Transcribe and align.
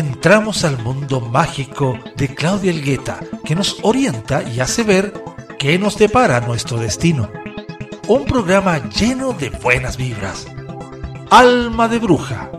entramos 0.00 0.64
al 0.64 0.82
mundo 0.82 1.20
mágico 1.20 1.98
de 2.16 2.34
Claudia 2.34 2.70
Elgueta, 2.70 3.20
que 3.44 3.54
nos 3.54 3.78
orienta 3.82 4.42
y 4.42 4.60
hace 4.60 4.82
ver 4.82 5.12
qué 5.58 5.78
nos 5.78 5.98
depara 5.98 6.40
nuestro 6.40 6.78
destino. 6.78 7.30
Un 8.08 8.24
programa 8.24 8.78
lleno 8.88 9.34
de 9.34 9.50
buenas 9.50 9.98
vibras. 9.98 10.46
Alma 11.30 11.86
de 11.86 11.98
Bruja. 11.98 12.50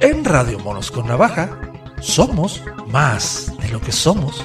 En 0.00 0.24
Radio 0.24 0.58
Monos 0.58 0.90
con 0.90 1.06
Navaja, 1.06 1.60
somos 2.00 2.62
más 2.88 3.52
de 3.60 3.68
lo 3.68 3.80
que 3.80 3.92
somos. 3.92 4.44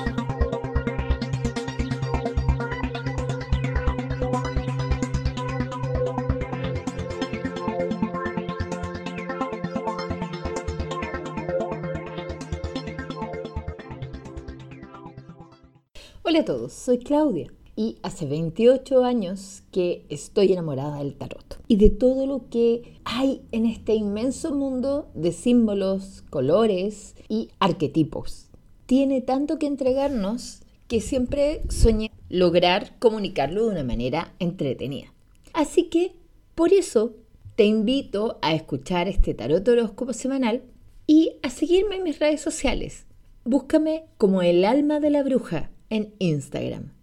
Soy 16.86 17.00
Claudia 17.00 17.48
y 17.76 17.98
hace 18.04 18.28
28 18.28 19.04
años 19.04 19.64
que 19.72 20.06
estoy 20.10 20.54
enamorada 20.54 21.00
del 21.00 21.16
tarot 21.16 21.60
y 21.68 21.78
de 21.78 21.90
todo 21.90 22.28
lo 22.28 22.48
que 22.50 23.00
hay 23.06 23.42
en 23.52 23.66
este 23.66 23.96
inmenso 23.96 24.54
mundo 24.54 25.10
de 25.16 25.32
símbolos, 25.32 26.24
colores 26.30 27.16
y 27.28 27.50
arquetipos. 27.58 28.52
Tiene 28.86 29.22
tanto 29.22 29.58
que 29.58 29.66
entregarnos 29.66 30.62
que 30.88 31.02
siempre 31.02 31.64
soñé 31.70 32.12
lograr 32.30 33.00
comunicarlo 33.00 33.66
de 33.66 33.72
una 33.72 33.84
manera 33.84 34.36
entretenida. 34.38 35.12
Así 35.54 35.86
que 35.86 36.14
por 36.54 36.72
eso 36.72 37.16
te 37.56 37.66
invito 37.66 38.38
a 38.44 38.54
escuchar 38.54 39.08
este 39.08 39.34
tarot 39.34 39.68
horóscopo 39.68 40.14
semanal 40.14 40.62
y 41.08 41.38
a 41.42 41.50
seguirme 41.50 41.96
en 41.96 42.04
mis 42.04 42.20
redes 42.20 42.42
sociales. 42.42 43.08
Búscame 43.44 44.06
como 44.20 44.44
el 44.44 44.64
alma 44.64 45.00
de 45.00 45.10
la 45.10 45.24
bruja 45.24 45.72
en 45.90 46.16
Instagram. 46.20 46.94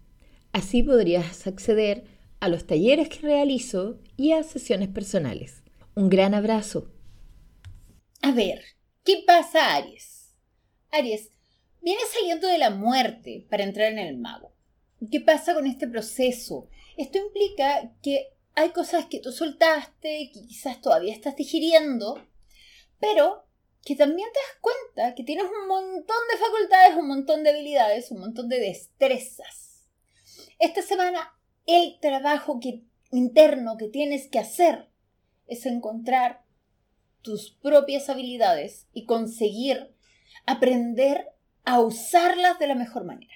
Así 0.51 0.83
podrías 0.83 1.47
acceder 1.47 2.03
a 2.39 2.49
los 2.49 2.67
talleres 2.67 3.09
que 3.09 3.19
realizo 3.19 3.99
y 4.17 4.33
a 4.33 4.43
sesiones 4.43 4.89
personales. 4.89 5.63
Un 5.95 6.09
gran 6.09 6.33
abrazo. 6.33 6.91
A 8.21 8.31
ver, 8.31 8.63
¿qué 9.03 9.23
pasa, 9.25 9.75
Aries? 9.75 10.35
Aries, 10.91 11.29
vienes 11.81 12.05
saliendo 12.13 12.47
de 12.47 12.57
la 12.57 12.69
muerte 12.69 13.45
para 13.49 13.63
entrar 13.63 13.91
en 13.91 13.99
el 13.99 14.17
mago. 14.17 14.53
¿Qué 15.11 15.21
pasa 15.21 15.53
con 15.53 15.67
este 15.67 15.87
proceso? 15.87 16.69
Esto 16.97 17.17
implica 17.17 17.93
que 18.01 18.27
hay 18.55 18.69
cosas 18.69 19.05
que 19.05 19.19
tú 19.19 19.31
soltaste, 19.31 20.31
que 20.33 20.41
quizás 20.45 20.79
todavía 20.81 21.13
estás 21.13 21.35
digiriendo, 21.35 22.23
pero 22.99 23.45
que 23.85 23.95
también 23.95 24.29
te 24.31 24.39
das 24.39 24.61
cuenta 24.61 25.15
que 25.15 25.23
tienes 25.23 25.45
un 25.45 25.67
montón 25.67 26.17
de 26.31 26.37
facultades, 26.37 26.95
un 26.95 27.07
montón 27.07 27.43
de 27.43 27.49
habilidades, 27.49 28.11
un 28.11 28.19
montón 28.19 28.47
de 28.47 28.59
destrezas. 28.59 29.89
Esta 30.59 30.81
semana 30.81 31.33
el 31.65 31.99
trabajo 31.99 32.59
que, 32.59 32.83
interno 33.11 33.77
que 33.77 33.89
tienes 33.89 34.27
que 34.29 34.39
hacer 34.39 34.89
es 35.47 35.65
encontrar 35.65 36.43
tus 37.21 37.51
propias 37.51 38.09
habilidades 38.09 38.87
y 38.93 39.05
conseguir 39.05 39.93
aprender 40.45 41.29
a 41.65 41.79
usarlas 41.79 42.59
de 42.59 42.67
la 42.67 42.75
mejor 42.75 43.05
manera. 43.05 43.33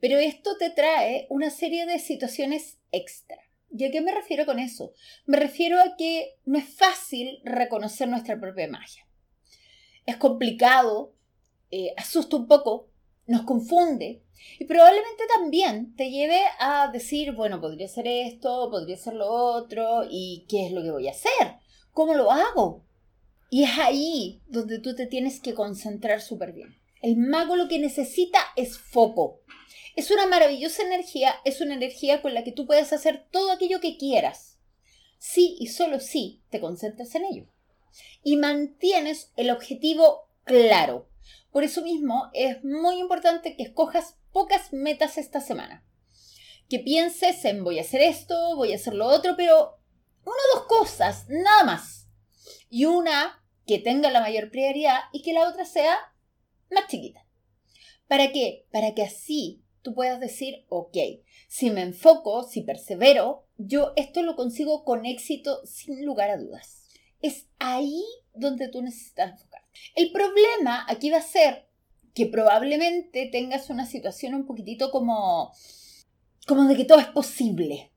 Pero 0.00 0.18
esto 0.18 0.56
te 0.58 0.70
trae 0.70 1.26
una 1.30 1.50
serie 1.50 1.86
de 1.86 1.98
situaciones 1.98 2.78
extra. 2.92 3.38
¿Y 3.70 3.84
a 3.84 3.90
qué 3.90 4.00
me 4.00 4.12
refiero 4.12 4.46
con 4.46 4.58
eso? 4.58 4.94
Me 5.26 5.36
refiero 5.36 5.80
a 5.80 5.96
que 5.96 6.36
no 6.46 6.58
es 6.58 6.68
fácil 6.74 7.40
reconocer 7.44 8.08
nuestra 8.08 8.38
propia 8.40 8.68
magia 8.68 9.07
es 10.08 10.16
complicado, 10.16 11.12
eh, 11.70 11.92
asusta 11.98 12.36
un 12.36 12.48
poco, 12.48 12.88
nos 13.26 13.42
confunde 13.42 14.22
y 14.58 14.64
probablemente 14.64 15.24
también 15.34 15.94
te 15.96 16.10
lleve 16.10 16.40
a 16.60 16.88
decir, 16.90 17.32
bueno, 17.32 17.60
podría 17.60 17.88
ser 17.88 18.06
esto, 18.08 18.70
podría 18.70 18.96
ser 18.96 19.12
lo 19.12 19.28
otro, 19.28 20.06
y 20.08 20.46
¿qué 20.48 20.64
es 20.64 20.72
lo 20.72 20.82
que 20.82 20.92
voy 20.92 21.08
a 21.08 21.10
hacer? 21.10 21.58
¿Cómo 21.92 22.14
lo 22.14 22.32
hago? 22.32 22.86
Y 23.50 23.64
es 23.64 23.78
ahí 23.78 24.40
donde 24.46 24.78
tú 24.78 24.94
te 24.94 25.06
tienes 25.06 25.40
que 25.40 25.52
concentrar 25.52 26.22
súper 26.22 26.54
bien. 26.54 26.74
El 27.02 27.18
mago 27.18 27.54
lo 27.54 27.68
que 27.68 27.78
necesita 27.78 28.38
es 28.56 28.78
foco. 28.78 29.42
Es 29.94 30.10
una 30.10 30.26
maravillosa 30.26 30.84
energía, 30.84 31.34
es 31.44 31.60
una 31.60 31.74
energía 31.74 32.22
con 32.22 32.32
la 32.32 32.44
que 32.44 32.52
tú 32.52 32.66
puedes 32.66 32.94
hacer 32.94 33.26
todo 33.30 33.52
aquello 33.52 33.80
que 33.80 33.98
quieras. 33.98 34.58
Sí 35.18 35.58
y 35.60 35.66
solo 35.66 36.00
si 36.00 36.40
te 36.48 36.60
concentras 36.60 37.14
en 37.14 37.26
ello 37.26 37.48
y 38.22 38.36
mantienes 38.36 39.32
el 39.36 39.50
objetivo 39.50 40.28
claro. 40.44 41.08
Por 41.50 41.64
eso 41.64 41.82
mismo 41.82 42.30
es 42.34 42.62
muy 42.64 42.98
importante 42.98 43.56
que 43.56 43.62
escojas 43.62 44.18
pocas 44.32 44.72
metas 44.72 45.18
esta 45.18 45.40
semana. 45.40 45.84
Que 46.68 46.78
pienses 46.78 47.44
en 47.44 47.64
voy 47.64 47.78
a 47.78 47.82
hacer 47.82 48.00
esto, 48.00 48.56
voy 48.56 48.72
a 48.72 48.76
hacer 48.76 48.94
lo 48.94 49.06
otro, 49.06 49.34
pero 49.36 49.78
una 50.24 50.36
o 50.54 50.58
dos 50.58 50.66
cosas, 50.66 51.26
nada 51.28 51.64
más. 51.64 52.08
Y 52.68 52.84
una 52.84 53.44
que 53.66 53.78
tenga 53.78 54.10
la 54.10 54.20
mayor 54.20 54.50
prioridad 54.50 55.00
y 55.12 55.22
que 55.22 55.32
la 55.32 55.48
otra 55.48 55.64
sea 55.64 55.96
más 56.70 56.86
chiquita. 56.88 57.24
¿Para 58.06 58.32
qué? 58.32 58.66
Para 58.70 58.94
que 58.94 59.02
así 59.02 59.62
tú 59.82 59.94
puedas 59.94 60.20
decir, 60.20 60.66
ok, 60.68 60.96
si 61.48 61.70
me 61.70 61.82
enfoco, 61.82 62.42
si 62.42 62.62
persevero, 62.62 63.46
yo 63.56 63.92
esto 63.96 64.22
lo 64.22 64.36
consigo 64.36 64.84
con 64.84 65.06
éxito 65.06 65.64
sin 65.66 66.04
lugar 66.04 66.30
a 66.30 66.36
dudas. 66.36 66.77
Es 67.20 67.46
ahí 67.58 68.04
donde 68.34 68.68
tú 68.68 68.82
necesitas 68.82 69.32
enfocar. 69.32 69.62
El 69.94 70.12
problema 70.12 70.84
aquí 70.88 71.10
va 71.10 71.18
a 71.18 71.22
ser 71.22 71.68
que 72.14 72.26
probablemente 72.26 73.28
tengas 73.30 73.70
una 73.70 73.86
situación 73.86 74.34
un 74.34 74.46
poquitito 74.46 74.90
como, 74.90 75.52
como 76.46 76.64
de 76.64 76.76
que 76.76 76.84
todo 76.84 76.98
es 76.98 77.06
posible. 77.06 77.92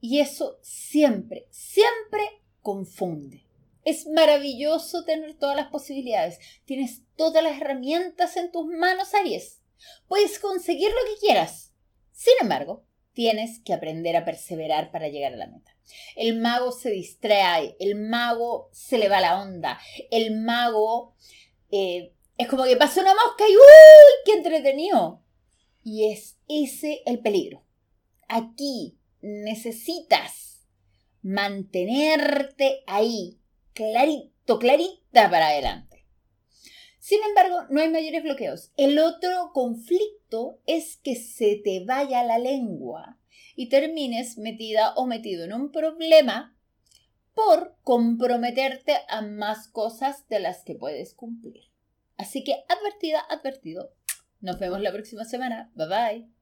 Y 0.00 0.20
eso 0.20 0.58
siempre, 0.62 1.46
siempre 1.50 2.22
confunde. 2.62 3.44
Es 3.84 4.06
maravilloso 4.06 5.04
tener 5.04 5.34
todas 5.34 5.56
las 5.56 5.68
posibilidades. 5.68 6.38
Tienes 6.64 7.02
todas 7.16 7.42
las 7.42 7.60
herramientas 7.60 8.36
en 8.36 8.50
tus 8.50 8.66
manos, 8.66 9.14
Aries. 9.14 9.62
Puedes 10.08 10.38
conseguir 10.38 10.90
lo 10.90 11.14
que 11.14 11.20
quieras. 11.20 11.72
Sin 12.12 12.34
embargo, 12.40 12.84
tienes 13.12 13.60
que 13.60 13.74
aprender 13.74 14.16
a 14.16 14.24
perseverar 14.24 14.90
para 14.90 15.08
llegar 15.08 15.34
a 15.34 15.36
la 15.36 15.46
meta. 15.46 15.75
El 16.14 16.40
mago 16.40 16.72
se 16.72 16.90
distrae, 16.90 17.76
el 17.78 17.94
mago 17.96 18.68
se 18.72 18.98
le 18.98 19.08
va 19.08 19.20
la 19.20 19.40
onda, 19.40 19.78
el 20.10 20.36
mago 20.36 21.14
eh, 21.70 22.12
es 22.38 22.48
como 22.48 22.64
que 22.64 22.76
pasa 22.76 23.00
una 23.00 23.14
mosca 23.14 23.44
y 23.48 23.52
¡uy! 23.52 24.22
¡Qué 24.24 24.32
entretenido! 24.32 25.22
Y 25.82 26.12
es 26.12 26.36
ese 26.48 27.02
el 27.06 27.20
peligro. 27.20 27.64
Aquí 28.28 28.98
necesitas 29.20 30.66
mantenerte 31.22 32.82
ahí, 32.86 33.40
clarito, 33.72 34.58
clarita 34.58 35.30
para 35.30 35.48
adelante. 35.48 36.04
Sin 36.98 37.22
embargo, 37.22 37.66
no 37.70 37.80
hay 37.80 37.88
mayores 37.88 38.24
bloqueos. 38.24 38.72
El 38.76 38.98
otro 38.98 39.52
conflicto 39.52 40.58
es 40.66 40.96
que 40.96 41.14
se 41.14 41.60
te 41.62 41.84
vaya 41.84 42.24
la 42.24 42.38
lengua 42.38 43.18
y 43.56 43.68
termines 43.68 44.38
metida 44.38 44.94
o 44.94 45.06
metido 45.06 45.44
en 45.44 45.52
un 45.54 45.72
problema 45.72 46.56
por 47.34 47.76
comprometerte 47.82 48.96
a 49.08 49.22
más 49.22 49.68
cosas 49.68 50.28
de 50.28 50.40
las 50.40 50.62
que 50.62 50.74
puedes 50.74 51.14
cumplir. 51.14 51.64
Así 52.16 52.44
que 52.44 52.64
advertida, 52.68 53.20
advertido. 53.28 53.92
Nos 54.40 54.58
vemos 54.58 54.80
la 54.80 54.92
próxima 54.92 55.24
semana. 55.24 55.70
Bye 55.74 55.88
bye. 55.88 56.35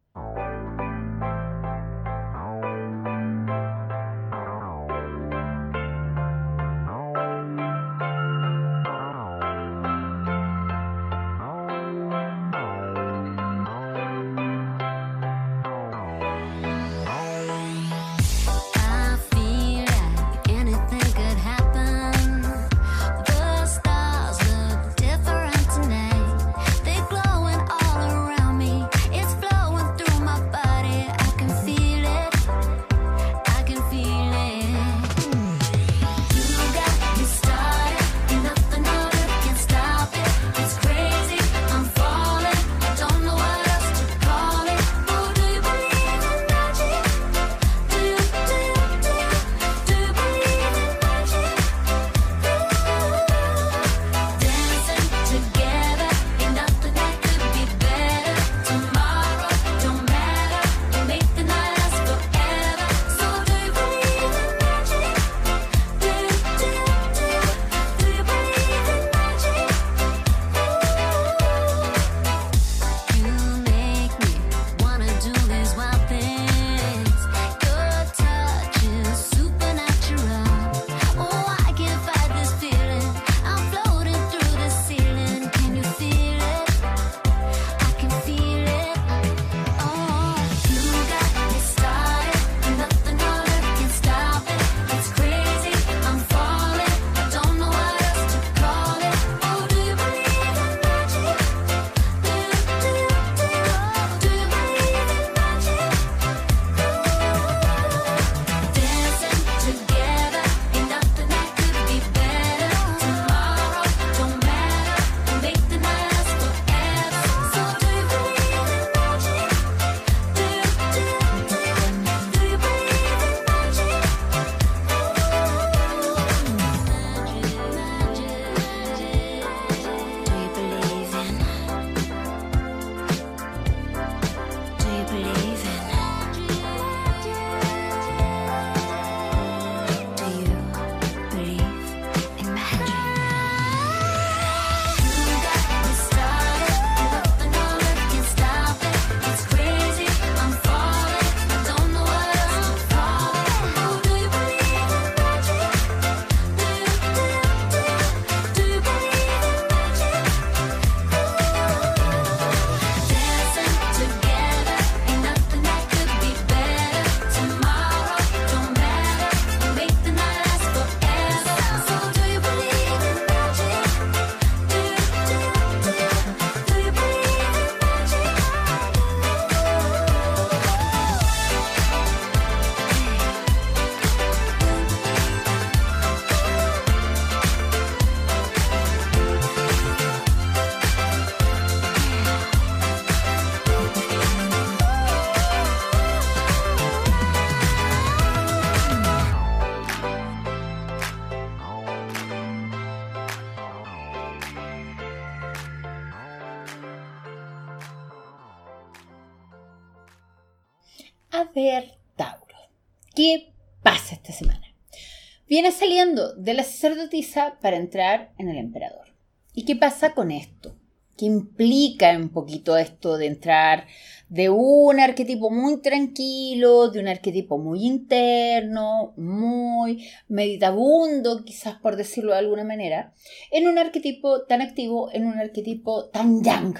Viene 215.54 215.70
saliendo 215.70 216.34
de 216.34 216.52
la 216.52 216.64
sacerdotisa 216.64 217.60
para 217.62 217.76
entrar 217.76 218.32
en 218.38 218.48
el 218.48 218.56
emperador. 218.56 219.14
¿Y 219.52 219.64
qué 219.64 219.76
pasa 219.76 220.12
con 220.12 220.32
esto? 220.32 220.74
¿Qué 221.16 221.26
implica 221.26 222.10
un 222.16 222.30
poquito 222.30 222.76
esto 222.76 223.16
de 223.18 223.26
entrar 223.26 223.86
de 224.28 224.50
un 224.50 224.98
arquetipo 224.98 225.52
muy 225.52 225.80
tranquilo, 225.80 226.90
de 226.90 226.98
un 226.98 227.06
arquetipo 227.06 227.56
muy 227.56 227.86
interno, 227.86 229.14
muy 229.16 230.08
meditabundo, 230.26 231.44
quizás 231.44 231.76
por 231.76 231.94
decirlo 231.94 232.32
de 232.32 232.38
alguna 232.38 232.64
manera, 232.64 233.14
en 233.52 233.68
un 233.68 233.78
arquetipo 233.78 234.42
tan 234.46 234.60
activo, 234.60 235.12
en 235.12 235.24
un 235.24 235.38
arquetipo 235.38 236.06
tan 236.06 236.42
yang? 236.42 236.74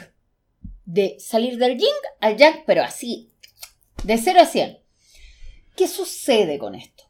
De 0.85 1.15
salir 1.21 1.59
del 1.59 1.79
yin 1.79 1.95
al 2.19 2.37
yang, 2.37 2.65
pero 2.67 2.83
así, 2.83 3.31
de 4.03 4.19
0 4.19 4.41
a 4.41 4.47
100. 4.47 4.79
¿Qué 5.77 5.87
sucede 5.87 6.59
con 6.59 6.75
esto? 6.75 7.04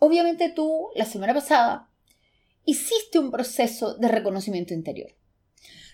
Obviamente 0.00 0.48
tú, 0.48 0.88
la 0.94 1.04
semana 1.04 1.34
pasada, 1.34 1.90
hiciste 2.64 3.18
un 3.18 3.30
proceso 3.30 3.94
de 3.94 4.08
reconocimiento 4.08 4.72
interior. 4.72 5.12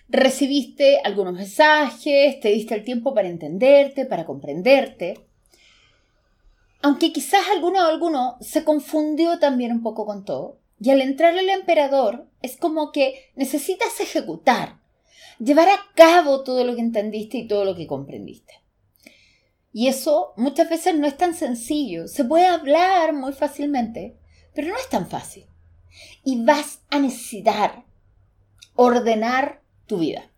Recibiste 0.07 1.01
algunos 1.03 1.33
mensajes, 1.33 2.39
te 2.39 2.47
diste 2.47 2.73
el 2.73 2.85
tiempo 2.85 3.13
para 3.13 3.27
entenderte, 3.27 4.05
para 4.05 4.25
comprenderte. 4.25 5.19
Aunque 6.81 7.11
quizás 7.11 7.41
alguno 7.53 7.79
o 7.79 7.89
alguno 7.89 8.37
se 8.39 8.63
confundió 8.63 9.39
también 9.39 9.73
un 9.73 9.83
poco 9.83 10.05
con 10.05 10.23
todo, 10.23 10.61
y 10.79 10.91
al 10.91 11.01
entrar 11.01 11.37
al 11.37 11.49
emperador 11.49 12.29
es 12.41 12.55
como 12.55 12.93
que 12.93 13.31
necesitas 13.35 13.99
ejecutar, 13.99 14.79
llevar 15.37 15.67
a 15.67 15.79
cabo 15.95 16.43
todo 16.43 16.63
lo 16.63 16.75
que 16.75 16.81
entendiste 16.81 17.39
y 17.39 17.47
todo 17.47 17.65
lo 17.65 17.75
que 17.75 17.87
comprendiste. 17.87 18.66
Y 19.71 19.87
eso 19.87 20.33
muchas 20.37 20.69
veces 20.69 20.95
no 20.95 21.07
es 21.07 21.17
tan 21.17 21.33
sencillo. 21.33 22.07
Se 22.07 22.23
puede 22.23 22.47
hablar 22.47 23.13
muy 23.13 23.33
fácilmente, 23.33 24.17
pero 24.53 24.69
no 24.69 24.77
es 24.77 24.89
tan 24.89 25.07
fácil. 25.07 25.45
Y 26.23 26.43
vas 26.43 26.81
a 26.89 26.99
necesitar 26.99 27.85
ordenar 28.75 29.61
tu 29.87 29.99
vida, 29.99 30.31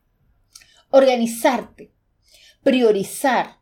organizarte, 0.90 1.92
priorizar, 2.64 3.60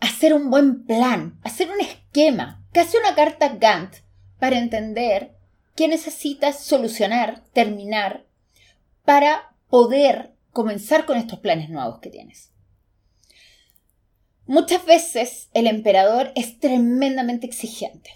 hacer 0.00 0.34
un 0.34 0.50
buen 0.50 0.84
plan, 0.84 1.38
hacer 1.42 1.70
un 1.70 1.80
esquema, 1.80 2.64
casi 2.72 2.96
una 2.96 3.14
carta 3.14 3.56
Gantt 3.56 3.96
para 4.38 4.58
entender 4.58 5.36
qué 5.76 5.88
necesitas 5.88 6.60
solucionar, 6.60 7.44
terminar, 7.52 8.26
para 9.04 9.54
poder 9.68 10.34
comenzar 10.52 11.06
con 11.06 11.16
estos 11.16 11.38
planes 11.40 11.70
nuevos 11.70 11.98
que 12.00 12.10
tienes. 12.10 12.51
Muchas 14.52 14.84
veces 14.84 15.48
el 15.54 15.66
emperador 15.66 16.30
es 16.34 16.60
tremendamente 16.60 17.46
exigente, 17.46 18.10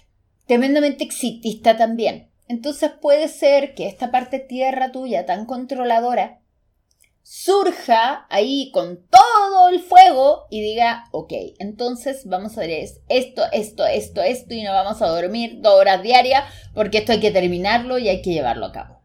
tremendamente 0.45 1.03
exitista 1.03 1.77
también. 1.77 2.29
Entonces 2.47 2.91
puede 3.01 3.27
ser 3.27 3.73
que 3.73 3.87
esta 3.87 4.11
parte 4.11 4.37
tierra 4.37 4.91
tuya 4.91 5.25
tan 5.25 5.47
controladora 5.47 6.41
surja 7.23 8.27
ahí 8.29 8.69
con 8.71 9.03
todo 9.07 9.69
el 9.69 9.79
fuego 9.79 10.43
y 10.51 10.61
diga, 10.61 11.05
ok, 11.11 11.33
entonces 11.57 12.27
vamos 12.27 12.55
a 12.55 12.61
ver 12.61 12.69
esto, 12.69 13.41
esto, 13.51 13.87
esto, 13.87 14.21
esto 14.21 14.53
y 14.53 14.61
no 14.61 14.73
vamos 14.73 15.01
a 15.01 15.07
dormir 15.07 15.61
dos 15.61 15.73
horas 15.73 16.03
diarias 16.03 16.43
porque 16.75 16.99
esto 16.99 17.13
hay 17.13 17.19
que 17.19 17.31
terminarlo 17.31 17.97
y 17.97 18.09
hay 18.09 18.21
que 18.21 18.33
llevarlo 18.33 18.67
a 18.67 18.71
cabo. 18.71 19.01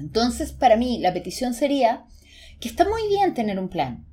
Entonces, 0.00 0.50
para 0.50 0.76
mí, 0.76 0.98
la 0.98 1.12
petición 1.12 1.54
sería 1.54 2.04
que 2.58 2.66
está 2.66 2.84
muy 2.84 3.06
bien 3.06 3.32
tener 3.32 3.60
un 3.60 3.68
plan, 3.68 4.08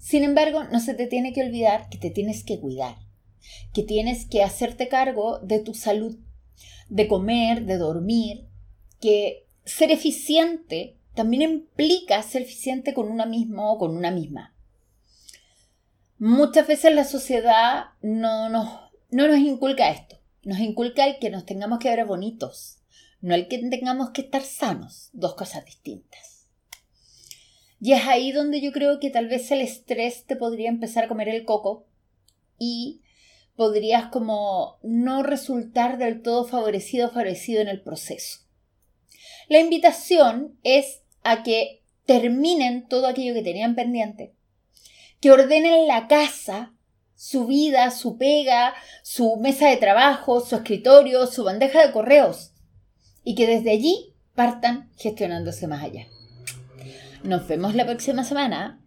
sin 0.00 0.24
embargo, 0.24 0.64
no 0.64 0.80
se 0.80 0.94
te 0.94 1.06
tiene 1.06 1.34
que 1.34 1.42
olvidar 1.42 1.88
que 1.90 1.98
te 1.98 2.10
tienes 2.10 2.42
que 2.42 2.58
cuidar, 2.58 2.96
que 3.74 3.82
tienes 3.82 4.24
que 4.24 4.42
hacerte 4.42 4.88
cargo 4.88 5.38
de 5.40 5.60
tu 5.60 5.74
salud, 5.74 6.18
de 6.88 7.06
comer, 7.06 7.66
de 7.66 7.76
dormir, 7.76 8.46
que 8.98 9.46
ser 9.66 9.90
eficiente 9.90 10.96
también 11.14 11.42
implica 11.42 12.22
ser 12.22 12.42
eficiente 12.42 12.94
con 12.94 13.10
una 13.10 13.26
misma 13.26 13.70
o 13.70 13.78
con 13.78 13.94
una 13.94 14.10
misma. 14.10 14.54
Muchas 16.18 16.66
veces 16.66 16.94
la 16.94 17.04
sociedad 17.04 17.90
no 18.00 18.48
nos, 18.48 18.68
no 19.10 19.28
nos 19.28 19.38
inculca 19.38 19.90
esto, 19.90 20.18
nos 20.44 20.60
inculca 20.60 21.04
el 21.04 21.18
que 21.18 21.28
nos 21.28 21.44
tengamos 21.44 21.78
que 21.78 21.90
ver 21.90 22.06
bonitos, 22.06 22.78
no 23.20 23.34
el 23.34 23.48
que 23.48 23.58
tengamos 23.58 24.10
que 24.10 24.22
estar 24.22 24.42
sanos, 24.42 25.10
dos 25.12 25.34
cosas 25.34 25.66
distintas. 25.66 26.29
Y 27.80 27.94
es 27.94 28.06
ahí 28.06 28.30
donde 28.30 28.60
yo 28.60 28.72
creo 28.72 29.00
que 29.00 29.10
tal 29.10 29.28
vez 29.28 29.50
el 29.50 29.62
estrés 29.62 30.26
te 30.26 30.36
podría 30.36 30.68
empezar 30.68 31.04
a 31.04 31.08
comer 31.08 31.28
el 31.28 31.44
coco 31.44 31.86
y 32.58 33.00
podrías 33.56 34.06
como 34.06 34.78
no 34.82 35.22
resultar 35.22 35.98
del 35.98 36.22
todo 36.22 36.44
favorecido 36.44 37.08
o 37.08 37.10
favorecido 37.10 37.62
en 37.62 37.68
el 37.68 37.82
proceso. 37.82 38.40
La 39.48 39.60
invitación 39.60 40.58
es 40.62 41.02
a 41.24 41.42
que 41.42 41.82
terminen 42.04 42.86
todo 42.86 43.06
aquello 43.06 43.34
que 43.34 43.42
tenían 43.42 43.74
pendiente, 43.74 44.34
que 45.20 45.30
ordenen 45.30 45.86
la 45.86 46.06
casa, 46.06 46.74
su 47.14 47.46
vida, 47.46 47.90
su 47.90 48.16
pega, 48.16 48.74
su 49.02 49.36
mesa 49.36 49.68
de 49.68 49.76
trabajo, 49.76 50.40
su 50.40 50.56
escritorio, 50.56 51.26
su 51.26 51.44
bandeja 51.44 51.86
de 51.86 51.92
correos, 51.92 52.52
y 53.24 53.34
que 53.34 53.46
desde 53.46 53.70
allí 53.70 54.14
partan 54.34 54.90
gestionándose 54.96 55.66
más 55.66 55.84
allá. 55.84 56.06
Nos 57.22 57.46
vemos 57.46 57.74
la 57.74 57.84
próxima 57.84 58.24
semana. 58.24 58.80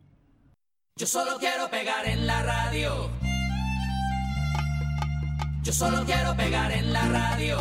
Yo 0.96 1.06
solo 1.06 1.38
quiero 1.40 1.70
pegar 1.70 2.06
en 2.08 2.26
la 2.26 2.42
radio. 2.42 3.10
Yo 5.62 5.72
solo 5.72 6.04
quiero 6.06 6.36
pegar 6.36 6.72
en 6.72 6.92
la 6.92 7.08
radio. 7.10 7.58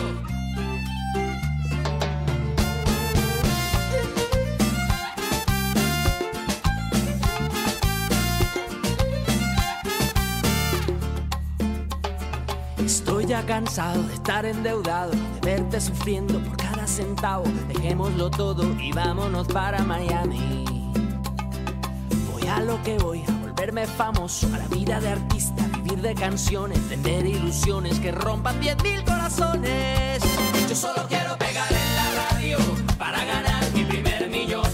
Estoy 12.79 13.26
ya 13.26 13.45
cansado 13.47 14.02
de 14.02 14.14
estar 14.14 14.47
endeudado, 14.47 15.12
de 15.12 15.41
verte 15.43 15.81
sufriendo 15.81 16.38
por 16.41 16.62
centavo. 16.92 17.44
Dejémoslo 17.68 18.30
todo 18.30 18.64
y 18.78 18.92
vámonos 18.92 19.46
para 19.49 19.82
Miami. 19.82 20.64
Voy 22.32 22.46
a 22.46 22.61
lo 22.61 22.82
que 22.82 22.99
voy, 22.99 23.25
a 23.26 23.32
volverme 23.40 23.87
famoso, 23.87 24.46
a 24.54 24.58
la 24.58 24.68
vida 24.68 25.00
de 25.00 25.08
artista, 25.08 25.66
vivir 25.76 26.02
de 26.02 26.14
canciones, 26.14 26.87
vender 26.90 27.25
ilusiones 27.25 27.99
que 27.99 28.12
rompan 28.12 28.61
10.000 28.61 29.04
corazones. 29.04 30.22
Yo 30.68 30.76
solo 30.76 31.06
quiero 31.08 31.37
pegar 31.38 31.72
en 31.72 31.96
la 31.96 32.30
radio 32.30 32.58
para 32.99 33.25
ganar 33.25 33.64
mi 33.75 33.84
primer 33.84 34.28
millón, 34.28 34.68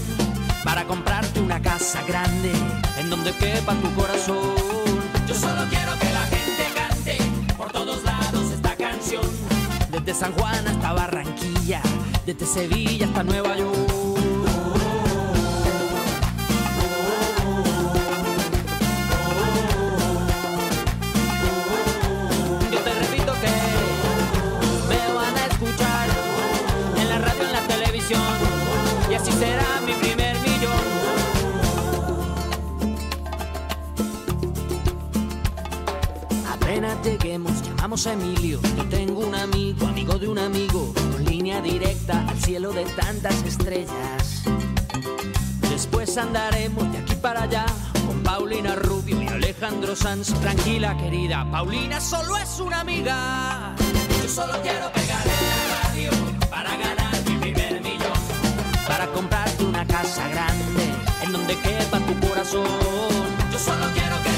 para 0.65 0.83
comprarte 0.85 1.39
una 1.39 1.61
casa 1.61 2.03
grande 2.05 2.51
en 2.97 3.09
donde 3.09 3.31
quepa 3.31 3.73
tu 3.75 3.89
corazón. 3.95 4.57
Yo 5.25 5.33
solo 5.35 5.61
quiero 5.69 5.93
que 5.99 6.11
la 6.11 6.25
gente 6.35 6.63
cante 6.75 7.17
por 7.55 7.71
todos 7.71 8.03
lados 8.03 8.51
esta 8.51 8.75
canción, 8.75 9.23
desde 9.89 10.13
San 10.13 10.33
Juan 10.33 10.67
hasta 10.67 10.93
Barranquilla, 10.93 11.81
desde 12.33 12.45
Sevilla 12.45 13.07
hasta 13.07 13.23
Nueva 13.23 13.57
York. 13.57 13.75
Yo 22.71 22.79
te 22.81 22.93
repito 22.93 23.33
que 23.41 23.49
me 24.89 25.13
van 25.15 25.35
a 25.37 25.45
escuchar 25.47 26.07
en 26.97 27.09
la 27.09 27.17
radio, 27.17 27.43
en 27.47 27.51
la 27.51 27.67
televisión, 27.67 28.21
y 29.09 29.13
así 29.15 29.31
será 29.31 29.81
mi 29.83 29.93
primer 29.93 30.35
millón. 30.41 30.85
Apenas 36.47 36.95
lleguemos, 37.03 37.63
llamamos 37.63 38.05
a 38.05 38.13
Emilio. 38.13 38.59
Yo 38.77 38.85
tengo 38.85 39.21
un 39.21 39.33
amigo, 39.33 39.87
amigo 39.87 40.19
de 40.19 40.27
un 40.27 40.37
amigo, 40.37 40.93
directa 41.57 42.25
al 42.27 42.39
cielo 42.39 42.71
de 42.71 42.85
tantas 42.85 43.43
estrellas. 43.43 44.43
Después 45.69 46.15
andaremos 46.17 46.89
de 46.91 46.99
aquí 46.99 47.15
para 47.15 47.43
allá 47.43 47.65
con 48.05 48.21
Paulina 48.21 48.75
Rubio 48.75 49.21
y 49.21 49.27
Alejandro 49.27 49.95
Sanz. 49.95 50.33
Tranquila, 50.41 50.95
querida, 50.97 51.45
Paulina 51.51 51.99
solo 51.99 52.37
es 52.37 52.59
una 52.59 52.81
amiga. 52.81 53.75
Yo 54.21 54.29
solo 54.29 54.53
quiero 54.61 54.91
pegar 54.93 55.23
en 55.25 55.69
la 55.69 55.81
radio 55.83 56.11
para 56.49 56.77
ganar 56.77 57.15
mi 57.27 57.35
primer 57.37 57.81
millón. 57.81 58.21
Para 58.87 59.07
comprarte 59.07 59.63
una 59.65 59.85
casa 59.85 60.27
grande 60.29 60.83
en 61.23 61.31
donde 61.31 61.55
quepa 61.57 61.99
tu 61.99 62.27
corazón. 62.27 62.65
Yo 63.51 63.59
solo 63.59 63.85
quiero 63.93 64.15
que 64.23 64.28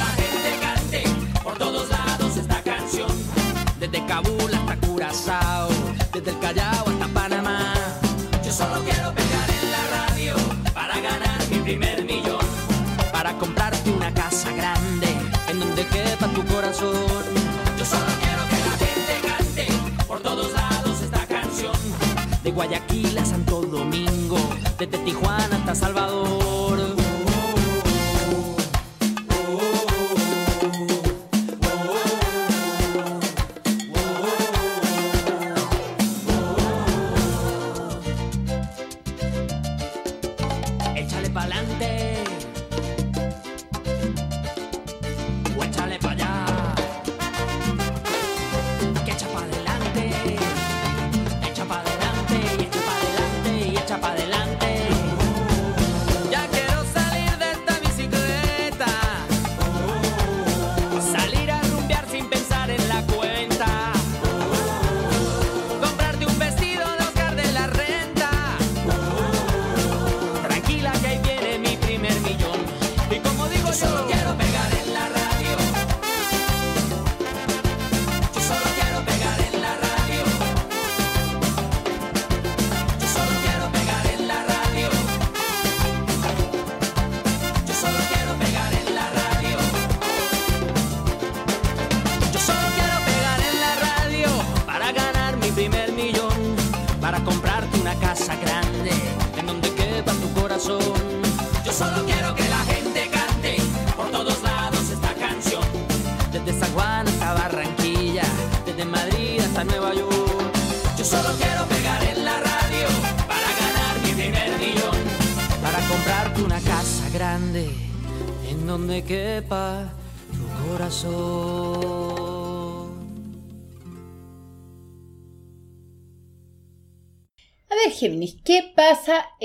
Yo 16.71 16.77
solo 16.77 18.05
quiero 18.21 18.47
que 18.47 18.55
la 18.63 18.71
gente 18.77 19.27
cante 19.27 19.67
por 20.07 20.21
todos 20.21 20.53
lados 20.53 21.01
esta 21.01 21.27
canción. 21.27 21.73
De 22.45 22.51
Guayaquil 22.51 23.17
a 23.17 23.25
Santo 23.25 23.61
Domingo, 23.63 24.37
desde 24.79 24.97
Tijuana 24.99 25.60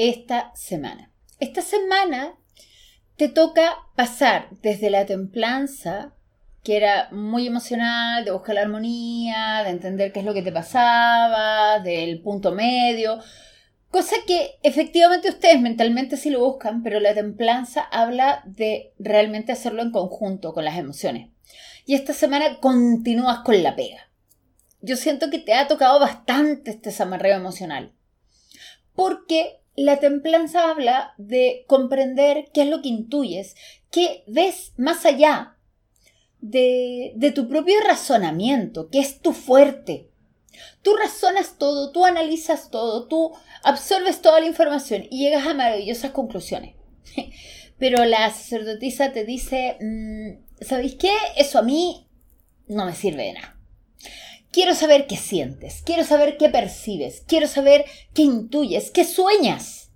esta 0.08 0.52
semana? 0.54 1.10
Esta 1.40 1.62
semana 1.62 2.34
te 3.16 3.28
toca 3.28 3.76
pasar 3.94 4.48
desde 4.62 4.90
la 4.90 5.06
templanza, 5.06 6.14
que 6.62 6.76
era 6.76 7.08
muy 7.12 7.46
emocional, 7.46 8.24
de 8.24 8.30
buscar 8.30 8.54
la 8.56 8.62
armonía, 8.62 9.62
de 9.64 9.70
entender 9.70 10.12
qué 10.12 10.20
es 10.20 10.26
lo 10.26 10.34
que 10.34 10.42
te 10.42 10.52
pasaba, 10.52 11.80
del 11.80 12.20
punto 12.20 12.52
medio, 12.52 13.18
cosa 13.90 14.16
que 14.26 14.58
efectivamente 14.62 15.28
ustedes 15.28 15.60
mentalmente 15.60 16.16
sí 16.16 16.30
lo 16.30 16.40
buscan, 16.40 16.82
pero 16.82 17.00
la 17.00 17.14
templanza 17.14 17.82
habla 17.82 18.42
de 18.44 18.92
realmente 18.98 19.52
hacerlo 19.52 19.82
en 19.82 19.92
conjunto 19.92 20.52
con 20.52 20.64
las 20.64 20.78
emociones. 20.78 21.30
Y 21.84 21.94
esta 21.94 22.12
semana 22.12 22.58
continúas 22.58 23.38
con 23.40 23.62
la 23.62 23.76
pega. 23.76 24.10
Yo 24.80 24.96
siento 24.96 25.30
que 25.30 25.38
te 25.38 25.54
ha 25.54 25.68
tocado 25.68 26.00
bastante 26.00 26.72
este 26.72 26.90
zamarreo 26.90 27.36
emocional 27.36 27.92
porque 28.96 29.60
la 29.76 29.98
templanza 30.00 30.70
habla 30.70 31.14
de 31.18 31.64
comprender 31.66 32.46
qué 32.52 32.62
es 32.62 32.68
lo 32.68 32.82
que 32.82 32.88
intuyes, 32.88 33.54
qué 33.90 34.24
ves 34.26 34.72
más 34.76 35.04
allá 35.04 35.56
de, 36.40 37.32
tu 37.34 37.48
propio 37.48 37.80
razonamiento, 37.86 38.88
que 38.90 39.00
es 39.00 39.20
tu 39.20 39.32
fuerte. 39.32 40.10
Tú 40.82 40.96
razonas 40.96 41.58
todo, 41.58 41.92
tú 41.92 42.06
analizas 42.06 42.70
todo, 42.70 43.06
tú 43.08 43.32
absorbes 43.62 44.22
toda 44.22 44.40
la 44.40 44.46
información 44.46 45.06
y 45.10 45.24
llegas 45.24 45.46
a 45.46 45.54
maravillosas 45.54 46.12
conclusiones. 46.12 46.74
Pero 47.78 48.04
la 48.06 48.30
sacerdotisa 48.30 49.12
te 49.12 49.24
dice, 49.24 49.76
mmm, 49.80 50.64
¿sabéis 50.64 50.94
qué? 50.94 51.12
Eso 51.36 51.58
a 51.58 51.62
mí 51.62 52.08
no 52.68 52.86
me 52.86 52.94
sirve 52.94 53.24
de 53.24 53.32
nada. 53.34 53.55
Quiero 54.56 54.74
saber 54.74 55.06
qué 55.06 55.18
sientes, 55.18 55.82
quiero 55.84 56.02
saber 56.02 56.38
qué 56.38 56.48
percibes, 56.48 57.22
quiero 57.26 57.46
saber 57.46 57.84
qué 58.14 58.22
intuyes, 58.22 58.90
qué 58.90 59.04
sueñas. 59.04 59.90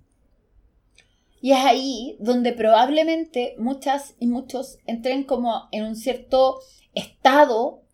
Y 1.40 1.52
es 1.52 1.60
ahí 1.60 2.18
donde 2.20 2.52
probablemente 2.52 3.54
muchas 3.56 4.16
y 4.20 4.26
muchos 4.26 4.76
entren 4.84 5.24
como 5.24 5.66
en 5.72 5.84
un 5.84 5.96
cierto 5.96 6.60
estado 6.92 7.84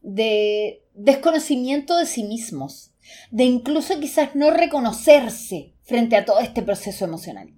de 0.00 0.82
desconocimiento 0.94 1.96
de 1.96 2.06
sí 2.06 2.24
mismos, 2.24 2.90
de 3.30 3.44
incluso 3.44 4.00
quizás 4.00 4.34
no 4.34 4.50
reconocerse 4.50 5.74
frente 5.82 6.16
a 6.16 6.24
todo 6.24 6.40
este 6.40 6.60
proceso 6.60 7.04
emocional. 7.04 7.55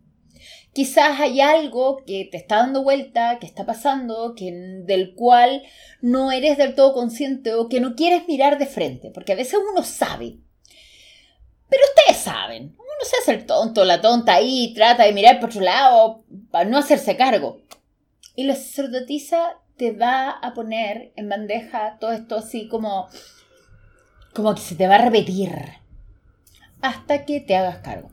Quizás 0.73 1.19
hay 1.19 1.41
algo 1.41 2.05
que 2.07 2.29
te 2.31 2.37
está 2.37 2.59
dando 2.59 2.83
vuelta, 2.83 3.39
que 3.39 3.47
está 3.47 3.67
pasando, 3.67 4.35
que, 4.37 4.53
del 4.85 5.15
cual 5.15 5.63
no 6.01 6.31
eres 6.31 6.57
del 6.57 6.75
todo 6.75 6.93
consciente 6.93 7.55
o 7.55 7.69
que 7.69 7.81
no 7.81 7.95
quieres 7.95 8.29
mirar 8.29 8.59
de 8.59 8.67
frente, 8.67 9.11
porque 9.11 9.33
a 9.33 9.37
veces 9.37 9.59
uno 9.73 9.83
sabe. 9.83 10.39
Pero 11.69 11.83
ustedes 11.95 12.23
saben, 12.23 12.77
uno 12.79 13.05
se 13.05 13.17
hace 13.17 13.33
el 13.33 13.47
tonto, 13.47 13.85
la 13.85 14.01
tonta 14.01 14.35
ahí, 14.35 14.73
trata 14.75 15.05
de 15.05 15.13
mirar 15.13 15.41
por 15.41 15.51
otro 15.51 15.63
lado 15.63 16.25
para 16.51 16.69
no 16.69 16.79
hacerse 16.79 17.17
cargo. 17.17 17.61
Y 18.37 18.45
la 18.45 18.55
sacerdotisa 18.55 19.59
te 19.77 19.93
va 19.93 20.31
a 20.31 20.55
poner 20.55 21.13
en 21.17 21.29
bandeja 21.29 21.99
todo 21.99 22.13
esto 22.13 22.37
así 22.37 22.69
como, 22.69 23.09
como 24.35 24.55
que 24.55 24.61
se 24.61 24.77
te 24.77 24.87
va 24.87 24.97
a 24.97 25.05
repetir 25.05 25.51
hasta 26.81 27.25
que 27.25 27.41
te 27.41 27.57
hagas 27.57 27.79
cargo. 27.79 28.11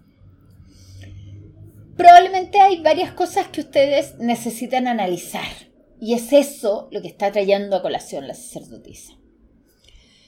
Probablemente 1.97 2.59
hay 2.59 2.81
varias 2.81 3.11
cosas 3.11 3.47
que 3.47 3.61
ustedes 3.61 4.15
necesitan 4.19 4.87
analizar 4.87 5.47
y 5.99 6.13
es 6.13 6.33
eso 6.33 6.89
lo 6.91 7.01
que 7.01 7.07
está 7.07 7.31
trayendo 7.31 7.75
a 7.75 7.81
colación 7.81 8.27
la 8.27 8.33
sacerdotisa. 8.33 9.13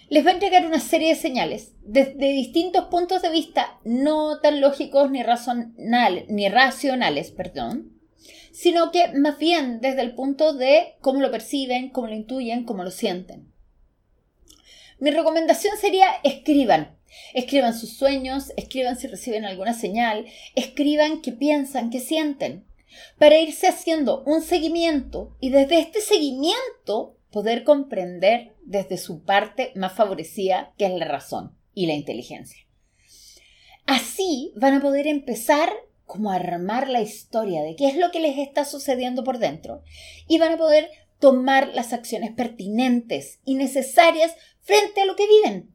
Les 0.09 0.25
va 0.25 0.29
a 0.29 0.33
entregar 0.33 0.65
una 0.65 0.79
serie 0.79 1.09
de 1.09 1.15
señales 1.15 1.74
desde 1.81 2.31
distintos 2.31 2.86
puntos 2.86 3.21
de 3.21 3.29
vista 3.29 3.79
no 3.83 4.39
tan 4.39 4.62
lógicos 4.62 5.12
ni, 5.12 5.21
ni 6.29 6.50
racionales, 6.50 7.31
perdón, 7.31 8.00
sino 8.53 8.91
que 8.91 9.09
más 9.13 9.38
bien 9.38 9.81
desde 9.81 10.01
el 10.01 10.15
punto 10.15 10.53
de 10.53 10.95
cómo 11.01 11.19
lo 11.19 11.29
perciben, 11.29 11.89
cómo 11.89 12.07
lo 12.07 12.15
intuyen, 12.15 12.63
cómo 12.63 12.86
lo 12.86 12.91
sienten. 12.91 13.51
Mi 15.00 15.12
recomendación 15.12 15.77
sería 15.77 16.07
escriban. 16.24 16.96
Escriban 17.33 17.77
sus 17.77 17.97
sueños, 17.97 18.51
escriban 18.57 18.97
si 18.97 19.07
reciben 19.07 19.45
alguna 19.45 19.74
señal, 19.74 20.25
escriban 20.55 21.21
qué 21.21 21.31
piensan, 21.31 21.89
qué 21.89 22.00
sienten, 22.00 22.65
para 23.17 23.39
irse 23.39 23.67
haciendo 23.67 24.24
un 24.25 24.41
seguimiento 24.41 25.36
y 25.39 25.50
desde 25.50 25.79
este 25.79 26.01
seguimiento 26.01 27.17
poder 27.31 27.63
comprender 27.63 28.55
desde 28.63 28.97
su 28.97 29.24
parte 29.24 29.71
más 29.75 29.93
favorecida, 29.93 30.74
que 30.77 30.86
es 30.86 30.93
la 30.93 31.05
razón 31.05 31.55
y 31.74 31.88
la 31.88 31.93
inteligencia. 31.93 32.65
Así 33.86 34.51
van 34.55 34.74
a 34.74 34.81
poder 34.81 35.07
empezar 35.07 35.71
como 36.05 36.32
a 36.32 36.36
armar 36.36 36.89
la 36.89 37.01
historia 37.01 37.62
de 37.62 37.75
qué 37.75 37.88
es 37.88 37.95
lo 37.95 38.12
que 38.12 38.19
les 38.19 38.38
está 38.38 38.65
sucediendo 38.65 39.23
por 39.23 39.38
dentro 39.38 39.84
y 40.27 40.39
van 40.39 40.53
a 40.53 40.58
poder 40.58 40.89
tomar 41.19 41.69
las 41.73 41.93
acciones 41.93 42.32
pertinentes 42.32 43.39
y 43.45 43.56
necesarias 43.56 44.36
frente 44.62 45.01
a 45.01 45.06
lo 45.06 45.15
que 45.15 45.27
viven. 45.27 45.73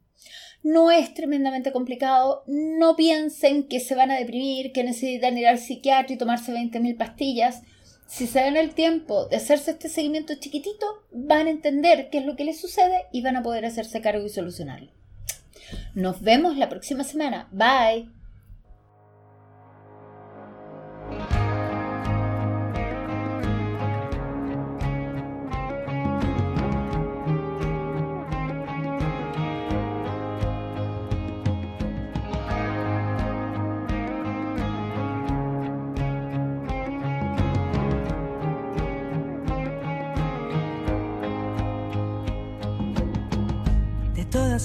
No 0.62 0.90
es 0.90 1.12
tremendamente 1.12 1.72
complicado, 1.72 2.44
no 2.46 2.94
piensen 2.94 3.64
que 3.64 3.80
se 3.80 3.94
van 3.94 4.10
a 4.10 4.18
deprimir, 4.18 4.72
que 4.72 4.84
necesitan 4.84 5.36
ir 5.36 5.48
al 5.48 5.58
psiquiatra 5.58 6.14
y 6.14 6.18
tomarse 6.18 6.52
20.000 6.52 6.96
pastillas. 6.96 7.62
Si 8.06 8.26
se 8.26 8.40
dan 8.40 8.56
el 8.56 8.74
tiempo 8.74 9.26
de 9.26 9.36
hacerse 9.36 9.72
este 9.72 9.88
seguimiento 9.88 10.34
chiquitito, 10.34 10.86
van 11.10 11.46
a 11.46 11.50
entender 11.50 12.10
qué 12.10 12.18
es 12.18 12.26
lo 12.26 12.36
que 12.36 12.44
les 12.44 12.60
sucede 12.60 13.06
y 13.10 13.22
van 13.22 13.36
a 13.36 13.42
poder 13.42 13.64
hacerse 13.64 14.00
cargo 14.00 14.24
y 14.24 14.28
solucionarlo. 14.28 14.92
Nos 15.94 16.20
vemos 16.20 16.56
la 16.56 16.68
próxima 16.68 17.04
semana. 17.04 17.48
Bye. 17.50 18.21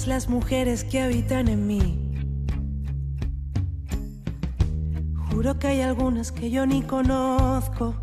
Las 0.06 0.28
mujeres 0.28 0.84
que 0.84 1.00
habitan 1.00 1.48
en 1.48 1.66
mí. 1.66 1.98
Juro 5.30 5.58
que 5.58 5.66
hay 5.66 5.80
algunas 5.80 6.30
que 6.30 6.50
yo 6.50 6.66
ni 6.66 6.82
conozco. 6.82 7.94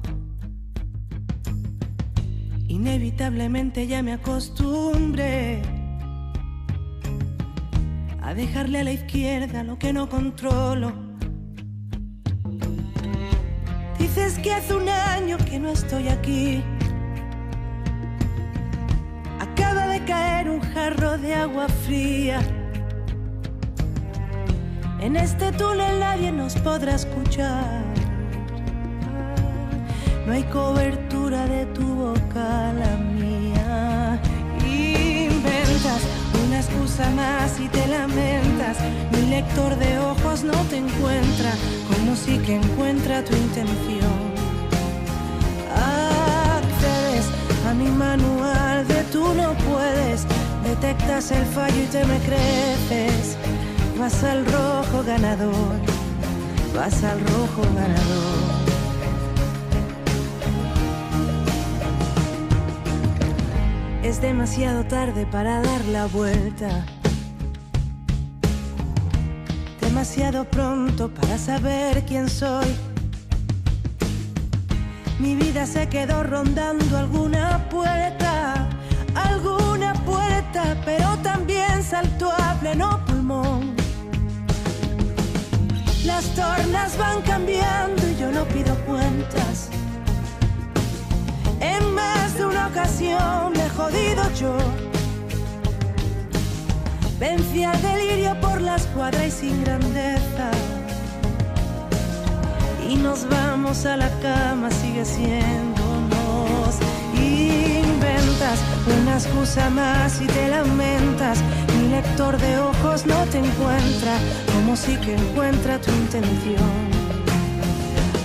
Inevitablemente 2.68 3.88
ya 3.88 4.04
me 4.04 4.14
acostumbré 4.14 5.62
a 8.22 8.34
dejarle 8.34 8.80
a 8.80 8.84
la 8.84 8.92
izquierda 8.92 9.64
lo 9.64 9.78
que 9.80 9.94
no 9.94 10.10
controlo. 10.10 10.92
Dices 14.00 14.40
que 14.40 14.52
hace 14.52 14.76
un 14.76 14.90
año 14.90 15.38
que 15.38 15.60
no 15.60 15.70
estoy 15.70 16.10
aquí. 16.10 16.64
Jarro 20.76 21.18
de 21.18 21.34
agua 21.34 21.68
fría. 21.86 22.40
En 25.00 25.16
este 25.16 25.54
túnel 25.54 26.02
nadie 26.02 26.34
nos 26.34 26.56
podrá 26.56 26.96
escuchar. 26.96 27.82
No 30.26 30.34
hay 30.34 30.44
cobertura 30.44 31.48
de 31.48 31.66
tu 31.68 31.86
boca, 32.04 32.74
la 32.82 32.94
mía. 33.22 34.20
Inventas 34.66 36.02
una 36.46 36.58
excusa 36.60 37.10
más 37.12 37.58
y 37.58 37.70
te 37.70 37.88
lamentas. 37.88 38.78
Mi 39.14 39.30
lector 39.30 39.78
de 39.78 39.98
ojos 40.00 40.44
no 40.44 40.60
te 40.70 40.78
encuentra, 40.78 41.52
como 41.90 42.18
si 42.18 42.38
que 42.40 42.56
encuentra 42.58 43.24
tu 43.24 43.34
intención. 43.34 44.18
Accedes 46.58 47.28
a 47.70 47.74
mi 47.74 47.88
manual 47.88 48.86
de 48.90 49.04
tú 49.14 49.34
no 49.36 49.54
puedes. 49.70 50.28
Detectas 50.66 51.30
el 51.30 51.46
fallo 51.46 51.84
y 51.84 51.86
te 51.86 52.04
me 52.06 52.18
creces. 52.20 53.38
Vas 54.00 54.24
al 54.24 54.44
rojo 54.48 55.04
ganador. 55.06 55.76
Vas 56.76 57.04
al 57.04 57.20
rojo 57.20 57.62
ganador. 57.76 58.66
Es 64.04 64.20
demasiado 64.22 64.84
tarde 64.86 65.28
para 65.28 65.62
dar 65.62 65.86
la 65.86 66.08
vuelta. 66.08 66.84
Demasiado 69.82 70.46
pronto 70.46 71.10
para 71.10 71.38
saber 71.38 72.04
quién 72.06 72.28
soy. 72.28 72.66
Mi 75.20 75.36
vida 75.36 75.66
se 75.68 75.88
quedó 75.90 76.24
rondando 76.24 76.98
alguna 76.98 77.70
puerta, 77.70 78.68
alguna 79.14 79.55
pero 80.86 81.18
también 81.18 81.84
saltó 81.84 82.32
a 82.32 82.56
pleno 82.60 83.04
pulmón. 83.06 83.76
Las 86.06 86.24
tornas 86.36 86.98
van 86.98 87.22
cambiando 87.24 88.02
y 88.10 88.16
yo 88.16 88.32
no 88.32 88.46
pido 88.46 88.74
cuentas. 88.86 89.70
En 91.60 91.94
más 91.94 92.38
de 92.38 92.46
una 92.46 92.68
ocasión 92.68 93.54
me 93.54 93.66
he 93.66 93.70
jodido 93.70 94.24
yo. 94.34 94.58
Vencí 97.20 97.64
al 97.64 97.82
delirio 97.82 98.40
por 98.40 98.62
la 98.62 98.76
escuadra 98.76 99.26
y 99.26 99.32
sin 99.32 99.62
grandeza. 99.64 100.52
Y 102.88 102.96
nos 102.96 103.28
vamos 103.28 103.86
a 103.86 103.98
la 103.98 104.10
cama, 104.22 104.70
sigue 104.72 105.04
siéndonos. 105.04 105.86
Inventas 108.06 108.60
una 109.02 109.16
excusa 109.16 109.70
más 109.70 110.22
y 110.22 110.28
te 110.28 110.48
lamentas. 110.50 111.40
Mi 111.76 111.90
lector 111.90 112.38
de 112.38 112.60
ojos 112.60 113.06
no 113.06 113.16
te 113.32 113.40
encuentra, 113.40 114.18
como 114.54 114.76
si 114.76 114.96
que 114.98 115.16
encuentra 115.16 115.80
tu 115.80 115.92
intención. 115.92 116.86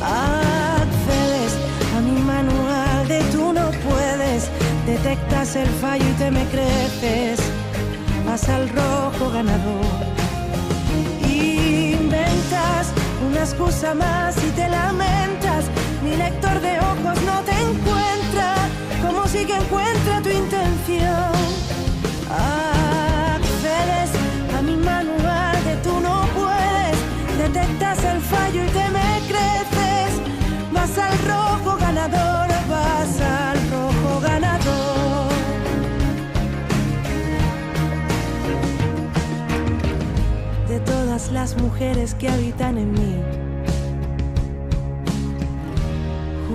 Accedes 0.02 1.52
a 1.96 2.00
mi 2.00 2.20
manual 2.20 3.08
de 3.08 3.22
tú 3.32 3.52
no 3.52 3.70
puedes. 3.88 4.50
Detectas 4.86 5.56
el 5.56 5.68
fallo 5.68 6.04
y 6.08 6.12
te 6.14 6.30
me 6.30 6.44
creces. 6.46 7.40
Vas 8.26 8.48
al 8.48 8.68
rojo 8.68 9.30
ganador. 9.32 10.04
Inventas 11.26 12.92
una 13.26 13.40
excusa 13.40 13.94
más 13.94 14.36
y 14.44 14.50
te 14.50 14.68
lamentas. 14.68 15.64
Mi 16.02 16.16
lector 16.16 16.60
de 16.60 16.78
ojos 16.78 17.22
no 17.22 17.40
te 17.42 17.52
encuentra, 17.52 18.54
como 19.06 19.26
si 19.28 19.44
que 19.44 19.54
encuentra 19.54 20.22
tu 20.22 20.30
intención. 20.30 21.30
Accedes 22.30 24.10
a 24.56 24.62
mi 24.62 24.76
manual 24.76 25.64
de 25.64 25.76
tú 25.84 26.00
no 26.00 26.26
puedes. 26.34 26.96
Detectas 27.36 28.02
el 28.04 28.20
fallo 28.20 28.64
y 28.64 28.68
te 28.68 28.88
me 28.96 29.20
creces. 29.28 30.20
Vas 30.72 30.96
al 30.96 31.18
rojo 31.28 31.76
ganador, 31.78 32.48
vas 32.70 33.20
al 33.20 33.58
rojo 33.70 34.20
ganador. 34.20 35.30
De 40.66 40.80
todas 40.80 41.30
las 41.30 41.56
mujeres 41.60 42.14
que 42.14 42.30
habitan 42.30 42.78
en 42.78 42.92
mí, 42.92 43.16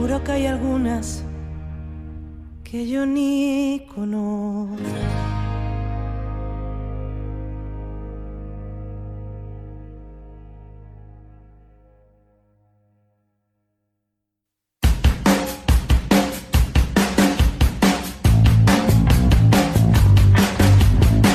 juro 0.05 0.23
que 0.23 0.33
hay 0.33 0.45
algunas 0.45 1.23
que 2.63 2.87
yo 2.87 3.07
ni 3.07 3.87
conozco. 3.95 4.77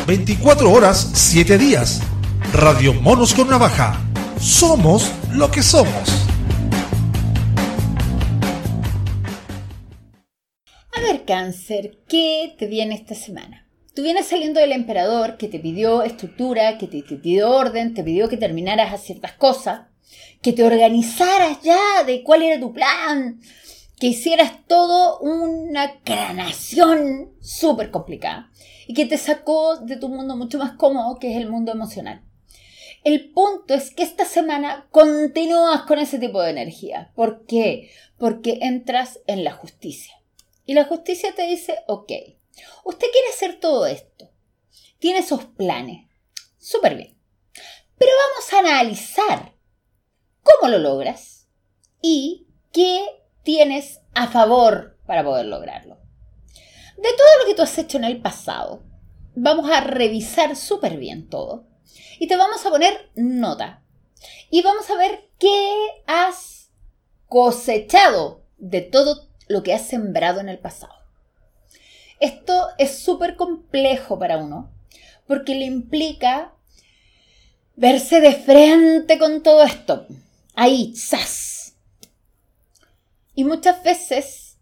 ...24 0.06 0.72
horas, 0.72 1.10
7 1.14 1.56
días... 1.58 2.02
Radio 2.52 2.92
Monos 2.94 3.32
con 3.32 3.48
Navaja... 3.48 3.96
...somos 4.40 5.10
lo 5.32 5.50
que 5.50 5.62
somos... 5.62 6.30
ver, 11.12 11.24
cáncer, 11.24 11.98
¿qué 12.08 12.54
te 12.56 12.66
viene 12.66 12.94
esta 12.94 13.14
semana? 13.14 13.66
Tú 13.94 14.02
vienes 14.02 14.26
saliendo 14.26 14.60
del 14.60 14.72
emperador 14.72 15.36
que 15.36 15.48
te 15.48 15.58
pidió 15.58 16.02
estructura, 16.02 16.78
que 16.78 16.86
te, 16.86 17.02
pidió 17.02 17.50
orden, 17.50 17.94
te 17.94 18.04
pidió 18.04 18.28
que 18.28 18.36
terminaras 18.36 18.92
a 18.92 18.98
ciertas 18.98 19.32
cosas, 19.32 19.88
que 20.40 20.52
te 20.52 20.62
organizaras 20.62 21.60
ya 21.62 22.04
de 22.04 22.22
cuál 22.22 22.42
era 22.42 22.60
tu 22.60 22.72
plan, 22.72 23.40
que 23.98 24.06
hicieras 24.06 24.66
todo 24.68 25.18
una 25.18 26.00
cranación 26.04 27.32
súper 27.40 27.90
complicada 27.90 28.50
y 28.86 28.94
que 28.94 29.06
te 29.06 29.18
sacó 29.18 29.78
de 29.78 29.96
tu 29.96 30.08
mundo 30.08 30.36
mucho 30.36 30.58
más 30.58 30.72
cómodo, 30.72 31.18
que 31.18 31.32
es 31.32 31.36
el 31.36 31.50
mundo 31.50 31.72
emocional. 31.72 32.22
El 33.02 33.30
punto 33.30 33.74
es 33.74 33.90
que 33.90 34.04
esta 34.04 34.24
semana 34.24 34.86
continúas 34.90 35.82
con 35.82 35.98
ese 35.98 36.18
tipo 36.18 36.40
de 36.40 36.50
energía. 36.50 37.10
¿Por 37.16 37.46
qué? 37.46 37.90
Porque 38.18 38.58
entras 38.62 39.18
en 39.26 39.42
la 39.42 39.52
justicia. 39.52 40.19
Y 40.70 40.74
la 40.74 40.84
justicia 40.84 41.34
te 41.34 41.48
dice, 41.48 41.80
ok, 41.88 42.12
usted 42.84 43.06
quiere 43.10 43.28
hacer 43.34 43.58
todo 43.58 43.86
esto, 43.86 44.30
tiene 45.00 45.18
esos 45.18 45.44
planes, 45.44 46.06
súper 46.58 46.94
bien, 46.94 47.18
pero 47.98 48.12
vamos 48.28 48.52
a 48.52 48.58
analizar 48.60 49.56
cómo 50.44 50.70
lo 50.70 50.78
logras 50.78 51.48
y 52.00 52.46
qué 52.70 53.04
tienes 53.42 53.98
a 54.14 54.28
favor 54.28 54.96
para 55.06 55.24
poder 55.24 55.46
lograrlo. 55.46 55.98
De 56.96 57.12
todo 57.14 57.38
lo 57.40 57.46
que 57.46 57.54
tú 57.56 57.62
has 57.62 57.76
hecho 57.76 57.96
en 57.96 58.04
el 58.04 58.22
pasado, 58.22 58.84
vamos 59.34 59.68
a 59.72 59.80
revisar 59.80 60.54
súper 60.54 60.98
bien 60.98 61.28
todo 61.28 61.66
y 62.20 62.28
te 62.28 62.36
vamos 62.36 62.64
a 62.64 62.70
poner 62.70 63.10
nota. 63.16 63.82
Y 64.50 64.62
vamos 64.62 64.88
a 64.88 64.96
ver 64.96 65.32
qué 65.36 66.04
has 66.06 66.70
cosechado 67.26 68.44
de 68.56 68.82
todo 68.82 69.29
lo 69.50 69.64
que 69.64 69.74
has 69.74 69.82
sembrado 69.82 70.40
en 70.40 70.48
el 70.48 70.60
pasado. 70.60 70.94
Esto 72.20 72.68
es 72.78 73.00
súper 73.00 73.34
complejo 73.34 74.18
para 74.18 74.38
uno 74.38 74.70
porque 75.26 75.56
le 75.56 75.64
implica 75.64 76.52
verse 77.74 78.20
de 78.20 78.32
frente 78.32 79.18
con 79.18 79.42
todo 79.42 79.64
esto. 79.64 80.06
Ahí, 80.54 80.94
¡zas! 80.94 81.74
Y 83.34 83.42
muchas 83.42 83.82
veces 83.82 84.56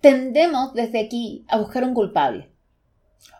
tendemos 0.00 0.74
desde 0.74 1.00
aquí 1.00 1.44
a 1.48 1.58
buscar 1.58 1.84
un 1.84 1.94
culpable. 1.94 2.50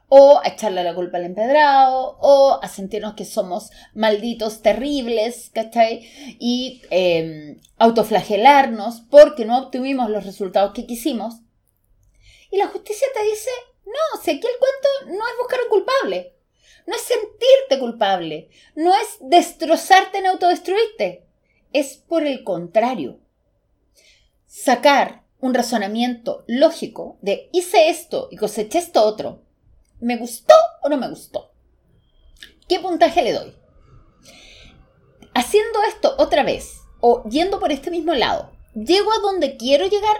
O 0.08 0.40
a 0.42 0.48
echarle 0.48 0.82
la 0.84 0.94
culpa 0.94 1.18
al 1.18 1.26
empedrado, 1.26 2.16
o 2.20 2.58
a 2.62 2.68
sentirnos 2.68 3.14
que 3.14 3.24
somos 3.26 3.70
malditos, 3.94 4.62
terribles, 4.62 5.50
¿cachai? 5.52 6.08
Y 6.38 6.82
eh, 6.90 7.58
autoflagelarnos 7.76 9.02
porque 9.10 9.44
no 9.44 9.58
obtuvimos 9.58 10.08
los 10.08 10.24
resultados 10.24 10.72
que 10.72 10.86
quisimos. 10.86 11.40
Y 12.50 12.56
la 12.56 12.68
justicia 12.68 13.06
te 13.14 13.22
dice, 13.24 13.50
no, 13.84 14.22
si 14.22 14.30
aquí 14.30 14.46
el 14.46 14.58
cuento 14.58 15.18
no 15.18 15.28
es 15.28 15.36
buscar 15.38 15.60
un 15.62 15.68
culpable. 15.68 16.34
no 16.86 16.94
es 16.94 17.02
sentirte 17.02 17.78
culpable, 17.78 18.48
no 18.74 18.94
es 18.94 19.18
destrozarte 19.20 20.18
en 20.18 20.26
autodestruirte, 20.26 21.26
es 21.74 21.98
por 21.98 22.26
el 22.26 22.44
contrario. 22.44 23.20
Sacar 24.46 25.24
un 25.40 25.52
razonamiento 25.52 26.44
lógico 26.46 27.18
de 27.20 27.50
hice 27.52 27.90
esto 27.90 28.28
y 28.30 28.36
coseché 28.36 28.78
esto 28.78 29.04
otro. 29.04 29.42
¿Me 30.00 30.16
gustó 30.16 30.54
o 30.82 30.88
no 30.88 30.96
me 30.96 31.08
gustó? 31.08 31.52
¿Qué 32.68 32.78
puntaje 32.78 33.22
le 33.22 33.32
doy? 33.32 33.56
Haciendo 35.34 35.82
esto 35.88 36.14
otra 36.18 36.42
vez 36.42 36.82
o 37.00 37.24
yendo 37.28 37.58
por 37.58 37.72
este 37.72 37.90
mismo 37.90 38.14
lado, 38.14 38.52
¿llego 38.74 39.12
a 39.12 39.18
donde 39.18 39.56
quiero 39.56 39.86
llegar? 39.86 40.16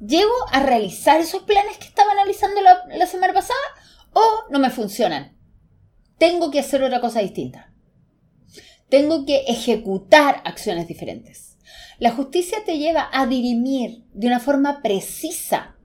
¿Llego 0.00 0.34
a 0.52 0.60
realizar 0.60 1.20
esos 1.20 1.42
planes 1.42 1.78
que 1.78 1.86
estaba 1.86 2.12
analizando 2.12 2.60
la, 2.60 3.06
semana 3.06 3.34
pasada 3.34 3.58
o 4.12 4.22
no 4.50 4.60
me 4.60 4.70
funcionan? 4.70 5.36
Tengo 6.18 6.50
que 6.50 6.60
hacer 6.60 6.82
otra 6.82 7.00
cosa 7.00 7.20
distinta. 7.20 7.72
Tengo 8.88 9.26
que 9.26 9.44
ejecutar 9.48 10.42
acciones 10.44 10.86
diferentes. 10.86 11.58
La 11.98 12.12
justicia 12.12 12.58
te 12.64 12.78
lleva 12.78 13.08
a 13.12 13.26
dirimir 13.26 14.04
de 14.12 14.28
una 14.28 14.38
forma 14.38 14.82
precisa 14.82 15.76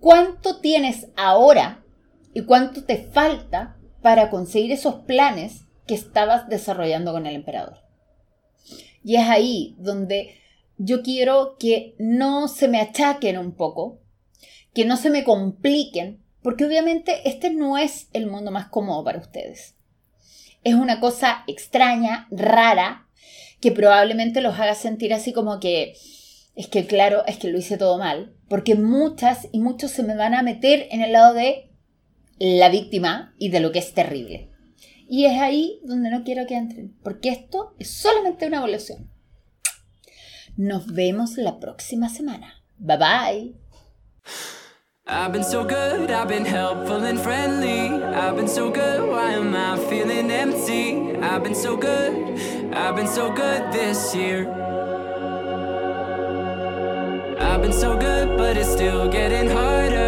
cuánto 0.00 0.60
tienes 0.60 1.08
ahora 1.16 1.84
y 2.38 2.44
cuánto 2.44 2.84
te 2.84 2.98
falta 2.98 3.76
para 4.00 4.30
conseguir 4.30 4.70
esos 4.70 4.94
planes 5.06 5.64
que 5.88 5.94
estabas 5.94 6.48
desarrollando 6.48 7.10
con 7.10 7.26
el 7.26 7.34
emperador. 7.34 7.78
Y 9.02 9.16
es 9.16 9.28
ahí 9.28 9.74
donde 9.80 10.36
yo 10.76 11.02
quiero 11.02 11.56
que 11.58 11.96
no 11.98 12.46
se 12.46 12.68
me 12.68 12.80
achaquen 12.80 13.38
un 13.38 13.56
poco, 13.56 13.98
que 14.72 14.84
no 14.84 14.96
se 14.96 15.10
me 15.10 15.24
compliquen, 15.24 16.22
porque 16.40 16.64
obviamente 16.64 17.28
este 17.28 17.50
no 17.50 17.76
es 17.76 18.08
el 18.12 18.28
mundo 18.28 18.52
más 18.52 18.68
cómodo 18.68 19.02
para 19.02 19.18
ustedes. 19.18 19.74
Es 20.62 20.74
una 20.74 21.00
cosa 21.00 21.42
extraña, 21.48 22.28
rara, 22.30 23.08
que 23.60 23.72
probablemente 23.72 24.42
los 24.42 24.60
haga 24.60 24.76
sentir 24.76 25.12
así 25.12 25.32
como 25.32 25.58
que 25.58 25.94
es 26.54 26.68
que 26.68 26.86
claro, 26.86 27.26
es 27.26 27.38
que 27.38 27.48
lo 27.48 27.58
hice 27.58 27.78
todo 27.78 27.98
mal, 27.98 28.32
porque 28.48 28.76
muchas 28.76 29.48
y 29.50 29.58
muchos 29.58 29.90
se 29.90 30.04
me 30.04 30.14
van 30.14 30.34
a 30.34 30.42
meter 30.42 30.86
en 30.92 31.02
el 31.02 31.10
lado 31.10 31.34
de 31.34 31.67
la 32.38 32.68
víctima 32.68 33.34
y 33.38 33.50
de 33.50 33.60
lo 33.60 33.72
que 33.72 33.78
es 33.78 33.94
terrible. 33.94 34.50
Y 35.08 35.24
es 35.24 35.40
ahí 35.40 35.80
donde 35.84 36.10
no 36.10 36.22
quiero 36.22 36.46
que 36.46 36.56
entren, 36.56 36.96
porque 37.02 37.30
esto 37.30 37.74
es 37.78 37.90
solamente 37.90 38.46
una 38.46 38.58
evolución. 38.58 39.10
Nos 40.56 40.92
vemos 40.92 41.36
la 41.36 41.60
próxima 41.60 42.08
semana. 42.08 42.62
Bye 42.78 42.98
bye. 42.98 43.54
I've 45.10 45.32
been 45.32 45.42
so 45.42 45.64
good, 45.64 46.10
I've 46.10 46.28
been 46.28 46.44
helpful 46.44 47.02
and 47.04 47.18
friendly. 47.18 47.88
I've 47.88 48.36
been 48.36 48.46
so 48.46 48.70
good, 48.70 49.08
why 49.08 49.32
am 49.32 49.54
I 49.54 49.78
feeling 49.88 50.30
empty? 50.30 51.16
I've 51.22 51.42
been 51.42 51.54
so 51.54 51.78
good, 51.78 52.38
I've 52.74 52.94
been 52.94 53.06
so 53.06 53.32
good 53.32 53.72
this 53.72 54.14
year. 54.14 54.46
I've 57.40 57.62
been 57.62 57.72
so 57.72 57.96
good, 57.96 58.36
but 58.36 58.58
it's 58.58 58.70
still 58.70 59.08
getting 59.08 59.48
harder. 59.48 60.07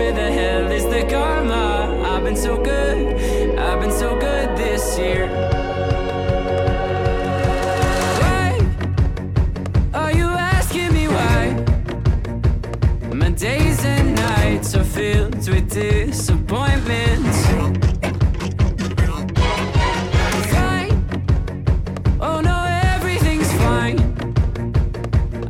Where 0.00 0.12
the 0.12 0.32
hell 0.32 0.72
is 0.72 0.84
the 0.84 1.04
karma? 1.10 2.02
I've 2.10 2.24
been 2.24 2.34
so 2.34 2.56
good, 2.56 3.58
I've 3.58 3.80
been 3.82 3.92
so 3.92 4.18
good 4.18 4.56
this 4.56 4.98
year. 4.98 5.26
Why 8.20 8.48
are 9.92 10.12
you 10.12 10.28
asking 10.54 10.94
me 10.94 11.06
why? 11.16 11.42
My 13.12 13.30
days 13.30 13.84
and 13.84 14.14
nights 14.14 14.74
are 14.74 14.84
filled 14.84 15.46
with 15.46 15.68
disappointments. 15.70 17.38
Oh 22.22 22.40
no, 22.40 22.58
everything's 22.94 23.52
fine. 23.64 23.98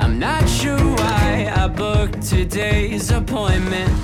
I'm 0.00 0.18
not 0.18 0.48
sure 0.48 0.84
why 1.00 1.52
I 1.54 1.68
booked 1.68 2.22
today's 2.22 3.12
appointment. 3.12 3.94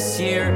This 0.00 0.18
year. 0.18 0.48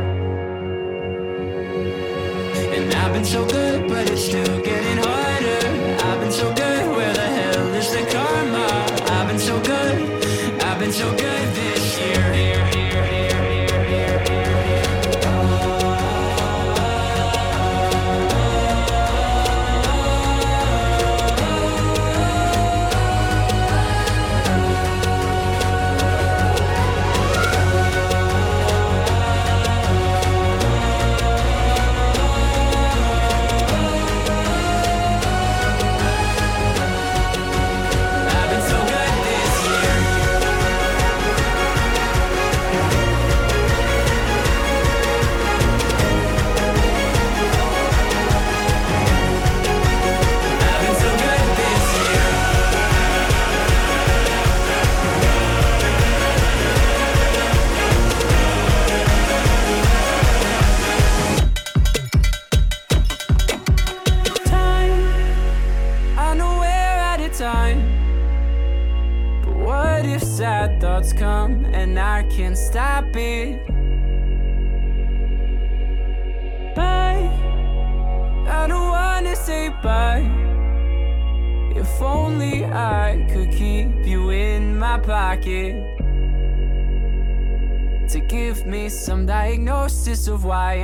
And 2.73 2.95
I've 2.95 3.13
been 3.13 3.27
so 3.27 3.47
good, 3.47 3.87
but 3.91 4.11
it's 4.11 4.25
still 4.25 4.63
getting 4.63 5.05
harder. 5.05 5.24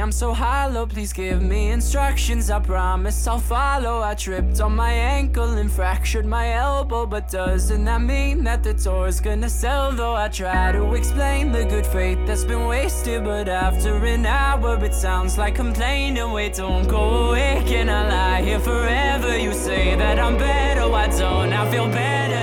I'm 0.01 0.13
so 0.13 0.33
hollow. 0.33 0.87
Please 0.87 1.13
give 1.13 1.43
me 1.43 1.71
instructions, 1.71 2.51
I 2.51 2.59
promise 2.59 3.27
I'll 3.27 3.39
follow. 3.39 4.01
I 4.01 4.15
tripped 4.15 4.61
on 4.61 4.75
my 4.75 4.93
ankle 4.93 5.59
and 5.59 5.71
fractured 5.71 6.25
my 6.25 6.55
elbow, 6.55 7.05
but 7.07 7.29
doesn't 7.31 7.85
that 7.85 8.01
mean 8.01 8.43
that 8.45 8.63
the 8.63 8.73
tour's 8.73 9.21
gonna 9.21 9.51
sell? 9.51 9.93
Though 9.93 10.15
I 10.15 10.29
try 10.29 10.73
to 10.73 10.95
explain 10.95 11.53
the 11.53 11.65
good 11.65 11.87
faith 11.87 12.19
that's 12.27 12.45
been 12.45 12.67
wasted, 12.67 13.25
but 13.25 13.49
after 13.49 13.95
an 14.07 14.25
hour 14.25 14.83
it 14.83 14.95
sounds 14.95 15.37
like 15.37 15.55
complaining. 15.55 16.33
Wait, 16.33 16.55
don't 16.55 16.89
go 16.89 17.29
away, 17.29 17.63
can 17.67 17.89
I 17.91 18.09
lie 18.09 18.43
here 18.43 18.61
forever? 18.61 19.39
You 19.39 19.53
say 19.53 19.97
that 19.97 20.19
I'm 20.19 20.39
better, 20.39 20.89
why 20.89 21.09
don't 21.09 21.53
I 21.53 21.71
feel 21.71 21.89
better? 21.89 22.40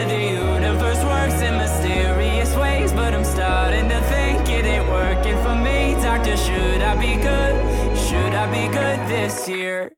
Should 6.35 6.81
I 6.81 6.95
be 6.95 7.15
good? 7.15 7.97
Should 7.97 8.33
I 8.33 8.47
be 8.51 8.67
good 8.67 9.07
this 9.07 9.47
year? 9.47 9.97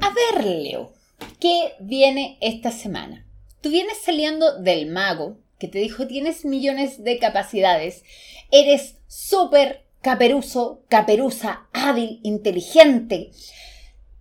A 0.00 0.10
ver, 0.10 0.44
Leo, 0.44 0.92
¿qué 1.38 1.74
viene 1.80 2.38
esta 2.40 2.70
semana? 2.72 3.26
Tú 3.60 3.70
vienes 3.70 3.98
saliendo 4.02 4.60
del 4.60 4.86
mago 4.86 5.38
que 5.58 5.68
te 5.68 5.78
dijo 5.78 6.06
tienes 6.06 6.44
millones 6.44 7.02
de 7.02 7.18
capacidades, 7.18 8.02
eres 8.50 8.96
súper 9.06 9.86
caperuso, 10.02 10.84
caperuza, 10.88 11.68
hábil, 11.72 12.20
inteligente, 12.22 13.30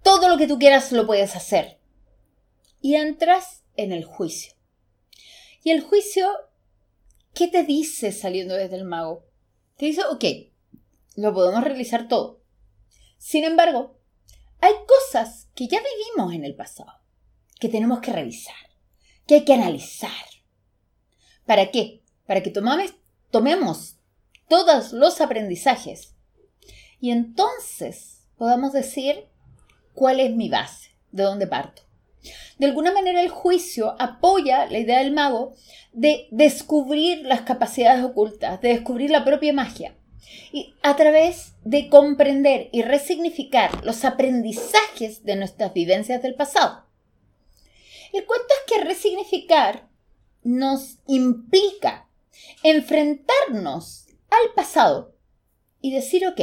todo 0.03 0.29
lo 0.29 0.37
que 0.37 0.47
tú 0.47 0.59
quieras 0.59 0.91
lo 0.91 1.05
puedes 1.05 1.35
hacer. 1.35 1.79
Y 2.79 2.95
entras 2.95 3.63
en 3.75 3.91
el 3.91 4.05
juicio. 4.05 4.53
Y 5.63 5.71
el 5.71 5.81
juicio, 5.81 6.29
¿qué 7.33 7.47
te 7.47 7.63
dice 7.63 8.11
saliendo 8.11 8.55
desde 8.55 8.75
el 8.75 8.85
mago? 8.85 9.25
Te 9.77 9.87
dice, 9.87 10.03
ok, 10.05 10.52
lo 11.15 11.33
podemos 11.33 11.63
realizar 11.63 12.07
todo. 12.07 12.41
Sin 13.17 13.43
embargo, 13.43 13.97
hay 14.59 14.73
cosas 14.87 15.49
que 15.55 15.67
ya 15.67 15.79
vivimos 15.79 16.33
en 16.33 16.45
el 16.45 16.55
pasado, 16.55 16.93
que 17.59 17.69
tenemos 17.69 17.99
que 17.99 18.11
revisar, 18.11 18.55
que 19.27 19.35
hay 19.35 19.45
que 19.45 19.53
analizar. 19.53 20.11
¿Para 21.45 21.71
qué? 21.71 22.01
Para 22.25 22.41
que 22.41 22.49
tomamos, 22.49 22.93
tomemos 23.31 23.97
todos 24.47 24.93
los 24.93 25.19
aprendizajes 25.21 26.15
y 26.99 27.11
entonces 27.11 28.25
podamos 28.37 28.71
decir 28.71 29.27
cuál 29.93 30.19
es 30.19 30.33
mi 30.35 30.49
base, 30.49 30.91
de 31.11 31.23
dónde 31.23 31.47
parto. 31.47 31.83
De 32.57 32.65
alguna 32.65 32.93
manera 32.93 33.21
el 33.21 33.29
juicio 33.29 33.95
apoya 33.99 34.65
la 34.67 34.79
idea 34.79 34.99
del 34.99 35.11
mago 35.11 35.55
de 35.91 36.27
descubrir 36.31 37.25
las 37.25 37.41
capacidades 37.41 38.03
ocultas, 38.03 38.61
de 38.61 38.69
descubrir 38.69 39.09
la 39.09 39.25
propia 39.25 39.51
magia. 39.51 39.97
Y 40.51 40.75
a 40.83 40.95
través 40.95 41.53
de 41.63 41.89
comprender 41.89 42.69
y 42.71 42.81
resignificar 42.81 43.83
los 43.83 44.05
aprendizajes 44.05 45.23
de 45.23 45.35
nuestras 45.35 45.73
vivencias 45.73 46.21
del 46.21 46.35
pasado. 46.35 46.85
El 48.11 48.25
cuento 48.25 48.47
es 48.47 48.73
que 48.73 48.83
resignificar 48.83 49.89
nos 50.43 50.99
implica 51.07 52.09
enfrentarnos 52.61 54.07
al 54.29 54.53
pasado 54.55 55.15
y 55.81 55.91
decir, 55.91 56.27
ok, 56.27 56.39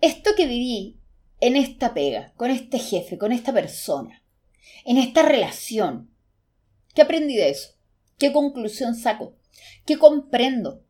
esto 0.00 0.30
que 0.36 0.46
viví 0.46 0.98
en 1.40 1.56
esta 1.56 1.94
pega, 1.94 2.32
con 2.36 2.50
este 2.50 2.78
jefe, 2.78 3.18
con 3.18 3.32
esta 3.32 3.52
persona, 3.52 4.22
en 4.84 4.98
esta 4.98 5.22
relación. 5.22 6.10
¿Qué 6.94 7.02
aprendí 7.02 7.36
de 7.36 7.50
eso? 7.50 7.74
¿Qué 8.18 8.32
conclusión 8.32 8.94
saco? 8.94 9.36
¿Qué 9.84 9.98
comprendo? 9.98 10.82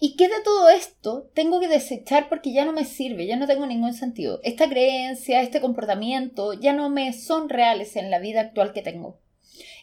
¿Y 0.00 0.16
qué 0.16 0.28
de 0.28 0.42
todo 0.44 0.70
esto 0.70 1.30
tengo 1.34 1.60
que 1.60 1.68
desechar 1.68 2.28
porque 2.28 2.52
ya 2.52 2.64
no 2.64 2.72
me 2.72 2.84
sirve, 2.84 3.26
ya 3.26 3.36
no 3.36 3.46
tengo 3.46 3.66
ningún 3.66 3.94
sentido? 3.94 4.40
Esta 4.42 4.68
creencia, 4.68 5.42
este 5.42 5.60
comportamiento 5.60 6.54
ya 6.54 6.72
no 6.72 6.88
me 6.88 7.12
son 7.12 7.48
reales 7.48 7.96
en 7.96 8.10
la 8.10 8.18
vida 8.18 8.40
actual 8.40 8.72
que 8.72 8.82
tengo. 8.82 9.20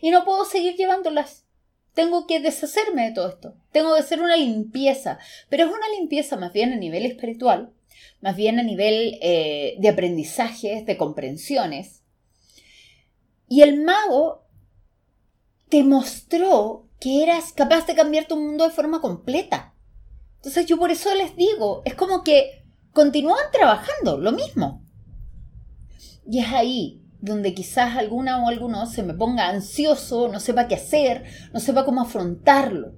Y 0.02 0.12
no 0.12 0.26
puedo 0.26 0.46
seguir 0.46 0.76
llevándolas. 0.76 1.46
Tengo 1.94 2.28
que 2.28 2.40
deshacerme 2.40 3.06
de 3.06 3.12
todo 3.12 3.30
esto. 3.30 3.56
Tengo 3.72 3.94
que 3.94 4.02
hacer 4.02 4.22
una 4.22 4.36
limpieza, 4.36 5.20
pero 5.50 5.66
es 5.66 5.70
una 5.70 5.90
limpieza 5.98 6.36
más 6.36 6.52
bien 6.52 6.74
a 6.74 6.78
nivel 6.78 7.06
espiritual, 7.06 7.72
más 8.22 8.36
bien 8.36 8.60
a 8.60 8.64
nivel 8.64 9.18
eh, 9.22 9.76
de 9.80 9.90
aprendizajes, 9.90 10.86
de 10.86 10.98
comprensiones. 10.98 12.02
Y 13.48 13.62
el 13.62 13.82
mago 13.84 14.44
te 15.70 15.84
mostró 15.84 16.88
que 17.00 17.24
eras 17.24 17.54
capaz 17.54 17.86
de 17.86 17.96
cambiar 17.96 18.26
tu 18.26 18.36
mundo 18.36 18.66
de 18.66 18.72
forma 18.72 19.00
completa. 19.00 19.75
Entonces 20.46 20.68
yo 20.68 20.78
por 20.78 20.92
eso 20.92 21.12
les 21.16 21.36
digo, 21.36 21.82
es 21.86 21.96
como 21.96 22.24
que 22.24 22.68
continúan 22.92 23.52
trabajando, 23.52 24.20
lo 24.20 24.32
mismo. 24.32 24.84
Y 26.30 26.38
es 26.38 26.54
ahí 26.54 27.02
donde 27.20 27.56
quizás 27.56 27.98
alguna 27.98 28.44
o 28.44 28.48
alguno 28.48 28.86
se 28.86 29.02
me 29.02 29.16
ponga 29.16 29.50
ansioso, 29.50 30.28
no 30.28 30.40
sepa 30.40 30.68
qué 30.68 30.76
hacer, 30.76 31.24
no 31.52 31.60
sepa 31.60 31.84
cómo 31.84 32.02
afrontarlo. 32.02 32.94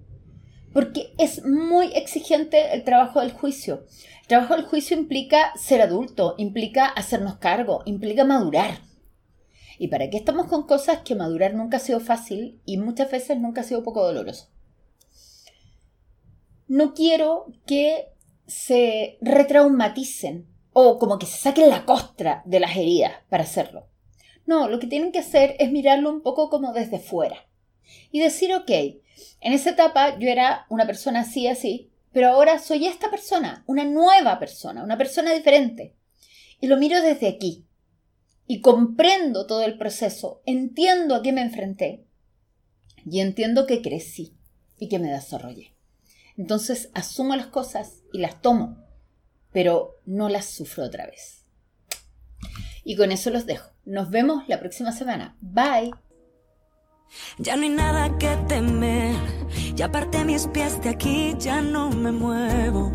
Porque 0.74 1.14
es 1.18 1.46
muy 1.46 1.94
exigente 1.94 2.74
el 2.74 2.84
trabajo 2.84 3.22
del 3.22 3.32
juicio. 3.32 3.86
El 4.24 4.28
trabajo 4.28 4.58
del 4.58 4.66
juicio 4.66 4.98
implica 4.98 5.54
ser 5.56 5.82
adulto, 5.82 6.36
implica 6.38 6.88
hacernos 6.88 7.38
cargo, 7.38 7.82
implica 7.86 8.26
madurar. 8.26 8.82
¿Y 9.80 9.88
para 9.88 10.10
qué 10.10 10.18
estamos 10.18 10.48
con 10.48 10.68
cosas 10.68 11.00
que 11.00 11.16
madurar 11.16 11.54
nunca 11.54 11.78
ha 11.78 11.80
sido 11.80 12.02
fácil 12.02 12.62
y 12.66 12.76
muchas 12.76 13.10
veces 13.10 13.40
nunca 13.40 13.62
ha 13.62 13.64
sido 13.64 13.84
poco 13.84 14.04
doloroso? 14.04 14.50
No 16.68 16.94
quiero 16.94 17.48
que 17.66 18.10
se 18.46 19.18
retraumaticen 19.22 20.48
o 20.74 21.00
como 21.00 21.18
que 21.18 21.26
se 21.26 21.38
saquen 21.38 21.70
la 21.70 21.86
costra 21.86 22.44
de 22.46 22.60
las 22.60 22.76
heridas 22.76 23.14
para 23.30 23.44
hacerlo. 23.44 23.88
No, 24.46 24.70
lo 24.70 24.80
que 24.80 24.88
tienen 24.88 25.12
que 25.12 25.20
hacer 25.20 25.56
es 25.60 25.72
mirarlo 25.72 26.10
un 26.10 26.22
poco 26.22 26.50
como 26.50 26.74
desde 26.74 27.00
fuera 27.00 27.48
y 28.12 28.20
decir, 28.20 28.54
ok, 28.54 28.70
en 28.70 29.54
esa 29.54 29.72
etapa 29.72 30.18
yo 30.20 30.30
era 30.30 30.66
una 30.70 30.86
persona 30.86 31.22
así, 31.22 31.48
así, 31.48 31.90
pero 32.12 32.30
ahora 32.30 32.60
soy 32.60 32.88
esta 32.88 33.10
persona, 33.10 33.64
una 33.68 33.86
nueva 33.86 34.40
persona, 34.40 34.84
una 34.84 34.98
persona 34.98 35.34
diferente. 35.34 35.96
Y 36.60 36.68
lo 36.68 36.78
miro 36.78 37.02
desde 37.02 37.28
aquí. 37.28 37.66
Y 38.48 38.62
comprendo 38.62 39.46
todo 39.46 39.64
el 39.64 39.78
proceso, 39.78 40.42
entiendo 40.46 41.16
a 41.16 41.22
qué 41.22 41.34
me 41.34 41.42
enfrenté 41.42 42.06
y 43.06 43.20
entiendo 43.20 43.68
que 43.68 43.82
crecí 43.82 44.36
y 44.80 44.88
que 44.88 45.00
me 45.00 45.12
desarrollé. 45.12 45.77
Entonces 46.38 46.90
asumo 46.94 47.36
las 47.36 47.48
cosas 47.48 48.04
y 48.14 48.20
las 48.20 48.42
tomo, 48.42 48.78
pero 49.52 49.96
no 50.06 50.30
las 50.30 50.46
sufro 50.46 50.86
otra 50.86 51.08
vez. 51.08 51.46
Y 52.84 52.96
con 52.96 53.12
eso 53.12 53.32
los 53.32 53.46
dejo. 53.46 53.72
Nos 53.86 54.10
vemos 54.10 54.48
la 54.48 54.60
próxima 54.60 54.92
semana. 54.92 55.36
Bye. 55.42 55.92
Ya 57.38 57.56
no 57.56 57.64
hay 57.64 57.70
nada 57.70 58.18
que 58.18 58.36
temer, 58.48 59.16
ya 59.76 59.86
aparté 59.86 60.26
mis 60.26 60.48
pies 60.48 60.82
de 60.82 60.90
aquí, 60.90 61.36
ya 61.40 61.62
no 61.62 61.90
me 61.90 62.12
muevo. 62.12 62.92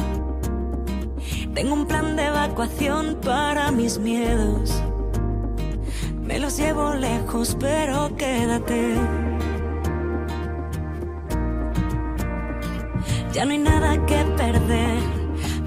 Tengo 1.55 1.75
un 1.75 1.87
plan 1.87 2.17
de 2.17 2.27
evacuación 2.27 3.19
para 3.21 3.71
mis 3.73 3.99
miedos. 3.99 4.83
Me 6.21 6.39
los 6.39 6.57
llevo 6.57 6.95
lejos, 6.95 7.57
pero 7.59 8.15
quédate. 8.17 9.32
Ya 13.33 13.45
no 13.47 13.53
hay 13.53 13.59
nada 13.59 14.05
que 14.07 14.25
perder, 14.37 15.03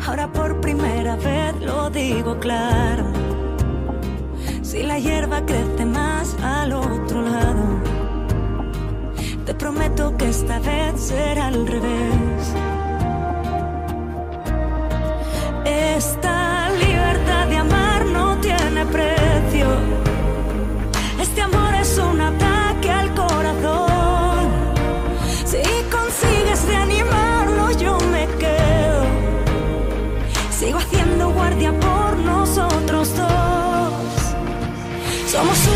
ahora 0.06 0.32
por 0.32 0.62
primera 0.62 1.16
vez 1.16 1.56
lo 1.62 1.90
digo 1.90 2.40
claro. 2.40 3.06
Si 4.62 4.84
la 4.84 5.00
hierba 5.00 5.46
crece 5.46 5.86
más 5.86 6.36
al 6.44 6.74
otro 6.74 7.22
lado 7.22 7.96
te 9.46 9.54
prometo 9.54 10.18
que 10.18 10.30
esta 10.30 10.60
vez 10.60 11.00
será 11.00 11.48
al 11.48 11.68
revés. 11.68 12.54
Esta 15.66 16.55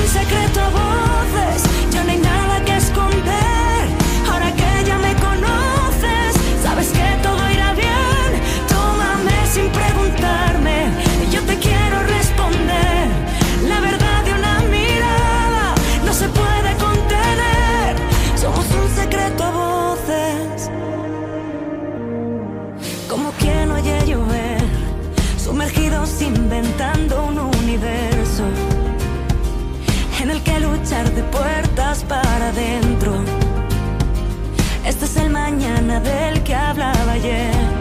secreto 0.09 0.98
Este 34.85 35.05
es 35.05 35.15
el 35.17 35.29
mañana 35.29 35.99
del 36.01 36.43
que 36.43 36.53
hablaba 36.53 37.13
ayer. 37.13 37.78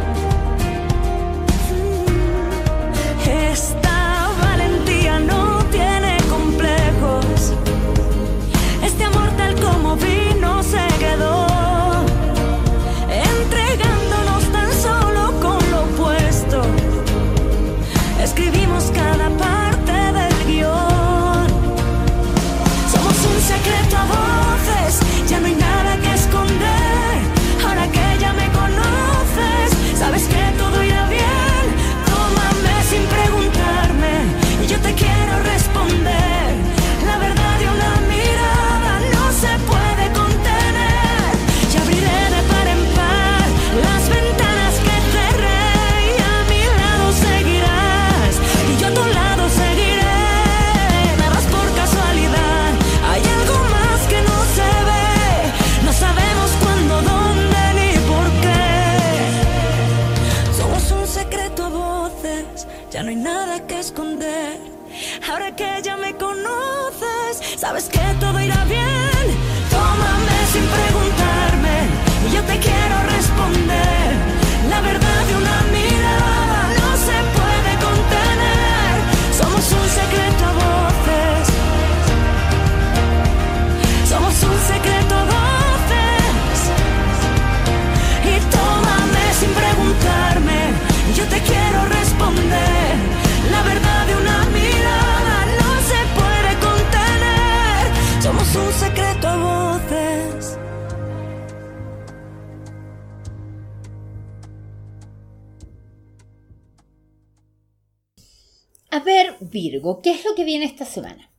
Virgo, 109.51 110.01
¿qué 110.03 110.11
es 110.13 110.25
lo 110.25 110.35
que 110.35 110.45
viene 110.45 110.65
esta 110.65 110.85
semana? 110.85 111.31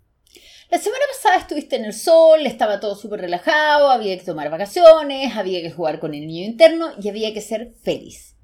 La 0.70 0.78
semana 0.78 1.04
pasada 1.12 1.38
estuviste 1.38 1.78
en 1.78 1.86
el 1.86 1.94
sol, 1.94 2.46
estaba 2.46 2.80
todo 2.80 2.96
súper 2.96 3.22
relajado, 3.22 3.90
había 3.90 4.18
que 4.18 4.24
tomar 4.24 4.52
vacaciones, 4.52 5.36
había 5.36 5.62
que 5.62 5.72
jugar 5.72 6.00
con 6.00 6.14
el 6.14 6.28
niño 6.28 6.46
interno 6.46 6.92
y 7.02 7.10
había 7.10 7.34
que 7.34 7.42
ser 7.42 7.74
feliz. 7.82 8.36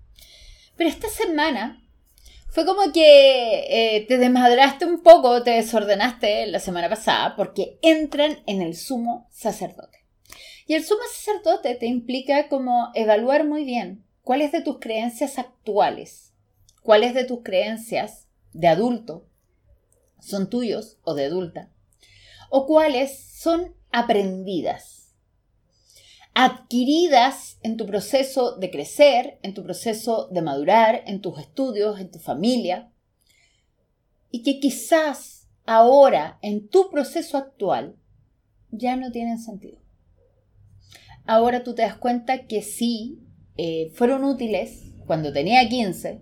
Pero 0.76 0.90
esta 0.90 1.08
semana 1.08 1.84
fue 2.50 2.66
como 2.66 2.92
que 2.92 3.66
eh, 3.70 4.06
te 4.08 4.18
desmadraste 4.18 4.86
un 4.86 5.04
poco, 5.04 5.44
te 5.44 5.52
desordenaste 5.52 6.48
la 6.48 6.60
semana 6.60 6.90
pasada 6.90 7.36
porque 7.36 7.78
entran 7.84 8.40
en 8.48 8.64
el 8.64 8.76
sumo 8.76 9.28
sacerdote. 9.30 10.00
Y 10.66 10.74
el 10.74 10.84
sumo 10.84 11.02
sacerdote 11.12 11.76
te 11.76 11.86
implica 11.86 12.48
como 12.48 12.90
evaluar 12.96 13.46
muy 13.46 13.66
bien 13.66 14.04
cuáles 14.24 14.52
de 14.52 14.62
tus 14.62 14.80
creencias 14.80 15.38
actuales, 15.38 16.34
cuáles 16.82 17.14
de 17.14 17.26
tus 17.26 17.44
creencias 17.44 18.28
de 18.52 18.68
adulto 18.68 19.28
son 20.26 20.50
tuyos 20.50 20.98
o 21.04 21.14
de 21.14 21.26
adulta, 21.26 21.70
o 22.50 22.66
cuáles 22.66 23.18
son 23.18 23.76
aprendidas, 23.92 25.14
adquiridas 26.34 27.58
en 27.64 27.78
tu 27.78 27.86
proceso 27.86 28.58
de 28.58 28.70
crecer, 28.70 29.40
en 29.42 29.54
tu 29.54 29.64
proceso 29.64 30.28
de 30.32 30.42
madurar, 30.42 31.04
en 31.06 31.22
tus 31.22 31.40
estudios, 31.40 32.00
en 32.00 32.12
tu 32.12 32.20
familia, 32.20 32.92
y 34.32 34.44
que 34.44 34.60
quizás 34.60 35.48
ahora, 35.66 36.40
en 36.42 36.68
tu 36.68 36.90
proceso 36.90 37.38
actual, 37.38 37.96
ya 38.72 38.96
no 38.96 39.12
tienen 39.12 39.40
sentido. 39.40 39.80
Ahora 41.26 41.64
tú 41.64 41.74
te 41.74 41.84
das 41.84 41.96
cuenta 41.96 42.46
que 42.46 42.62
sí, 42.62 43.20
eh, 43.58 43.92
fueron 43.94 44.24
útiles 44.26 44.92
cuando 45.08 45.32
tenía 45.32 45.68
15, 45.68 46.22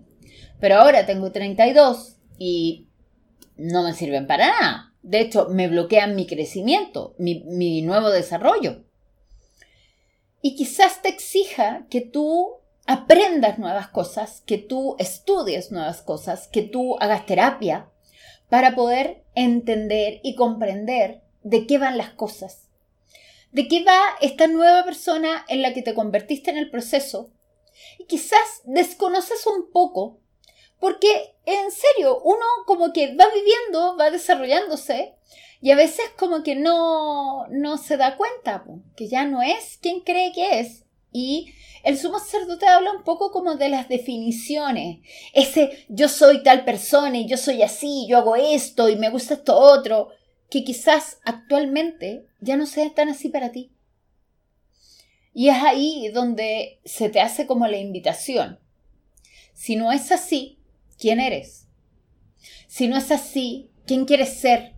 pero 0.60 0.76
ahora 0.76 1.04
tengo 1.06 1.32
32 1.32 2.18
y 2.38 2.88
no 3.56 3.82
me 3.82 3.94
sirven 3.94 4.26
para 4.26 4.48
nada. 4.48 4.92
De 5.02 5.20
hecho, 5.20 5.48
me 5.50 5.68
bloquean 5.68 6.16
mi 6.16 6.26
crecimiento, 6.26 7.14
mi, 7.18 7.44
mi 7.44 7.82
nuevo 7.82 8.10
desarrollo. 8.10 8.84
Y 10.40 10.56
quizás 10.56 11.02
te 11.02 11.08
exija 11.08 11.86
que 11.90 12.00
tú 12.00 12.56
aprendas 12.86 13.58
nuevas 13.58 13.88
cosas, 13.88 14.42
que 14.46 14.58
tú 14.58 14.96
estudies 14.98 15.72
nuevas 15.72 16.02
cosas, 16.02 16.48
que 16.48 16.62
tú 16.62 16.96
hagas 17.00 17.26
terapia 17.26 17.90
para 18.48 18.74
poder 18.74 19.24
entender 19.34 20.20
y 20.22 20.34
comprender 20.34 21.22
de 21.42 21.66
qué 21.66 21.78
van 21.78 21.96
las 21.96 22.10
cosas. 22.10 22.68
De 23.52 23.68
qué 23.68 23.84
va 23.84 24.00
esta 24.20 24.46
nueva 24.46 24.84
persona 24.84 25.44
en 25.48 25.62
la 25.62 25.72
que 25.72 25.82
te 25.82 25.94
convertiste 25.94 26.50
en 26.50 26.58
el 26.58 26.70
proceso. 26.70 27.30
Y 27.98 28.04
quizás 28.04 28.62
desconoces 28.64 29.46
un 29.46 29.70
poco 29.70 30.18
porque, 30.80 31.34
en 31.46 31.70
serio, 31.70 32.20
uno 32.22 32.44
como 32.66 32.92
que 32.92 33.14
va 33.14 33.26
viviendo, 33.32 33.96
va 33.96 34.10
desarrollándose 34.10 35.14
y 35.64 35.70
a 35.70 35.76
veces 35.76 36.04
como 36.18 36.42
que 36.42 36.56
no, 36.56 37.46
no 37.48 37.78
se 37.78 37.96
da 37.96 38.16
cuenta 38.16 38.64
que 38.96 39.08
ya 39.08 39.24
no 39.24 39.42
es 39.42 39.78
quien 39.80 40.00
cree 40.00 40.32
que 40.32 40.60
es. 40.60 40.84
Y 41.10 41.54
el 41.84 41.96
sumo 41.96 42.18
sacerdote 42.18 42.66
habla 42.66 42.92
un 42.92 43.02
poco 43.02 43.30
como 43.30 43.54
de 43.54 43.68
las 43.70 43.88
definiciones. 43.88 44.98
Ese 45.32 45.86
yo 45.88 46.08
soy 46.08 46.42
tal 46.42 46.64
persona 46.66 47.16
y 47.16 47.26
yo 47.26 47.36
soy 47.36 47.62
así, 47.62 48.06
yo 48.08 48.18
hago 48.18 48.36
esto 48.36 48.88
y 48.90 48.96
me 48.96 49.08
gusta 49.08 49.34
esto 49.34 49.56
otro, 49.56 50.08
que 50.50 50.64
quizás 50.64 51.18
actualmente 51.24 52.26
ya 52.40 52.56
no 52.56 52.66
sea 52.66 52.92
tan 52.92 53.08
así 53.08 53.28
para 53.28 53.52
ti. 53.52 53.70
Y 55.32 55.48
es 55.48 55.56
ahí 55.62 56.08
donde 56.08 56.80
se 56.84 57.08
te 57.08 57.20
hace 57.20 57.46
como 57.46 57.66
la 57.66 57.78
invitación. 57.78 58.60
Si 59.54 59.76
no 59.76 59.92
es 59.92 60.12
así, 60.12 60.58
¿quién 61.04 61.20
eres? 61.20 61.68
Si 62.66 62.88
no 62.88 62.96
es 62.96 63.10
así, 63.10 63.70
¿quién 63.86 64.06
quieres 64.06 64.40
ser? 64.40 64.72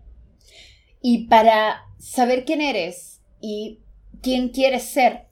Y 1.00 1.28
para 1.28 1.84
saber 2.00 2.44
quién 2.44 2.60
eres 2.60 3.20
y 3.40 3.78
quién 4.24 4.48
quieres 4.48 4.82
ser, 4.82 5.28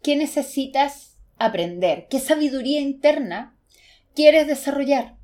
¿qué 0.00 0.14
necesitas 0.14 1.18
aprender? 1.36 2.06
¿Qué 2.08 2.20
sabiduría 2.20 2.80
interna 2.80 3.58
quieres 4.14 4.46
desarrollar? 4.46 5.16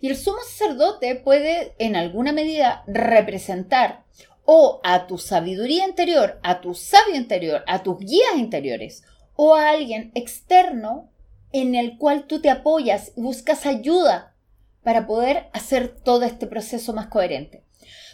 Y 0.00 0.06
el 0.06 0.16
sumo 0.16 0.38
sacerdote 0.46 1.16
puede 1.16 1.74
en 1.80 1.96
alguna 1.96 2.32
medida 2.32 2.84
representar 2.86 4.04
o 4.44 4.80
a 4.84 5.08
tu 5.08 5.18
sabiduría 5.18 5.84
interior, 5.84 6.38
a 6.44 6.60
tu 6.60 6.74
sabio 6.74 7.16
interior, 7.16 7.64
a 7.66 7.82
tus 7.82 7.98
guías 7.98 8.36
interiores 8.36 9.02
o 9.34 9.56
a 9.56 9.70
alguien 9.70 10.12
externo 10.14 11.11
en 11.52 11.74
el 11.74 11.98
cual 11.98 12.26
tú 12.26 12.40
te 12.40 12.50
apoyas 12.50 13.12
y 13.16 13.20
buscas 13.20 13.66
ayuda 13.66 14.34
para 14.82 15.06
poder 15.06 15.48
hacer 15.52 15.88
todo 15.88 16.24
este 16.24 16.46
proceso 16.46 16.92
más 16.92 17.06
coherente. 17.06 17.62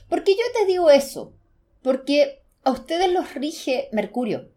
¿Por 0.09 0.24
qué 0.24 0.32
yo 0.32 0.43
te 0.59 0.66
digo 0.66 0.91
eso? 0.91 1.32
Porque 1.82 2.43
a 2.64 2.70
ustedes 2.70 3.11
los 3.11 3.34
rige 3.34 3.89
Mercurio. 3.93 4.51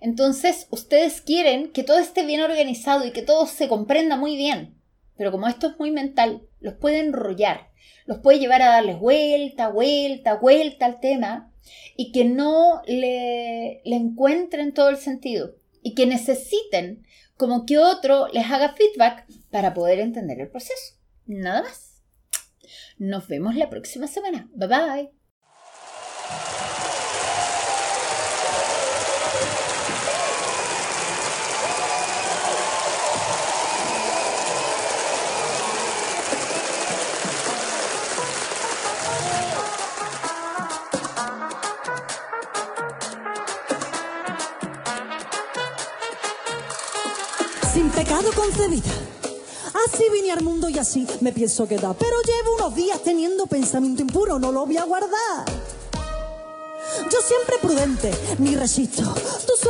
Entonces, 0.00 0.66
ustedes 0.70 1.20
quieren 1.20 1.72
que 1.72 1.82
todo 1.82 1.98
esté 1.98 2.26
bien 2.26 2.42
organizado 2.42 3.06
y 3.06 3.12
que 3.12 3.22
todo 3.22 3.46
se 3.46 3.68
comprenda 3.68 4.16
muy 4.16 4.36
bien. 4.36 4.74
Pero 5.16 5.30
como 5.30 5.48
esto 5.48 5.68
es 5.68 5.78
muy 5.78 5.90
mental, 5.90 6.42
los 6.60 6.74
puede 6.74 6.98
enrollar, 6.98 7.68
los 8.04 8.18
puede 8.18 8.38
llevar 8.38 8.62
a 8.62 8.68
darles 8.68 8.98
vuelta, 8.98 9.68
vuelta, 9.68 10.34
vuelta 10.34 10.86
al 10.86 11.00
tema 11.00 11.52
y 11.96 12.12
que 12.12 12.24
no 12.24 12.82
le, 12.86 13.80
le 13.84 13.96
encuentren 13.96 14.74
todo 14.74 14.90
el 14.90 14.96
sentido 14.96 15.54
y 15.82 15.94
que 15.94 16.06
necesiten 16.06 17.06
como 17.44 17.66
que 17.66 17.76
otro 17.76 18.28
les 18.28 18.50
haga 18.50 18.72
feedback 18.72 19.26
para 19.50 19.74
poder 19.74 20.00
entender 20.00 20.40
el 20.40 20.48
proceso. 20.48 20.94
Nada 21.26 21.60
más. 21.60 22.02
Nos 22.96 23.28
vemos 23.28 23.54
la 23.54 23.68
próxima 23.68 24.06
semana. 24.06 24.48
Bye 24.54 24.68
bye. 24.68 25.10
Concebida. 48.34 48.90
Así 49.86 50.04
vine 50.12 50.32
al 50.32 50.42
mundo 50.42 50.68
y 50.68 50.78
así 50.78 51.06
me 51.20 51.32
pienso 51.32 51.66
quedar. 51.66 51.96
Pero 51.98 52.16
llevo 52.22 52.54
unos 52.56 52.74
días 52.74 53.02
teniendo 53.02 53.46
pensamiento 53.46 54.02
impuro, 54.02 54.38
no 54.38 54.52
lo 54.52 54.66
voy 54.66 54.76
a 54.76 54.84
guardar. 54.84 55.44
Yo 57.10 57.18
siempre 57.20 57.56
prudente, 57.60 58.12
ni 58.38 58.54
resisto. 58.54 59.02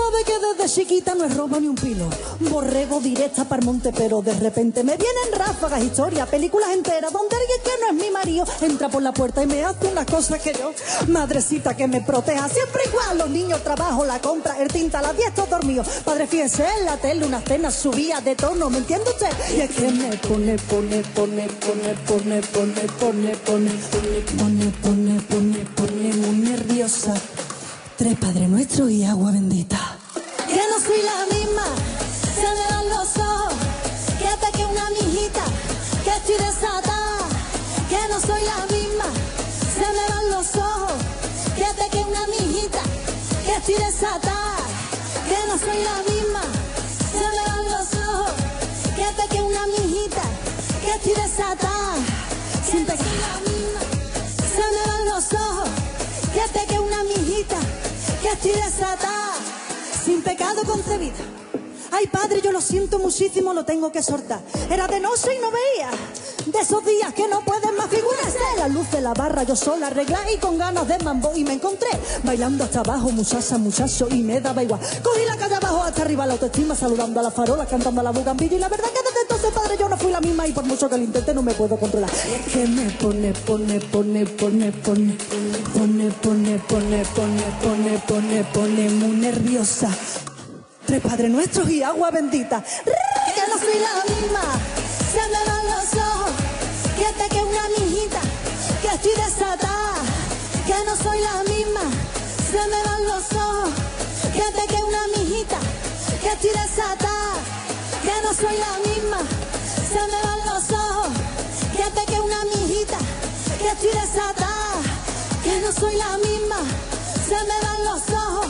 Sabes 0.05 0.25
que 0.25 0.65
desde 0.65 0.75
chiquita 0.75 1.15
no 1.15 1.25
es 1.25 1.37
robo 1.37 1.61
ni 1.61 1.69
un 1.69 1.75
pilo. 1.75 2.09
Borrego 2.41 3.01
directa 3.01 3.45
para 3.45 3.61
el 3.61 3.67
monte, 3.67 3.93
pero 3.93 4.23
de 4.23 4.35
repente 4.35 4.83
me 4.83 4.97
vienen 4.97 5.33
ráfagas, 5.33 5.83
historias, 5.83 6.29
películas 6.29 6.71
enteras, 6.71 7.13
donde 7.13 7.37
alguien 7.37 7.59
que 7.65 7.71
no 7.81 7.87
es 7.89 8.05
mi 8.05 8.11
marido 8.11 8.45
entra 8.61 8.89
por 8.89 9.03
la 9.03 9.13
puerta 9.13 9.43
y 9.43 9.47
me 9.47 9.65
hace 9.65 9.87
unas 9.87 10.07
cosas 10.07 10.41
que 10.41 10.53
yo, 10.53 10.73
madrecita 11.09 11.77
que 11.77 11.87
me 11.87 12.01
proteja. 12.01 12.49
Siempre 12.49 12.83
igual, 12.87 13.19
los 13.19 13.31
niños, 13.31 13.63
trabajo, 13.63 14.05
la 14.05 14.21
compra, 14.21 14.61
el 14.61 14.69
tinta, 14.69 15.01
la 15.03 15.13
dieta, 15.13 15.47
dormido. 15.47 15.85
Padre, 16.05 16.27
fíjese 16.27 16.67
en 16.79 16.87
la 16.87 16.97
tele, 16.97 17.27
una 17.27 17.41
cena 17.41 17.71
subía 17.71 18.21
de 18.21 18.35
tono, 18.35 18.71
¿me 18.71 18.79
entiende 18.79 19.11
usted? 19.11 19.31
Y 19.57 19.61
es 19.61 19.71
que 19.71 19.91
me 19.91 20.17
pone, 20.19 20.57
pone, 20.59 21.03
pone, 21.15 21.49
pone, 21.65 21.95
pone, 22.07 22.41
pone, 22.43 22.87
pone, 22.93 23.37
pone, 23.37 23.37
pone, 23.45 23.71
pone, 24.37 24.73
pone, 24.83 25.21
pone, 25.21 25.65
pone 25.77 26.15
muy 26.15 26.39
nerviosa. 26.39 27.15
Padre 28.13 28.47
Nuestro 28.49 28.91
y 28.91 29.03
agua 29.03 29.33
bendita. 29.33 29.79
Que 30.47 30.61
no 30.71 30.79
soy 30.79 31.01
la 31.03 31.35
misma, 31.35 31.65
se 32.35 32.43
me 32.43 32.65
dan 32.69 32.89
los 32.91 33.17
ojos, 33.17 33.55
que 34.19 34.29
hasta 34.29 34.53
que 34.53 34.65
una 34.67 34.91
mijita, 34.91 35.43
que 36.05 36.11
estoy 36.11 36.35
desatada. 36.35 37.17
Que 37.89 37.97
no 38.13 38.21
soy 38.21 38.43
la 38.45 38.61
misma, 38.77 39.09
se 39.73 39.87
me 39.97 40.05
dan 40.13 40.31
los 40.31 40.55
ojos, 40.55 40.93
que 41.57 41.65
hasta 41.65 41.89
que 41.89 41.99
una 42.01 42.27
mijita, 42.27 42.83
que 43.47 43.53
estoy 43.57 43.75
desatada. 43.75 44.57
Que 45.27 45.39
no 45.49 45.59
soy 45.59 45.83
la 45.83 45.99
misma, 46.13 46.43
se 47.11 47.27
me 47.35 47.43
dan 47.49 47.65
los 47.73 47.89
ojos, 48.07 48.33
que 48.95 49.05
hasta 49.05 49.27
que 49.29 49.41
una 49.41 49.67
mijita, 49.79 50.23
que 50.85 50.91
estoy 50.91 51.15
desatada. 51.25 51.95
Sin 52.71 52.85
pecado. 52.85 53.54
Sin 60.05 60.21
pecado 60.23 60.65
concebida. 60.67 61.44
Ay, 61.97 62.09
padre, 62.09 62.41
yo 62.43 62.51
lo 62.51 62.61
siento 62.61 62.99
muchísimo, 62.99 63.55
lo 63.55 63.65
tengo 63.65 63.93
que 63.93 64.03
soltar. 64.03 64.41
Era 64.69 64.89
de 64.89 64.99
noche 64.99 65.29
y 65.33 65.39
no 65.41 65.49
veía. 65.53 65.91
De 66.47 66.59
esos 66.59 66.85
días 66.85 67.15
que 67.15 67.29
no 67.29 67.41
pueden 67.43 67.77
más 67.77 67.87
figurarse. 67.89 68.39
La 68.59 68.67
luz 68.67 68.91
de 68.91 69.01
la 69.01 69.15
barra 69.15 69.45
yo 69.45 69.55
sola 69.55 69.87
arreglé 69.87 70.17
y 70.35 70.39
con 70.39 70.59
ganas 70.59 70.89
de 70.89 70.99
mambo. 70.99 71.31
Y 71.37 71.45
me 71.45 71.53
encontré 71.53 71.89
bailando 72.25 72.65
hasta 72.65 72.81
abajo, 72.81 73.11
muchacha, 73.11 73.59
muchacho, 73.59 74.09
y 74.11 74.25
me 74.25 74.41
daba 74.41 74.65
igual. 74.65 74.81
Cogí 75.05 75.25
la 75.25 75.37
calle 75.37 75.55
abajo 75.55 75.85
hasta 75.85 76.03
arriba 76.03 76.27
la 76.27 76.33
autoestima, 76.33 76.75
saludando 76.75 77.21
a 77.21 77.23
la 77.23 77.31
farola, 77.31 77.65
cantando 77.65 78.01
a 78.01 78.05
la 78.05 78.11
bugambilla. 78.11 78.57
Y 78.57 78.59
la 78.59 78.69
verdad 78.69 78.89
que 78.89 79.01
desde 79.01 79.21
entonces, 79.23 79.53
padre, 79.53 79.77
yo 79.79 79.89
no 79.89 79.97
fui 79.97 80.11
la 80.11 80.21
misma. 80.21 80.49
Y 80.49 80.53
por 80.53 80.65
mucho 80.65 80.91
que 80.91 80.97
lo 80.97 81.05
intente, 81.05 81.33
no 81.33 81.43
me 81.43 81.55
puedo 81.55 81.77
controlar. 81.77 82.11
Es 82.11 82.53
que 82.53 82.67
me 82.67 82.91
pone, 82.91 83.33
pone, 83.47 83.79
pone, 83.79 84.27
pone, 84.27 84.73
pone, 84.73 85.17
pone, 85.73 86.11
pone, 86.11 86.59
pone, 86.59 86.59
pone, 86.59 87.05
pone, 87.63 87.99
pone, 88.09 88.45
pone 88.53 88.91
muy 88.91 89.17
nerviosa. 89.17 89.97
Tres 90.87 91.01
Padres 91.01 91.31
Nuestros 91.31 91.69
y 91.71 91.83
agua 91.83 92.11
bendita. 92.11 92.63
Que 92.63 93.43
no 93.49 93.59
soy 93.59 93.79
la 93.81 94.15
misma, 94.15 94.43
se 95.13 95.23
me 95.33 95.41
van 95.51 95.67
los 95.67 95.95
ojos. 95.95 96.31
Que 96.97 97.07
hasta 97.07 97.29
que 97.29 97.41
una 97.43 97.69
mijita, 97.79 98.21
que 98.83 98.89
estoy 98.89 99.13
desatada. 99.17 99.95
Que 100.67 100.75
no 100.85 100.97
soy 100.97 101.21
la 101.21 101.43
misma, 101.45 101.81
se 102.51 102.69
me 102.69 102.83
van 102.85 103.05
los 103.07 103.33
ojos. 103.33 103.71
Que 104.35 104.43
hasta 104.43 104.67
que 104.67 104.83
una 104.83 105.07
mijita, 105.17 105.59
que 106.23 106.29
estoy 106.29 106.51
desatada. 106.51 107.35
Que 108.03 108.15
no 108.23 108.35
soy 108.35 108.57
la 108.59 108.91
misma, 108.91 109.19
se 109.89 110.03
me 110.11 110.21
van 110.23 110.41
los 110.47 110.71
ojos. 110.71 111.09
Que 111.77 111.83
hasta 111.83 112.05
que 112.05 112.21
una 112.21 112.45
mijita, 112.45 112.99
que 113.59 113.69
estoy 113.69 113.91
desatada. 113.91 114.77
Que 115.43 115.61
no 115.61 115.73
soy 115.73 115.97
la 115.97 116.19
misma, 116.19 116.59
se 117.27 117.35
me 117.35 117.57
van 117.67 117.85
los 117.85 118.03
ojos. 118.11 118.47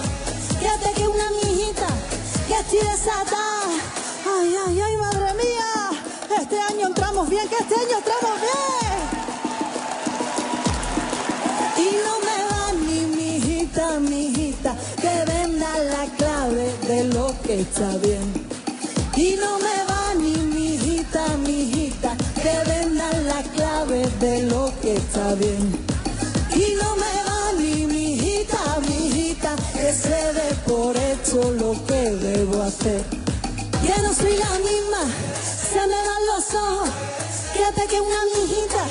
Que 0.61 0.68
hasta 0.68 0.91
que 0.93 1.07
una 1.07 1.30
mijita, 1.43 1.87
que 2.62 2.76
desatada. 2.78 3.66
Ay, 4.24 4.55
ay, 4.66 4.80
ay, 4.80 4.96
madre 4.96 5.34
mía. 5.34 5.90
Este 6.40 6.61
año 6.61 6.86
entramos 6.86 7.28
bien, 7.28 7.48
que 7.48 7.57
este 7.57 7.74
año 7.74 7.98
entramos 7.98 8.40
bien. 8.40 8.98
Y 11.76 11.90
no 12.07 12.14
me 12.26 12.38
va 12.50 12.72
ni 12.72 13.00
mi 13.16 13.36
hijita, 13.36 13.98
mi 13.98 14.26
hijita, 14.26 14.76
que 15.00 15.32
venda 15.32 15.78
la 15.78 16.05
clave 16.16 16.72
de 16.86 17.05
lo 17.12 17.34
que 17.42 17.61
está 17.61 17.96
bien. 17.98 18.32
Y 19.16 19.36
no 19.36 19.59
me 19.59 19.84
va 19.90 20.14
ni 20.16 20.36
mi 20.36 20.74
hijita, 20.74 21.36
mi 21.38 21.62
hijita, 21.62 22.16
que 22.40 22.70
venda 22.70 23.11
la 23.30 23.42
clave 23.55 24.09
de 24.20 24.42
lo 24.44 24.72
que 24.80 24.96
está 24.96 25.34
bien. 25.34 25.76
Y 26.55 26.74
no 26.80 26.96
me 26.96 27.13
se 29.95 30.32
dé 30.32 30.55
por 30.66 30.97
hecho 30.97 31.53
lo 31.53 31.72
que 31.86 32.11
debo 32.11 32.62
hacer. 32.62 33.03
Ya 33.86 33.97
no 33.99 34.12
soy 34.12 34.36
la 34.36 34.59
misma, 34.59 35.03
se 35.72 35.80
me 35.86 36.01
van 36.09 36.26
los 36.32 36.55
ojos, 36.55 36.88
fíjate 37.53 37.86
que 37.86 38.01
una 38.01 38.22
mijita, 38.34 38.82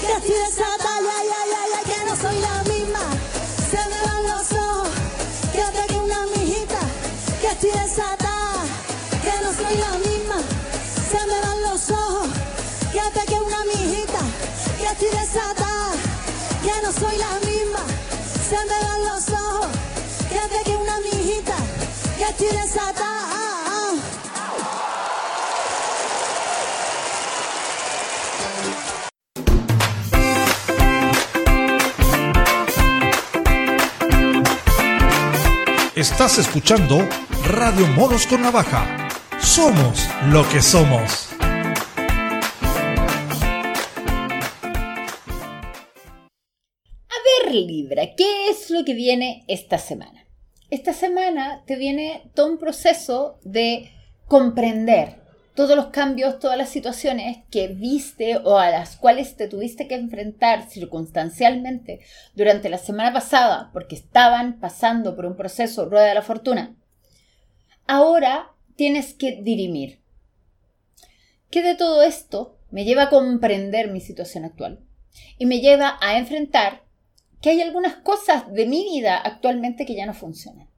que 0.00 0.12
estoy 0.12 0.36
desatada, 0.46 1.14
ya, 1.32 1.40
ya, 1.52 1.62
ya, 1.72 1.80
que 1.88 2.04
no 2.08 2.16
soy 2.16 2.38
la 2.40 2.62
misma, 2.72 3.04
se 3.70 3.80
me 3.90 3.98
van 4.06 4.22
los 4.32 4.52
ojos, 4.52 4.88
fíjate 5.52 5.86
que 5.88 5.98
una 5.98 6.26
mijita, 6.36 6.80
que 7.40 7.48
estoy 7.48 7.70
desatada, 7.70 8.62
que 9.24 9.34
no 9.44 9.50
soy 9.52 9.76
la 9.86 9.92
misma, 10.08 10.38
se 11.10 11.26
me 11.26 11.40
van 11.40 11.62
los 11.62 11.90
ojos, 11.90 12.28
fíjate 12.92 13.20
que 13.26 13.34
una 13.34 13.64
mijita, 13.64 14.20
que 14.78 14.86
estoy 14.86 15.20
desatada, 15.20 15.65
Estás 35.96 36.38
escuchando 36.38 37.08
Radio 37.46 37.86
Moros 37.86 38.26
con 38.26 38.42
Navaja. 38.42 39.08
Somos 39.40 40.06
lo 40.30 40.46
que 40.46 40.60
somos. 40.60 41.30
A 47.08 47.44
ver, 47.44 47.54
Libra, 47.54 48.14
¿qué 48.14 48.50
es 48.50 48.68
lo 48.68 48.84
que 48.84 48.92
viene 48.92 49.44
esta 49.48 49.78
semana? 49.78 50.25
Esta 50.68 50.92
semana 50.92 51.62
te 51.64 51.76
viene 51.76 52.28
todo 52.34 52.50
un 52.50 52.58
proceso 52.58 53.38
de 53.44 53.92
comprender 54.26 55.24
todos 55.54 55.76
los 55.76 55.86
cambios, 55.86 56.40
todas 56.40 56.58
las 56.58 56.68
situaciones 56.68 57.38
que 57.50 57.68
viste 57.68 58.36
o 58.38 58.58
a 58.58 58.70
las 58.70 58.96
cuales 58.96 59.36
te 59.36 59.48
tuviste 59.48 59.86
que 59.86 59.94
enfrentar 59.94 60.68
circunstancialmente 60.68 62.00
durante 62.34 62.68
la 62.68 62.78
semana 62.78 63.12
pasada 63.12 63.70
porque 63.72 63.94
estaban 63.94 64.58
pasando 64.58 65.14
por 65.14 65.24
un 65.24 65.36
proceso 65.36 65.88
rueda 65.88 66.06
de 66.06 66.14
la 66.14 66.22
fortuna. 66.22 66.76
Ahora 67.86 68.52
tienes 68.74 69.14
que 69.14 69.40
dirimir. 69.40 70.00
¿Qué 71.48 71.62
de 71.62 71.76
todo 71.76 72.02
esto 72.02 72.58
me 72.70 72.84
lleva 72.84 73.04
a 73.04 73.10
comprender 73.10 73.88
mi 73.88 74.00
situación 74.00 74.44
actual? 74.44 74.80
Y 75.38 75.46
me 75.46 75.60
lleva 75.60 75.96
a 76.02 76.18
enfrentar 76.18 76.85
que 77.46 77.50
hay 77.50 77.60
algunas 77.60 77.94
cosas 77.98 78.52
de 78.52 78.66
mi 78.66 78.82
vida 78.82 79.18
actualmente 79.18 79.86
que 79.86 79.94
ya 79.94 80.04
no 80.04 80.14
funcionan, 80.14 80.68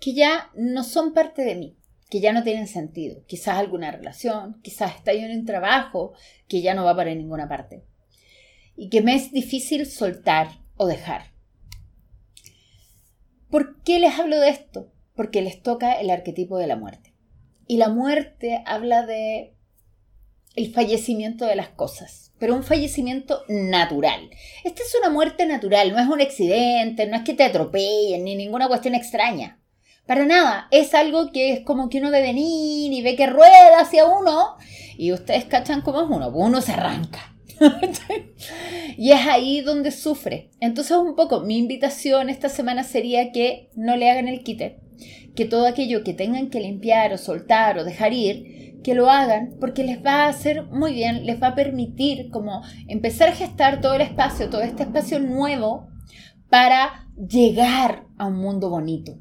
que 0.00 0.14
ya 0.14 0.50
no 0.56 0.82
son 0.82 1.14
parte 1.14 1.44
de 1.44 1.54
mí, 1.54 1.76
que 2.10 2.18
ya 2.18 2.32
no 2.32 2.42
tienen 2.42 2.66
sentido. 2.66 3.24
Quizás 3.28 3.56
alguna 3.56 3.92
relación, 3.92 4.60
quizás 4.62 4.96
está 4.96 5.12
en 5.12 5.30
un 5.30 5.46
trabajo 5.46 6.12
que 6.48 6.60
ya 6.60 6.74
no 6.74 6.84
va 6.84 6.96
para 6.96 7.14
ninguna 7.14 7.48
parte. 7.48 7.84
Y 8.74 8.88
que 8.88 9.00
me 9.00 9.14
es 9.14 9.30
difícil 9.30 9.86
soltar 9.86 10.48
o 10.76 10.88
dejar. 10.88 11.26
¿Por 13.48 13.80
qué 13.84 14.00
les 14.00 14.18
hablo 14.18 14.40
de 14.40 14.48
esto? 14.48 14.92
Porque 15.14 15.40
les 15.40 15.62
toca 15.62 15.92
el 15.92 16.10
arquetipo 16.10 16.58
de 16.58 16.66
la 16.66 16.74
muerte. 16.74 17.14
Y 17.68 17.76
la 17.76 17.90
muerte 17.90 18.64
habla 18.66 19.06
de 19.06 19.54
el 20.54 20.72
fallecimiento 20.72 21.46
de 21.46 21.56
las 21.56 21.68
cosas, 21.68 22.32
pero 22.38 22.54
un 22.54 22.62
fallecimiento 22.62 23.42
natural. 23.48 24.30
Esta 24.64 24.82
es 24.82 24.94
una 24.98 25.10
muerte 25.10 25.46
natural, 25.46 25.92
no 25.92 25.98
es 25.98 26.08
un 26.08 26.20
accidente, 26.20 27.06
no 27.06 27.16
es 27.16 27.22
que 27.22 27.34
te 27.34 27.44
atropellen, 27.44 28.24
ni 28.24 28.34
ninguna 28.34 28.68
cuestión 28.68 28.94
extraña. 28.94 29.58
Para 30.06 30.26
nada, 30.26 30.66
es 30.70 30.94
algo 30.94 31.30
que 31.30 31.52
es 31.52 31.60
como 31.60 31.88
que 31.88 31.98
uno 31.98 32.10
ve 32.10 32.20
venir 32.20 32.92
y 32.92 33.02
ve 33.02 33.14
que 33.14 33.28
rueda 33.28 33.80
hacia 33.80 34.04
uno 34.06 34.56
y 34.98 35.12
ustedes 35.12 35.44
cachan 35.44 35.82
cómo 35.82 36.02
es 36.02 36.08
uno, 36.10 36.28
uno 36.30 36.60
se 36.60 36.72
arranca. 36.72 37.34
y 38.98 39.12
es 39.12 39.26
ahí 39.26 39.60
donde 39.60 39.92
sufre. 39.92 40.50
Entonces 40.60 40.96
un 40.96 41.14
poco 41.14 41.40
mi 41.40 41.56
invitación 41.56 42.28
esta 42.28 42.48
semana 42.48 42.82
sería 42.82 43.30
que 43.30 43.70
no 43.74 43.96
le 43.96 44.10
hagan 44.10 44.28
el 44.28 44.42
quite, 44.42 44.80
que 45.36 45.44
todo 45.44 45.66
aquello 45.66 46.02
que 46.02 46.14
tengan 46.14 46.50
que 46.50 46.60
limpiar 46.60 47.12
o 47.12 47.18
soltar 47.18 47.78
o 47.78 47.84
dejar 47.84 48.12
ir, 48.12 48.61
que 48.82 48.94
lo 48.94 49.10
hagan 49.10 49.56
porque 49.60 49.84
les 49.84 50.04
va 50.04 50.24
a 50.24 50.28
hacer 50.28 50.64
muy 50.66 50.92
bien, 50.92 51.24
les 51.26 51.42
va 51.42 51.48
a 51.48 51.54
permitir 51.54 52.30
como 52.30 52.62
empezar 52.88 53.28
a 53.28 53.34
gestar 53.34 53.80
todo 53.80 53.94
el 53.94 54.02
espacio, 54.02 54.50
todo 54.50 54.62
este 54.62 54.82
espacio 54.82 55.18
nuevo 55.18 55.88
para 56.48 57.08
llegar 57.16 58.06
a 58.18 58.26
un 58.26 58.36
mundo 58.36 58.68
bonito, 58.68 59.18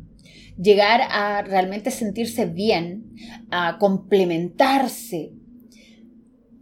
llegar 0.58 1.02
a 1.10 1.42
realmente 1.44 1.92
sentirse 1.92 2.46
bien, 2.46 3.16
a 3.50 3.78
complementarse. 3.78 5.34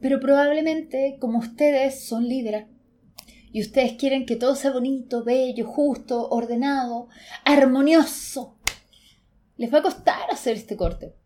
Pero 0.01 0.19
probablemente 0.19 1.17
como 1.19 1.39
ustedes 1.39 2.05
son 2.05 2.27
líderes 2.27 2.67
y 3.51 3.61
ustedes 3.61 3.93
quieren 3.93 4.25
que 4.25 4.35
todo 4.35 4.55
sea 4.55 4.71
bonito, 4.71 5.23
bello, 5.23 5.65
justo, 5.65 6.29
ordenado, 6.29 7.07
armonioso, 7.43 8.59
les 9.57 9.73
va 9.73 9.79
a 9.79 9.83
costar 9.83 10.31
hacer 10.31 10.55
este 10.55 10.77
corte. 10.77 11.18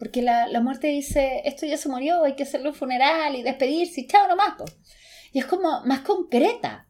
Porque 0.00 0.22
la, 0.22 0.48
muerte 0.62 0.86
dice, 0.86 1.42
esto 1.44 1.66
ya 1.66 1.76
se 1.76 1.90
murió, 1.90 2.24
hay 2.24 2.34
que 2.34 2.44
hacerle 2.44 2.70
un 2.70 2.74
funeral 2.74 3.36
y 3.36 3.42
despedirse 3.42 4.06
chao 4.06 4.26
nomás. 4.26 4.54
Y 5.30 5.40
es 5.40 5.44
como 5.44 5.84
más 5.84 6.00
concreta. 6.00 6.88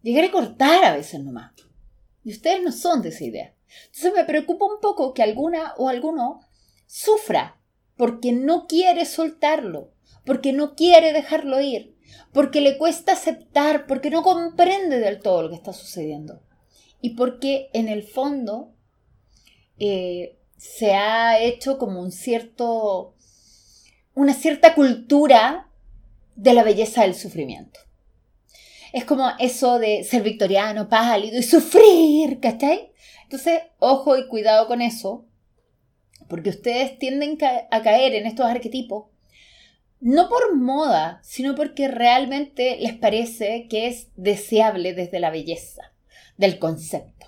Llegar 0.00 0.24
a 0.26 0.30
cortar 0.30 0.84
a 0.84 0.94
veces 0.94 1.18
nomás. 1.24 1.52
Y 2.22 2.30
ustedes 2.30 2.62
no 2.62 2.70
son 2.70 3.02
de 3.02 3.08
esa 3.08 3.24
idea. 3.24 3.56
Entonces 3.86 4.12
me 4.14 4.24
preocupa 4.24 4.64
un 4.64 4.80
poco 4.80 5.12
que 5.12 5.24
alguna 5.24 5.74
o 5.76 5.88
alguno 5.88 6.38
sufra 6.86 7.60
porque 7.96 8.30
no 8.30 8.68
quiere 8.68 9.06
soltarlo, 9.06 9.92
porque 10.24 10.52
no 10.52 10.76
quiere 10.76 11.12
dejarlo 11.12 11.60
ir, 11.60 11.96
porque 12.32 12.60
le 12.60 12.78
cuesta 12.78 13.14
aceptar, 13.14 13.88
porque 13.88 14.08
no 14.08 14.22
comprende 14.22 15.00
del 15.00 15.18
todo 15.18 15.42
lo 15.42 15.48
que 15.48 15.56
está 15.56 15.72
sucediendo. 15.72 16.44
Y 17.00 17.16
porque 17.16 17.70
en 17.72 17.88
el 17.88 18.04
fondo 18.04 18.76
eh, 19.80 20.39
se 20.60 20.92
ha 20.92 21.40
hecho 21.40 21.78
como 21.78 22.00
un 22.02 22.12
cierto, 22.12 23.14
una 24.14 24.34
cierta 24.34 24.74
cultura 24.74 25.70
de 26.36 26.52
la 26.52 26.62
belleza 26.62 27.00
del 27.00 27.14
sufrimiento. 27.14 27.80
Es 28.92 29.06
como 29.06 29.30
eso 29.38 29.78
de 29.78 30.04
ser 30.04 30.22
victoriano, 30.22 30.90
pálido 30.90 31.38
y 31.38 31.42
sufrir, 31.42 32.40
¿cachai? 32.40 32.92
Entonces, 33.22 33.62
ojo 33.78 34.18
y 34.18 34.28
cuidado 34.28 34.66
con 34.66 34.82
eso, 34.82 35.24
porque 36.28 36.50
ustedes 36.50 36.98
tienden 36.98 37.38
a 37.70 37.80
caer 37.80 38.14
en 38.14 38.26
estos 38.26 38.44
arquetipos, 38.44 39.06
no 39.98 40.28
por 40.28 40.54
moda, 40.54 41.20
sino 41.22 41.54
porque 41.54 41.88
realmente 41.88 42.76
les 42.80 42.92
parece 42.92 43.66
que 43.70 43.86
es 43.86 44.08
deseable 44.14 44.92
desde 44.92 45.20
la 45.20 45.30
belleza 45.30 45.94
del 46.36 46.58
concepto. 46.58 47.19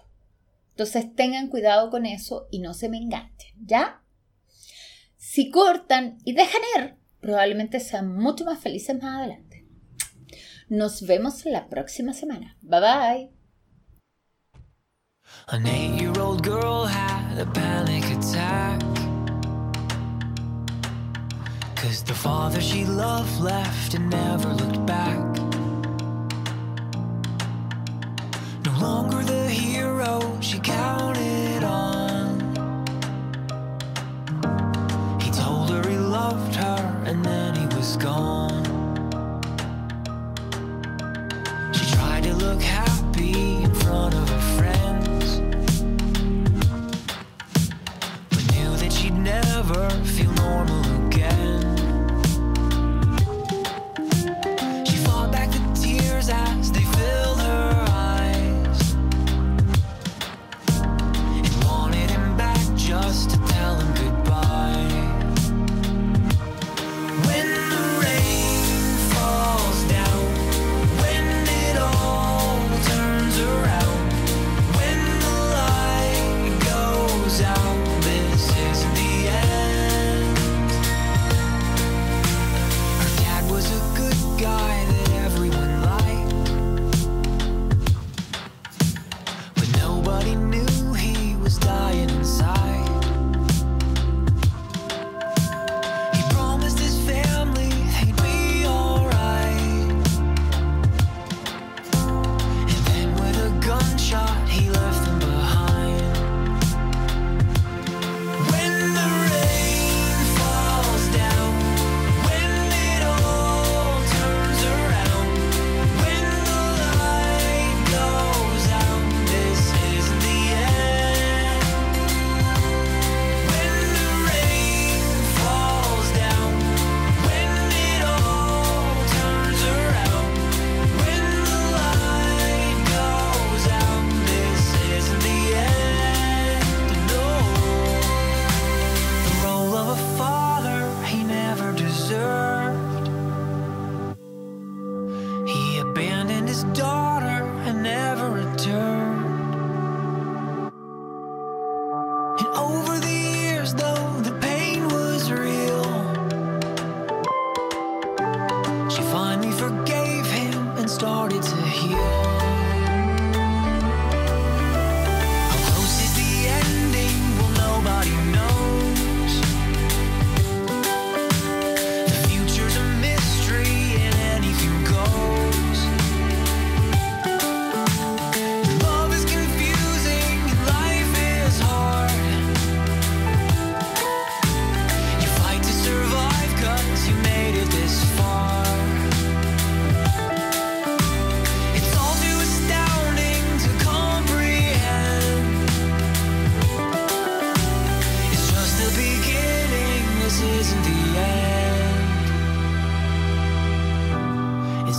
Entonces 0.72 1.14
tengan 1.14 1.48
cuidado 1.48 1.90
con 1.90 2.06
eso 2.06 2.48
y 2.50 2.60
no 2.60 2.74
se 2.74 2.88
me 2.88 2.96
enganchen, 2.96 3.54
¿ya? 3.64 4.02
Si 5.16 5.50
cortan 5.50 6.18
y 6.24 6.32
dejan 6.32 6.62
ir, 6.76 6.96
probablemente 7.20 7.78
sean 7.78 8.14
mucho 8.14 8.44
más 8.44 8.58
felices 8.58 9.00
más 9.00 9.18
adelante. 9.18 9.66
Nos 10.68 11.06
vemos 11.06 11.44
la 11.44 11.68
próxima 11.68 12.14
semana. 12.14 12.56
Bye 12.62 12.80
bye. 12.80 13.30
Cause 21.76 22.04
the 22.04 22.14
father 22.14 22.60
she 22.60 22.84
loved 22.84 23.40
left 23.40 23.94
and 23.94 24.08
never 24.08 24.48
looked 24.54 24.86
back. 24.86 25.51
Longer 28.82 29.22
the 29.22 29.48
hero 29.48 30.20
she 30.40 30.58
counted 30.58 31.62
on. 31.62 32.40
He 35.20 35.30
told 35.30 35.70
her 35.70 35.88
he 35.88 35.96
loved 35.96 36.56
her 36.56 37.02
and 37.06 37.24
then 37.24 37.54
he 37.54 37.66
was 37.76 37.96
gone. 37.96 38.61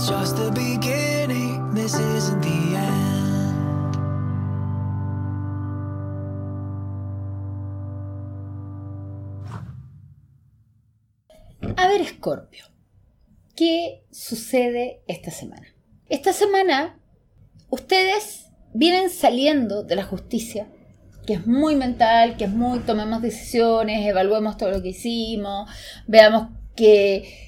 Just 0.06 0.36
beginning. 0.52 1.54
A 11.76 11.88
ver, 11.88 12.06
Scorpio, 12.06 12.66
¿qué 13.56 14.04
sucede 14.10 15.00
esta 15.06 15.30
semana? 15.30 15.66
Esta 16.10 16.34
semana 16.34 17.00
ustedes 17.70 18.50
vienen 18.74 19.08
saliendo 19.08 19.84
de 19.84 19.96
la 19.96 20.04
justicia, 20.04 20.68
que 21.26 21.34
es 21.34 21.46
muy 21.46 21.76
mental, 21.76 22.36
que 22.36 22.44
es 22.44 22.50
muy 22.50 22.80
tomemos 22.80 23.22
decisiones, 23.22 24.06
evaluemos 24.06 24.58
todo 24.58 24.70
lo 24.70 24.82
que 24.82 24.90
hicimos, 24.90 25.70
veamos 26.06 26.48
que 26.76 27.43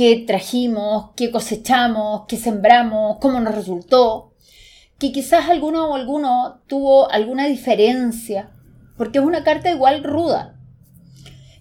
qué 0.00 0.24
trajimos, 0.26 1.10
qué 1.14 1.30
cosechamos, 1.30 2.22
qué 2.26 2.38
sembramos, 2.38 3.18
cómo 3.20 3.38
nos 3.38 3.54
resultó, 3.54 4.32
que 4.98 5.12
quizás 5.12 5.50
alguno 5.50 5.90
o 5.90 5.94
alguno 5.94 6.62
tuvo 6.66 7.10
alguna 7.10 7.44
diferencia, 7.44 8.48
porque 8.96 9.18
es 9.18 9.24
una 9.26 9.44
carta 9.44 9.70
igual 9.70 10.02
ruda, 10.02 10.58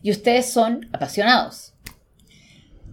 y 0.02 0.12
ustedes 0.12 0.50
son 0.54 0.88
apasionados. 0.94 1.74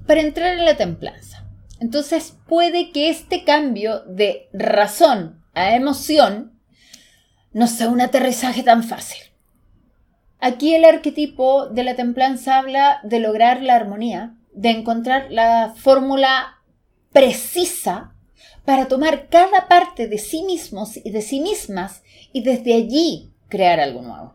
Para 0.05 0.21
entrar 0.21 0.59
en 0.59 0.65
la 0.65 0.77
templanza. 0.77 1.45
Entonces 1.79 2.37
puede 2.49 2.91
que 2.91 3.09
este 3.09 3.45
cambio 3.45 4.01
de 4.01 4.49
razón 4.53 5.45
a 5.55 5.77
emoción 5.77 6.59
no 7.53 7.69
sea 7.69 7.89
un 7.89 8.01
aterrizaje 8.01 8.65
tan 8.65 8.83
fácil. 8.83 9.23
Aquí 10.41 10.75
el 10.75 10.85
arquetipo 10.85 11.69
de 11.69 11.85
la 11.85 11.95
templanza 11.95 12.59
habla 12.59 12.99
de 13.05 13.21
lograr 13.21 13.63
la 13.63 13.77
armonía, 13.77 14.36
de 14.57 14.71
encontrar 14.71 15.29
la 15.31 15.75
fórmula 15.77 16.63
precisa 17.13 18.15
para 18.65 18.89
tomar 18.89 19.29
cada 19.29 19.69
parte 19.69 20.09
de 20.09 20.19
sí 20.19 20.43
mismos 20.43 20.97
y 20.97 21.11
de 21.11 21.23
sí 21.23 21.41
mismas 21.41 22.03
y 22.33 22.43
desde 22.43 22.75
allí 22.75 23.31
crear 23.49 23.79
algo 23.79 24.03
nuevo. 24.03 24.35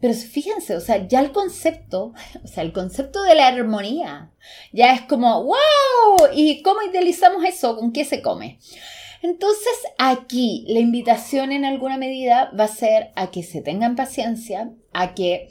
Pero 0.00 0.14
fíjense, 0.14 0.76
o 0.76 0.80
sea, 0.80 1.08
ya 1.08 1.20
el 1.20 1.32
concepto, 1.32 2.12
o 2.44 2.46
sea, 2.46 2.62
el 2.62 2.72
concepto 2.72 3.22
de 3.24 3.34
la 3.34 3.48
armonía, 3.48 4.30
ya 4.72 4.92
es 4.92 5.02
como, 5.02 5.42
wow, 5.42 6.28
¿y 6.34 6.62
cómo 6.62 6.82
idealizamos 6.82 7.42
eso? 7.44 7.76
¿Con 7.76 7.92
qué 7.92 8.04
se 8.04 8.22
come? 8.22 8.58
Entonces 9.22 9.72
aquí 9.98 10.64
la 10.68 10.78
invitación 10.78 11.50
en 11.50 11.64
alguna 11.64 11.96
medida 11.96 12.52
va 12.58 12.64
a 12.64 12.68
ser 12.68 13.10
a 13.16 13.32
que 13.32 13.42
se 13.42 13.62
tengan 13.62 13.96
paciencia, 13.96 14.70
a 14.92 15.14
que 15.14 15.48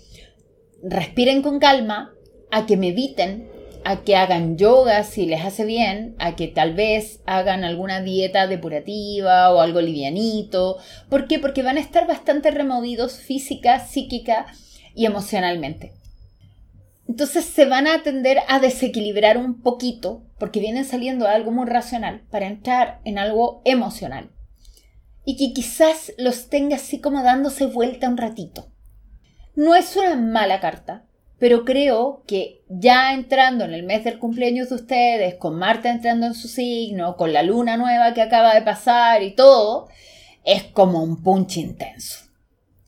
respiren 0.82 1.42
con 1.42 1.60
calma, 1.60 2.14
a 2.52 2.66
que 2.66 2.78
mediten, 2.78 3.57
a 3.90 4.04
que 4.04 4.18
hagan 4.18 4.58
yoga 4.58 5.06
si 5.06 5.26
les 5.28 5.46
hace 5.46 5.64
bien, 5.64 6.18
a 6.20 6.36
que 6.36 6.50
tal 6.50 6.74
vez 6.74 7.22
hagan 7.26 7.64
alguna 7.64 8.02
dieta 8.02 8.46
depurativa 8.46 9.50
o 9.54 9.62
algo 9.62 9.80
livianito. 9.80 10.76
¿Por 11.08 11.30
qué? 11.30 11.40
Porque 11.40 11.64
van 11.64 11.78
a 11.78 11.80
estar 11.80 12.06
bastante 12.06 12.52
removidos 12.52 13.14
física, 13.14 13.80
psíquica 13.80 14.48
y 14.94 15.06
emocionalmente. 15.06 15.94
Entonces 17.08 17.46
se 17.46 17.64
van 17.64 17.88
a 17.88 18.04
tender 18.04 18.40
a 18.50 18.60
desequilibrar 18.60 19.38
un 19.38 19.62
poquito 19.62 20.26
porque 20.38 20.60
vienen 20.60 20.84
saliendo 20.84 21.24
de 21.24 21.32
algo 21.32 21.52
muy 21.52 21.66
racional 21.66 22.28
para 22.30 22.48
entrar 22.48 23.00
en 23.06 23.18
algo 23.18 23.62
emocional. 23.64 24.32
Y 25.24 25.38
que 25.38 25.54
quizás 25.54 26.12
los 26.18 26.50
tenga 26.50 26.76
así 26.76 27.00
como 27.00 27.24
dándose 27.24 27.68
vuelta 27.68 28.10
un 28.10 28.18
ratito. 28.18 28.68
No 29.56 29.76
es 29.76 29.96
una 29.96 30.18
mala 30.18 30.60
carta, 30.60 31.06
pero 31.40 31.64
creo 31.64 32.26
que 32.28 32.57
ya 32.70 33.14
entrando 33.14 33.66
en 33.66 33.74
el 33.74 33.84
mes 33.84 34.04
del 34.04 34.20
cumpleaños 34.20 34.70
de 34.70 34.76
ustedes, 34.76 35.36
con 35.36 35.58
Marta 35.58 35.90
entrando 35.90 36.26
en 36.26 36.34
su 36.34 36.48
signo, 36.48 37.16
con 37.16 37.34
la 37.34 37.44
luna 37.44 37.78
nueva 37.78 38.14
que 38.14 38.22
acaba 38.22 38.54
de 38.54 38.62
pasar 38.62 39.24
y 39.24 39.36
todo, 39.36 39.88
es 40.44 40.64
como 40.64 41.04
un 41.04 41.24
punch 41.24 41.58
intenso. 41.58 42.26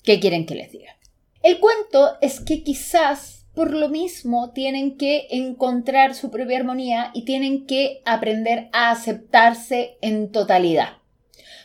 ¿Qué 0.04 0.20
quieren 0.20 0.46
que 0.46 0.56
les 0.56 0.72
diga? 0.72 0.98
El 1.42 1.60
cuento 1.60 2.18
es 2.22 2.40
que 2.40 2.64
quizás 2.64 3.46
por 3.54 3.74
lo 3.74 3.90
mismo 3.90 4.52
tienen 4.52 4.98
que 4.98 5.28
encontrar 5.32 6.16
su 6.16 6.32
propia 6.32 6.58
armonía 6.58 7.12
y 7.14 7.26
tienen 7.26 7.66
que 7.66 8.02
aprender 8.06 8.70
a 8.72 8.92
aceptarse 8.92 9.98
en 10.02 10.32
totalidad 10.32 11.00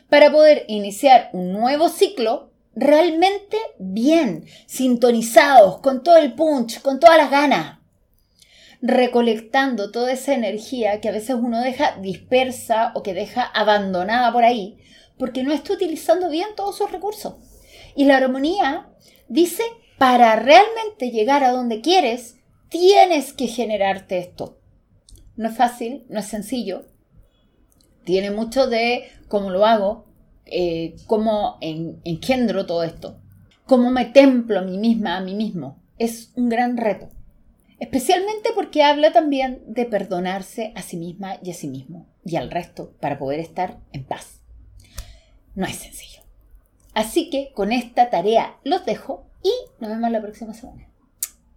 para 0.09 0.31
poder 0.31 0.65
iniciar 0.69 1.31
un 1.33 1.53
nuevo 1.53 1.89
ciclo 1.89 2.51
realmente 2.75 3.57
bien, 3.79 4.45
sintonizados, 4.67 5.79
con 5.79 6.03
todo 6.03 6.17
el 6.17 6.35
punch, 6.35 6.81
con 6.83 6.99
todas 6.99 7.17
las 7.17 7.31
ganas, 7.31 7.79
recolectando 8.87 9.91
toda 9.91 10.13
esa 10.13 10.35
energía 10.35 11.01
que 11.01 11.09
a 11.09 11.13
veces 11.13 11.37
uno 11.41 11.63
deja 11.63 11.97
dispersa 12.03 12.93
o 12.95 13.03
que 13.03 13.15
deja 13.15 13.43
abandonada 13.43 14.31
por 14.31 14.45
ahí, 14.45 14.77
porque 15.17 15.43
no 15.43 15.55
está 15.55 15.73
utilizando 15.73 16.29
bien 16.29 16.49
todos 16.55 16.77
sus 16.77 16.93
recursos. 16.93 17.37
Y 17.97 18.05
la 18.05 18.19
armonía 18.19 18.91
dice, 19.27 19.63
para 19.97 20.37
realmente 20.37 21.11
llegar 21.11 21.45
a 21.45 21.53
donde 21.53 21.81
quieres, 21.81 22.37
tienes 22.69 23.33
que 23.33 23.47
generarte 23.47 24.19
esto. 24.19 24.59
No 25.35 25.49
es 25.49 25.57
fácil, 25.57 26.05
no 26.11 26.21
es 26.21 26.27
sencillo. 26.27 26.85
Tiene 28.05 28.31
mucho 28.31 28.67
de 28.67 29.09
cómo 29.29 29.49
lo 29.49 29.65
hago, 29.65 30.05
eh, 30.45 30.95
cómo 31.07 31.57
engendro 31.63 32.67
todo 32.67 32.83
esto, 32.83 33.19
cómo 33.65 33.91
me 33.91 34.05
templo 34.05 34.59
a 34.59 34.63
mí 34.63 34.77
misma, 34.77 35.17
a 35.17 35.23
mí 35.23 35.35
mismo. 35.35 35.83
Es 35.97 36.33
un 36.37 36.51
gran 36.51 36.77
reto. 36.77 37.09
Especialmente 37.81 38.51
porque 38.55 38.83
habla 38.83 39.13
también 39.13 39.63
de 39.67 39.85
perdonarse 39.85 40.73
a 40.77 40.83
sí 40.83 40.97
misma 40.97 41.39
y 41.43 41.51
a 41.51 41.55
sí 41.55 41.69
mismo 41.69 42.07
y 42.25 42.37
al 42.37 42.51
resto 42.51 42.93
para 43.01 43.19
poder 43.19 43.41
estar 43.41 43.79
en 43.93 44.05
paz. 44.05 44.41
No 45.55 45.67
es 45.67 45.77
sencillo. 45.77 46.23
Así 46.95 47.31
que 47.31 47.53
con 47.55 47.73
esta 47.73 48.11
tarea 48.11 48.57
los 48.65 48.87
dejo 48.87 49.27
y 49.43 49.53
nos 49.81 49.91
vemos 49.91 50.11
la 50.11 50.23
próxima 50.23 50.55
semana. 50.55 50.89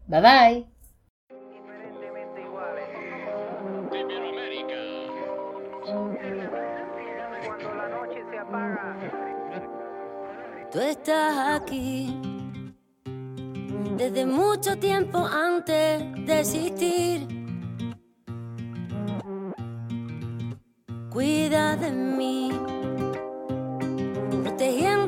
Bye 0.08 0.22
bye. 0.22 0.66
Tú 10.72 10.80
estás 10.80 11.62
aquí 11.62 12.37
desde 13.98 14.26
mucho 14.26 14.78
tiempo 14.78 15.18
antes 15.18 16.04
de 16.26 16.40
existir. 16.40 17.28
Cuida 21.10 21.76
de 21.76 21.92
mí, 21.92 22.52
protegiendo 24.44 25.07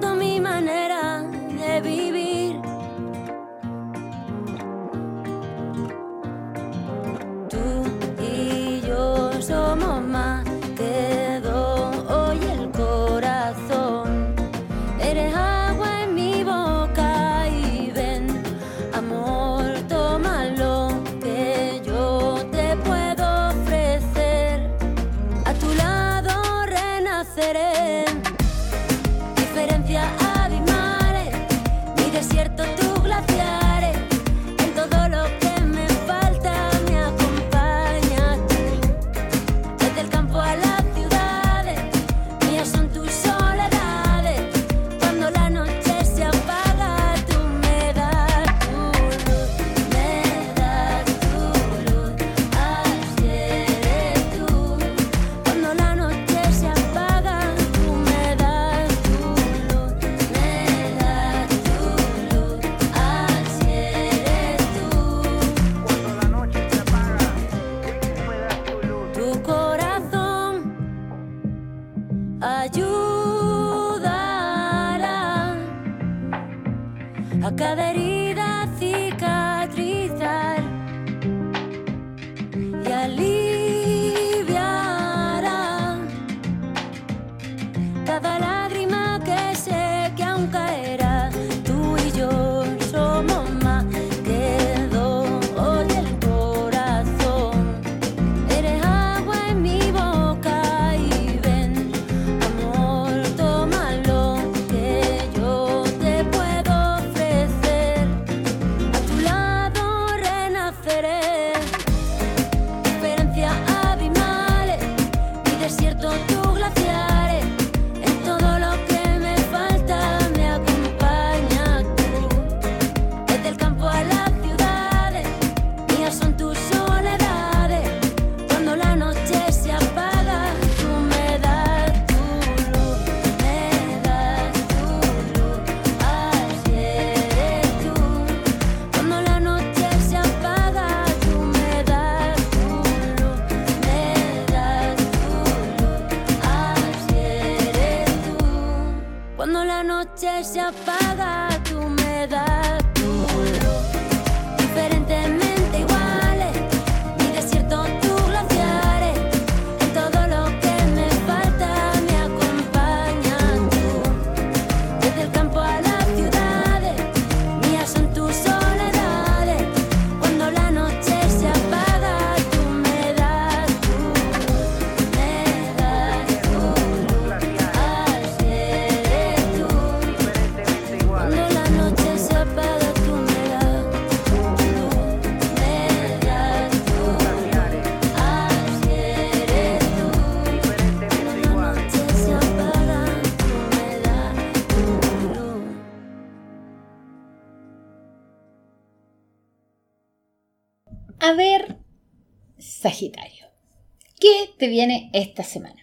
te 204.59 204.67
viene 204.67 205.09
esta 205.13 205.41
semana? 205.43 205.81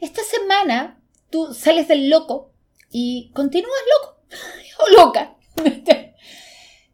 Esta 0.00 0.22
semana 0.22 0.98
tú 1.28 1.52
sales 1.52 1.88
del 1.88 2.08
loco 2.08 2.52
y 2.90 3.30
continúas 3.34 3.72
loco 4.00 4.16
o 4.78 4.96
loca. 4.96 5.34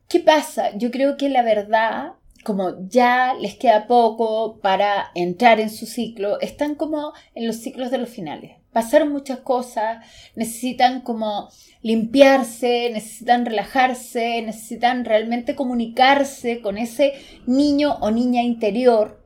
¿Qué 0.09 0.21
pasa? 0.21 0.77
Yo 0.77 0.91
creo 0.91 1.17
que 1.17 1.29
la 1.29 1.43
verdad, 1.43 2.15
como 2.43 2.89
ya 2.89 3.35
les 3.35 3.55
queda 3.55 3.87
poco 3.87 4.59
para 4.61 5.13
entrar 5.15 5.61
en 5.61 5.71
su 5.71 5.87
ciclo, 5.87 6.41
están 6.41 6.75
como 6.75 7.13
en 7.35 7.47
los 7.47 7.57
ciclos 7.57 7.93
de 7.93 7.99
los 7.99 8.09
finales. 8.09 8.57
Pasaron 8.73 9.13
muchas 9.13 9.41
cosas, 9.41 10.05
necesitan 10.37 11.03
como 11.03 11.51
limpiarse, 11.83 12.91
necesitan 12.93 13.45
relajarse, 13.45 14.43
necesitan 14.43 15.05
realmente 15.05 15.55
comunicarse 15.55 16.61
con 16.61 16.79
ese 16.79 17.15
niño 17.47 17.99
o 18.01 18.11
niña 18.11 18.43
interior 18.43 19.20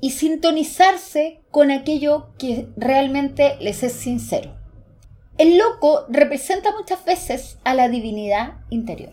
y 0.00 0.10
sintonizarse 0.10 1.40
con 1.50 1.70
aquello 1.70 2.30
que 2.38 2.68
realmente 2.76 3.56
les 3.60 3.82
es 3.82 3.92
sincero. 3.92 4.56
El 5.38 5.58
loco 5.58 6.06
representa 6.08 6.72
muchas 6.76 7.04
veces 7.04 7.58
a 7.64 7.74
la 7.74 7.88
divinidad 7.88 8.58
interior. 8.70 9.12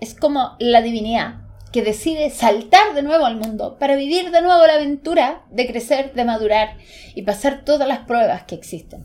Es 0.00 0.14
como 0.14 0.56
la 0.58 0.82
divinidad 0.82 1.46
que 1.72 1.82
decide 1.82 2.30
saltar 2.30 2.94
de 2.94 3.02
nuevo 3.02 3.26
al 3.26 3.36
mundo 3.36 3.78
para 3.78 3.96
vivir 3.96 4.30
de 4.30 4.42
nuevo 4.42 4.66
la 4.66 4.74
aventura 4.74 5.44
de 5.50 5.66
crecer, 5.66 6.14
de 6.14 6.24
madurar 6.24 6.76
y 7.14 7.22
pasar 7.22 7.64
todas 7.64 7.88
las 7.88 8.00
pruebas 8.06 8.44
que 8.44 8.54
existen. 8.54 9.04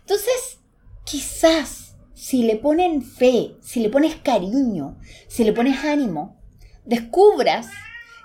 Entonces, 0.00 0.60
quizás 1.04 1.96
si 2.14 2.42
le 2.44 2.56
ponen 2.56 3.02
fe, 3.02 3.56
si 3.60 3.80
le 3.80 3.90
pones 3.90 4.16
cariño, 4.16 4.98
si 5.28 5.44
le 5.44 5.52
pones 5.52 5.84
ánimo, 5.84 6.40
descubras 6.84 7.68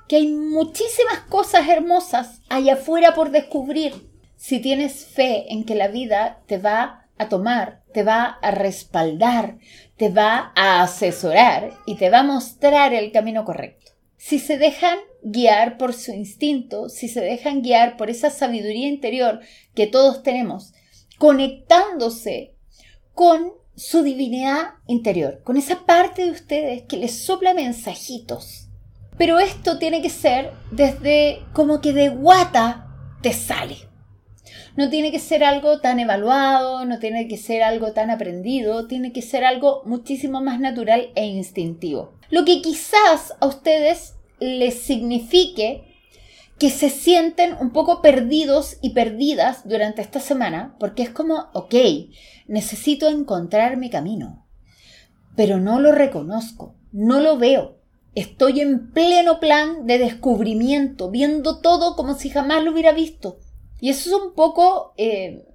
que 0.09 0.15
hay 0.15 0.27
muchísimas 0.27 1.19
cosas 1.29 1.69
hermosas 1.69 2.41
allá 2.49 2.73
afuera 2.73 3.13
por 3.13 3.29
descubrir. 3.29 3.93
Si 4.35 4.59
tienes 4.59 5.05
fe 5.05 5.53
en 5.53 5.63
que 5.65 5.75
la 5.75 5.87
vida 5.87 6.41
te 6.47 6.57
va 6.57 7.07
a 7.19 7.29
tomar, 7.29 7.83
te 7.93 8.01
va 8.01 8.39
a 8.41 8.49
respaldar, 8.49 9.59
te 9.97 10.09
va 10.09 10.51
a 10.55 10.81
asesorar 10.81 11.73
y 11.85 11.95
te 11.95 12.09
va 12.09 12.19
a 12.19 12.23
mostrar 12.23 12.91
el 12.95 13.11
camino 13.11 13.45
correcto. 13.45 13.91
Si 14.17 14.39
se 14.39 14.57
dejan 14.57 14.97
guiar 15.21 15.77
por 15.77 15.93
su 15.93 16.11
instinto, 16.11 16.89
si 16.89 17.07
se 17.07 17.21
dejan 17.21 17.61
guiar 17.61 17.95
por 17.95 18.09
esa 18.09 18.31
sabiduría 18.31 18.87
interior 18.87 19.41
que 19.75 19.85
todos 19.85 20.23
tenemos, 20.23 20.73
conectándose 21.19 22.55
con 23.13 23.53
su 23.75 24.01
divinidad 24.01 24.71
interior, 24.87 25.43
con 25.43 25.55
esa 25.55 25.85
parte 25.85 26.25
de 26.25 26.31
ustedes 26.31 26.81
que 26.83 26.97
les 26.97 27.25
sopla 27.25 27.53
mensajitos. 27.53 28.68
Pero 29.19 29.37
esto 29.37 29.77
tiene 29.77 30.01
que 30.01 30.09
ser 30.09 30.53
desde 30.71 31.43
como 31.51 31.81
que 31.81 31.91
de 31.91 32.07
guata 32.07 32.87
te 33.21 33.33
sale. 33.33 33.75
No 34.77 34.89
tiene 34.89 35.11
que 35.11 35.19
ser 35.19 35.43
algo 35.43 35.81
tan 35.81 35.99
evaluado, 35.99 36.85
no 36.85 36.99
tiene 36.99 37.27
que 37.27 37.35
ser 37.35 37.61
algo 37.61 37.91
tan 37.91 38.11
aprendido, 38.11 38.87
tiene 38.87 39.11
que 39.11 39.21
ser 39.21 39.43
algo 39.43 39.81
muchísimo 39.85 40.41
más 40.41 40.61
natural 40.61 41.09
e 41.15 41.25
instintivo. 41.25 42.13
Lo 42.29 42.45
que 42.45 42.61
quizás 42.61 43.33
a 43.41 43.45
ustedes 43.45 44.15
les 44.39 44.79
signifique 44.79 45.83
que 46.57 46.69
se 46.69 46.89
sienten 46.89 47.57
un 47.59 47.71
poco 47.71 48.01
perdidos 48.01 48.77
y 48.81 48.91
perdidas 48.91 49.67
durante 49.67 50.01
esta 50.01 50.21
semana, 50.21 50.77
porque 50.79 51.03
es 51.03 51.09
como, 51.09 51.49
ok, 51.53 51.75
necesito 52.47 53.09
encontrar 53.09 53.75
mi 53.75 53.89
camino, 53.89 54.47
pero 55.35 55.59
no 55.59 55.81
lo 55.81 55.91
reconozco, 55.91 56.77
no 56.93 57.19
lo 57.19 57.37
veo. 57.37 57.78
Estoy 58.19 58.59
en 58.59 58.91
pleno 58.91 59.39
plan 59.39 59.87
de 59.87 59.97
descubrimiento, 59.97 61.09
viendo 61.09 61.61
todo 61.61 61.95
como 61.95 62.15
si 62.15 62.29
jamás 62.29 62.61
lo 62.65 62.71
hubiera 62.71 62.91
visto. 62.91 63.39
Y 63.79 63.89
eso 63.91 64.09
es 64.09 64.21
un 64.21 64.33
poco, 64.33 64.93
eh, 64.97 65.45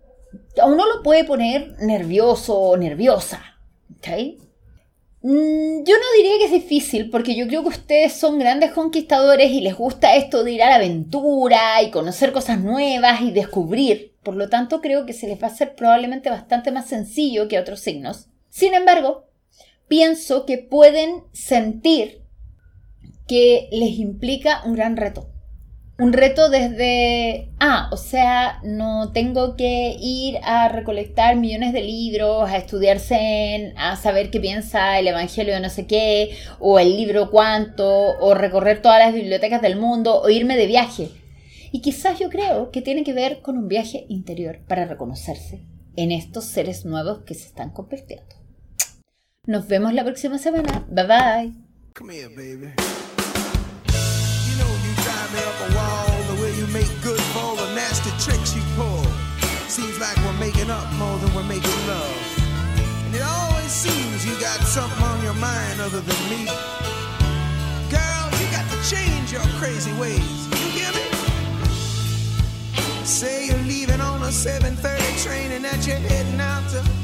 a 0.58 0.64
uno 0.64 0.86
lo 0.86 1.02
puede 1.02 1.24
poner 1.24 1.74
nervioso 1.80 2.58
o 2.58 2.76
nerviosa. 2.78 3.42
¿ok? 3.98 4.08
Mm, 5.20 5.84
Yo 5.84 5.94
no 5.94 6.16
diría 6.16 6.38
que 6.38 6.46
es 6.46 6.52
difícil, 6.52 7.10
porque 7.10 7.36
yo 7.36 7.46
creo 7.48 7.64
que 7.64 7.68
ustedes 7.68 8.14
son 8.14 8.38
grandes 8.38 8.72
conquistadores 8.72 9.50
y 9.50 9.60
les 9.60 9.76
gusta 9.76 10.16
esto 10.16 10.42
de 10.42 10.52
ir 10.52 10.62
a 10.62 10.70
la 10.70 10.76
aventura 10.76 11.82
y 11.82 11.90
conocer 11.90 12.32
cosas 12.32 12.58
nuevas 12.60 13.20
y 13.20 13.30
descubrir. 13.30 14.14
Por 14.22 14.36
lo 14.36 14.48
tanto, 14.48 14.80
creo 14.80 15.04
que 15.04 15.12
se 15.12 15.26
les 15.26 15.38
va 15.42 15.48
a 15.48 15.50
hacer 15.50 15.74
probablemente 15.74 16.30
bastante 16.30 16.72
más 16.72 16.88
sencillo 16.88 17.46
que 17.46 17.58
a 17.58 17.60
otros 17.60 17.80
signos. 17.80 18.28
Sin 18.48 18.72
embargo, 18.72 19.26
pienso 19.86 20.46
que 20.46 20.56
pueden 20.56 21.24
sentir 21.32 22.23
que 23.26 23.68
les 23.72 23.98
implica 23.98 24.62
un 24.64 24.74
gran 24.74 24.96
reto. 24.96 25.30
Un 25.96 26.12
reto 26.12 26.48
desde, 26.48 27.52
ah, 27.60 27.88
o 27.92 27.96
sea, 27.96 28.58
no 28.64 29.12
tengo 29.12 29.54
que 29.54 29.96
ir 30.00 30.38
a 30.42 30.68
recolectar 30.68 31.36
millones 31.36 31.72
de 31.72 31.82
libros, 31.82 32.50
a 32.50 32.56
estudiar 32.56 32.98
Zen, 32.98 33.78
a 33.78 33.94
saber 33.94 34.30
qué 34.30 34.40
piensa 34.40 34.98
el 34.98 35.06
Evangelio 35.06 35.54
de 35.54 35.60
no 35.60 35.70
sé 35.70 35.86
qué, 35.86 36.36
o 36.58 36.80
el 36.80 36.96
libro 36.96 37.30
cuánto, 37.30 38.18
o 38.18 38.34
recorrer 38.34 38.82
todas 38.82 38.98
las 38.98 39.14
bibliotecas 39.14 39.62
del 39.62 39.76
mundo, 39.76 40.20
o 40.20 40.28
irme 40.30 40.56
de 40.56 40.66
viaje. 40.66 41.10
Y 41.70 41.80
quizás 41.80 42.18
yo 42.18 42.28
creo 42.28 42.72
que 42.72 42.82
tiene 42.82 43.04
que 43.04 43.12
ver 43.12 43.40
con 43.40 43.56
un 43.56 43.68
viaje 43.68 44.04
interior 44.08 44.60
para 44.66 44.86
reconocerse 44.86 45.62
en 45.94 46.10
estos 46.10 46.44
seres 46.44 46.84
nuevos 46.84 47.22
que 47.24 47.34
se 47.34 47.46
están 47.46 47.70
convirtiendo. 47.70 48.34
Nos 49.46 49.68
vemos 49.68 49.92
la 49.94 50.04
próxima 50.04 50.38
semana. 50.38 50.86
Bye 50.88 51.06
bye. 51.06 51.52
Making 60.54 60.70
up 60.70 60.92
more 60.94 61.18
than 61.18 61.34
we're 61.34 61.42
making 61.44 61.86
love. 61.86 62.38
And 63.06 63.14
it 63.14 63.22
always 63.22 63.70
seems 63.70 64.24
you 64.24 64.38
got 64.40 64.60
something 64.60 65.02
on 65.04 65.22
your 65.22 65.34
mind 65.34 65.80
other 65.80 66.00
than 66.00 66.30
me. 66.30 66.46
Girl, 67.90 68.24
you 68.38 68.46
got 68.50 68.66
to 68.70 68.78
change 68.88 69.32
your 69.32 69.42
crazy 69.58 69.92
ways. 69.98 70.48
You 70.50 70.70
hear 70.78 70.92
me? 70.92 71.06
Say 73.04 73.46
you're 73.46 73.66
leaving 73.66 74.00
on 74.00 74.22
a 74.22 74.30
7:30 74.30 75.24
train 75.24 75.52
and 75.52 75.64
that 75.64 75.86
you're 75.86 75.96
heading 75.96 76.40
out 76.40 76.68
to 76.70 77.03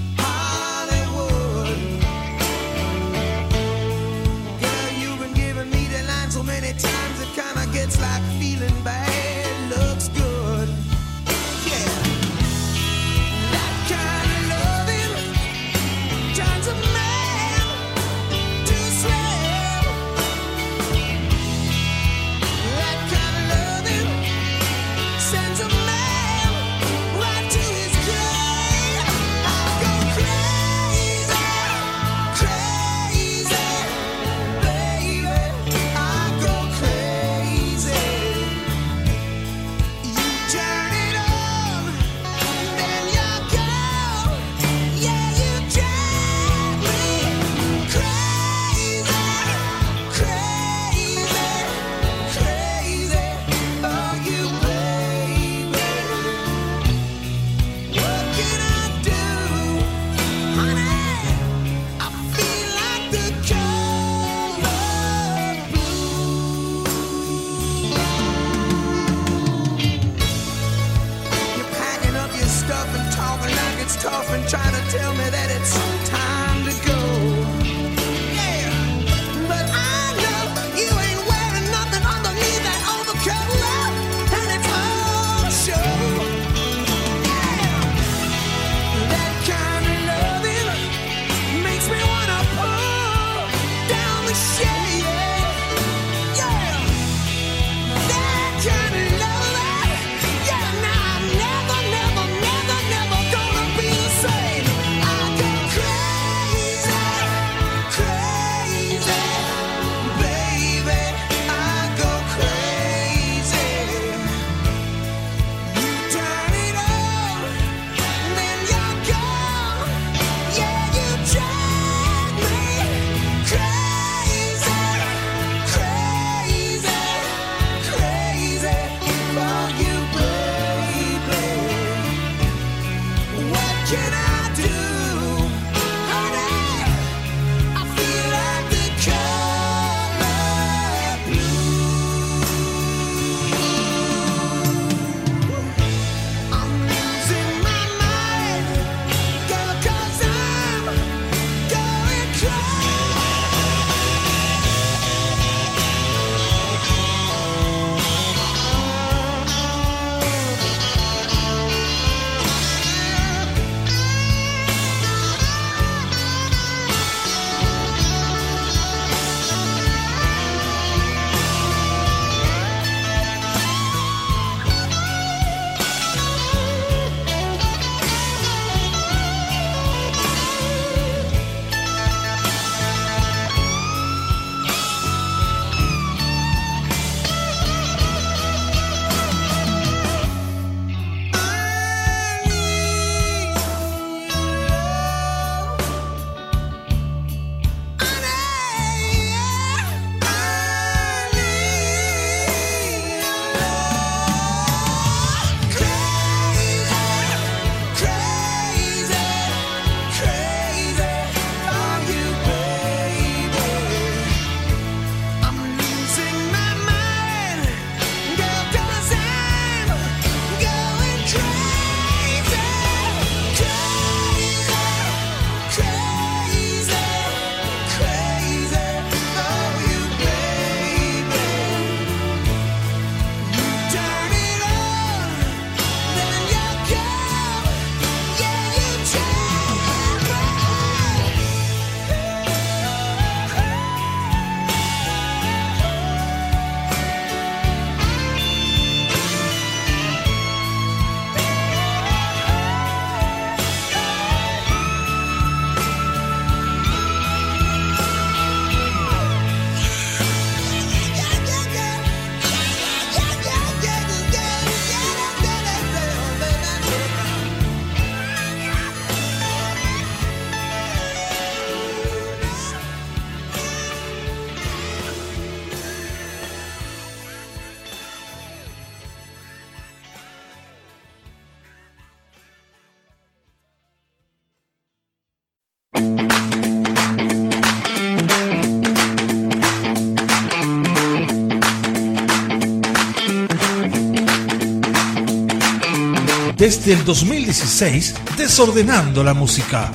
desde 296.61 296.93
el 296.93 297.07
2016 297.07 298.15
desordenando 298.37 299.25
la 299.25 299.33
música. 299.33 299.91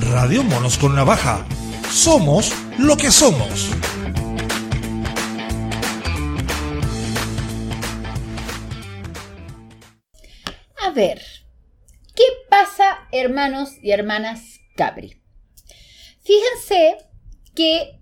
Radio 0.00 0.42
Monos 0.42 0.76
con 0.76 0.96
Navaja. 0.96 1.46
Somos 1.92 2.52
lo 2.76 2.96
que 2.96 3.12
somos. 3.12 3.70
A 10.84 10.90
ver, 10.90 11.22
¿qué 12.16 12.24
pasa 12.50 13.06
hermanos 13.12 13.74
y 13.80 13.92
hermanas 13.92 14.58
Capri? 14.74 15.22
Fíjense 16.24 16.96
que 17.54 18.00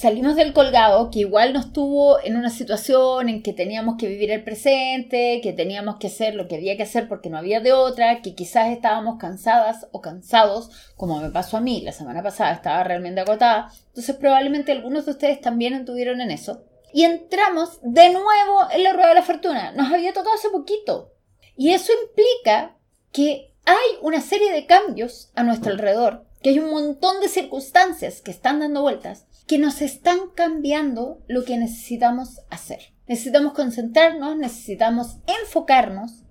salimos 0.00 0.34
del 0.34 0.54
colgado, 0.54 1.10
que 1.10 1.18
igual 1.18 1.52
nos 1.52 1.74
tuvo 1.74 2.24
en 2.24 2.34
una 2.34 2.48
situación 2.48 3.28
en 3.28 3.42
que 3.42 3.52
teníamos 3.52 3.96
que 3.98 4.08
vivir 4.08 4.30
el 4.30 4.42
presente, 4.42 5.42
que 5.42 5.52
teníamos 5.52 5.96
que 5.96 6.06
hacer 6.06 6.34
lo 6.34 6.48
que 6.48 6.54
había 6.54 6.78
que 6.78 6.84
hacer 6.84 7.06
porque 7.06 7.28
no 7.28 7.36
había 7.36 7.60
de 7.60 7.74
otra, 7.74 8.22
que 8.22 8.34
quizás 8.34 8.70
estábamos 8.70 9.18
cansadas 9.18 9.88
o 9.92 10.00
cansados, 10.00 10.70
como 10.96 11.20
me 11.20 11.28
pasó 11.28 11.58
a 11.58 11.60
mí 11.60 11.82
la 11.82 11.92
semana 11.92 12.22
pasada, 12.22 12.52
estaba 12.52 12.82
realmente 12.82 13.20
agotada. 13.20 13.70
Entonces 13.88 14.16
probablemente 14.16 14.72
algunos 14.72 15.04
de 15.04 15.10
ustedes 15.10 15.38
también 15.42 15.74
estuvieron 15.74 16.22
en 16.22 16.30
eso. 16.30 16.64
Y 16.94 17.04
entramos 17.04 17.78
de 17.82 18.08
nuevo 18.08 18.70
en 18.72 18.82
la 18.82 18.94
rueda 18.94 19.10
de 19.10 19.16
la 19.16 19.22
fortuna. 19.22 19.72
Nos 19.72 19.92
había 19.92 20.14
tocado 20.14 20.34
hace 20.34 20.48
poquito. 20.48 21.12
Y 21.58 21.72
eso 21.72 21.92
implica 22.06 22.74
que 23.12 23.52
hay 23.66 23.98
una 24.00 24.22
serie 24.22 24.50
de 24.50 24.64
cambios 24.64 25.30
a 25.34 25.42
nuestro 25.42 25.72
alrededor, 25.72 26.24
que 26.42 26.50
hay 26.50 26.58
un 26.58 26.70
montón 26.70 27.20
de 27.20 27.28
circunstancias 27.28 28.22
que 28.22 28.30
están 28.30 28.60
dando 28.60 28.80
vueltas 28.80 29.26
que 29.50 29.58
nos 29.58 29.82
están 29.82 30.30
cambiando 30.36 31.24
lo 31.26 31.44
que 31.44 31.58
necesitamos 31.58 32.42
hacer. 32.50 32.94
Necesitamos 33.08 33.52
concentrarnos, 33.52 34.36
necesitamos 34.36 35.16
enfocarnos. 35.26 36.22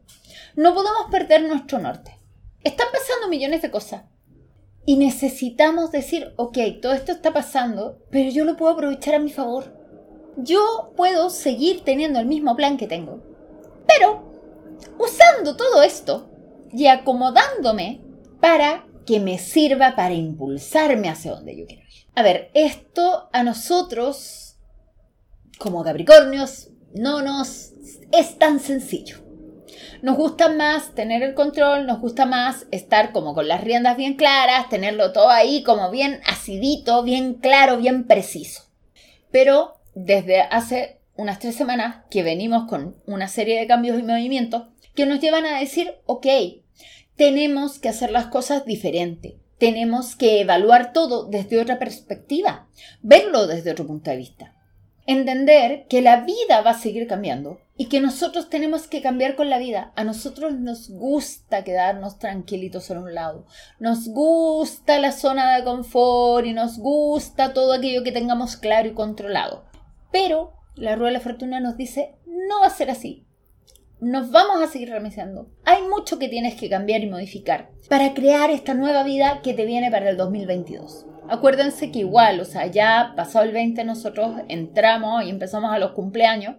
No 0.55 0.73
podemos 0.73 1.11
perder 1.11 1.43
nuestro 1.43 1.79
norte. 1.79 2.17
Están 2.63 2.87
pasando 2.93 3.27
millones 3.27 3.61
de 3.61 3.71
cosas. 3.71 4.03
Y 4.85 4.95
necesitamos 4.95 5.91
decir, 5.91 6.31
ok, 6.37 6.59
todo 6.81 6.93
esto 6.93 7.11
está 7.11 7.33
pasando, 7.33 8.01
pero 8.09 8.29
yo 8.29 8.45
lo 8.45 8.55
puedo 8.55 8.71
aprovechar 8.71 9.15
a 9.15 9.19
mi 9.19 9.31
favor. 9.31 9.77
Yo 10.37 10.93
puedo 10.95 11.29
seguir 11.29 11.83
teniendo 11.83 12.19
el 12.21 12.25
mismo 12.25 12.55
plan 12.55 12.77
que 12.77 12.87
tengo. 12.87 13.21
Pero 13.85 14.31
usando 14.97 15.57
todo 15.57 15.83
esto 15.83 16.29
y 16.71 16.87
acomodándome 16.87 17.99
para 18.39 18.87
que 19.05 19.19
me 19.19 19.39
sirva 19.39 19.97
para 19.97 20.13
impulsarme 20.13 21.09
hacia 21.09 21.33
donde 21.33 21.57
yo 21.57 21.65
quiero. 21.65 21.88
A 22.15 22.21
ver, 22.21 22.51
esto 22.53 23.29
a 23.31 23.43
nosotros, 23.43 24.57
como 25.57 25.83
Capricornios, 25.83 26.69
no 26.93 27.21
nos 27.21 27.73
es 28.11 28.37
tan 28.37 28.59
sencillo. 28.59 29.17
Nos 30.01 30.17
gusta 30.17 30.49
más 30.49 30.95
tener 30.95 31.23
el 31.23 31.33
control, 31.33 31.85
nos 31.85 31.99
gusta 31.99 32.25
más 32.25 32.67
estar 32.71 33.11
como 33.11 33.33
con 33.33 33.47
las 33.47 33.61
riendas 33.61 33.97
bien 33.97 34.15
claras, 34.15 34.69
tenerlo 34.69 35.11
todo 35.11 35.29
ahí 35.29 35.61
como 35.63 35.91
bien 35.91 36.21
acidito, 36.25 37.03
bien 37.03 37.35
claro, 37.35 37.77
bien 37.77 38.07
preciso. 38.07 38.63
Pero 39.31 39.75
desde 39.93 40.41
hace 40.41 40.99
unas 41.17 41.39
tres 41.39 41.55
semanas 41.55 42.05
que 42.09 42.23
venimos 42.23 42.67
con 42.69 42.95
una 43.05 43.27
serie 43.27 43.59
de 43.59 43.67
cambios 43.67 43.99
y 43.99 44.03
movimientos 44.03 44.67
que 44.95 45.05
nos 45.05 45.19
llevan 45.19 45.45
a 45.45 45.59
decir, 45.59 45.95
ok, 46.05 46.27
tenemos 47.15 47.79
que 47.79 47.89
hacer 47.89 48.11
las 48.11 48.27
cosas 48.27 48.65
diferente. 48.65 49.37
Tenemos 49.59 50.15
que 50.15 50.39
evaluar 50.39 50.93
todo 50.93 51.25
desde 51.25 51.59
otra 51.59 51.79
perspectiva, 51.79 52.67
verlo 53.01 53.45
desde 53.45 53.71
otro 53.71 53.85
punto 53.85 54.09
de 54.09 54.15
vista. 54.15 54.55
Entender 55.05 55.85
que 55.89 56.01
la 56.01 56.21
vida 56.21 56.61
va 56.61 56.71
a 56.71 56.79
seguir 56.79 57.07
cambiando 57.07 57.59
y 57.75 57.87
que 57.87 57.99
nosotros 57.99 58.49
tenemos 58.49 58.87
que 58.87 59.01
cambiar 59.01 59.35
con 59.35 59.49
la 59.49 59.57
vida. 59.57 59.91
A 59.97 60.05
nosotros 60.05 60.53
nos 60.53 60.89
gusta 60.89 61.65
quedarnos 61.65 62.19
tranquilitos 62.19 62.89
en 62.89 62.99
un 62.99 63.13
lado. 63.13 63.45
Nos 63.79 64.07
gusta 64.07 64.97
la 64.99 65.11
zona 65.11 65.57
de 65.57 65.65
confort 65.65 66.45
y 66.45 66.53
nos 66.53 66.77
gusta 66.77 67.53
todo 67.53 67.73
aquello 67.73 68.03
que 68.03 68.13
tengamos 68.13 68.55
claro 68.55 68.87
y 68.87 68.93
controlado. 68.93 69.65
Pero 70.09 70.53
la 70.75 70.95
rueda 70.95 71.09
de 71.09 71.17
la 71.17 71.23
fortuna 71.23 71.59
nos 71.59 71.75
dice, 71.75 72.15
no 72.25 72.61
va 72.61 72.67
a 72.67 72.69
ser 72.69 72.91
así 72.91 73.25
nos 74.01 74.31
vamos 74.31 74.61
a 74.61 74.67
seguir 74.67 74.89
reiniciando. 74.89 75.49
Hay 75.65 75.83
mucho 75.83 76.19
que 76.19 76.29
tienes 76.29 76.55
que 76.55 76.69
cambiar 76.69 77.01
y 77.01 77.09
modificar 77.09 77.69
para 77.89 78.13
crear 78.13 78.49
esta 78.49 78.73
nueva 78.73 79.03
vida 79.03 79.41
que 79.43 79.53
te 79.53 79.65
viene 79.65 79.91
para 79.91 80.09
el 80.09 80.17
2022. 80.17 81.05
Acuérdense 81.27 81.91
que 81.91 81.99
igual, 81.99 82.39
o 82.39 82.45
sea, 82.45 82.65
ya 82.67 83.13
pasado 83.15 83.45
el 83.45 83.51
20 83.51 83.83
nosotros 83.83 84.41
entramos 84.47 85.23
y 85.23 85.29
empezamos 85.29 85.71
a 85.71 85.79
los 85.79 85.91
cumpleaños 85.91 86.55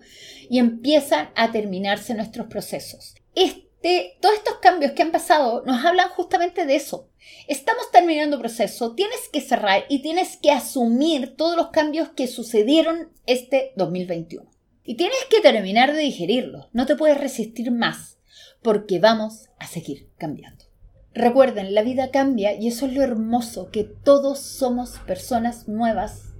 y 0.49 0.59
empiezan 0.59 1.31
a 1.35 1.51
terminarse 1.51 2.15
nuestros 2.15 2.47
procesos. 2.47 3.15
Este, 3.35 4.17
todos 4.21 4.37
estos 4.37 4.59
cambios 4.59 4.93
que 4.93 5.03
han 5.03 5.11
pasado 5.11 5.65
nos 5.67 5.85
hablan 5.85 6.09
justamente 6.11 6.67
de 6.67 6.77
eso. 6.77 7.09
Estamos 7.49 7.91
terminando 7.91 8.39
proceso, 8.39 8.95
tienes 8.95 9.29
que 9.33 9.41
cerrar 9.41 9.85
y 9.89 10.03
tienes 10.03 10.37
que 10.37 10.53
asumir 10.53 11.37
todos 11.37 11.57
los 11.57 11.71
cambios 11.71 12.11
que 12.11 12.29
sucedieron 12.29 13.11
este 13.27 13.73
2021. 13.77 14.49
Y 14.85 14.97
tienes 14.97 15.25
que 15.31 15.41
terminar 15.41 15.93
de 15.93 16.01
digerirlo, 16.01 16.69
no 16.73 16.87
te 16.87 16.97
puedes 16.97 17.19
resistir 17.19 17.71
más, 17.71 18.19
porque 18.63 18.99
vamos 18.99 19.49
a 19.59 19.67
seguir 19.67 20.09
cambiando. 20.17 20.65
Recuerden, 21.13 21.75
la 21.75 21.83
vida 21.83 22.11
cambia 22.11 22.55
y 22.55 22.69
eso 22.69 22.87
es 22.87 22.95
lo 22.95 23.03
hermoso, 23.03 23.71
que 23.71 23.85
todos 23.85 24.39
somos 24.41 24.99
personas 25.01 25.69
nuevas 25.69 26.35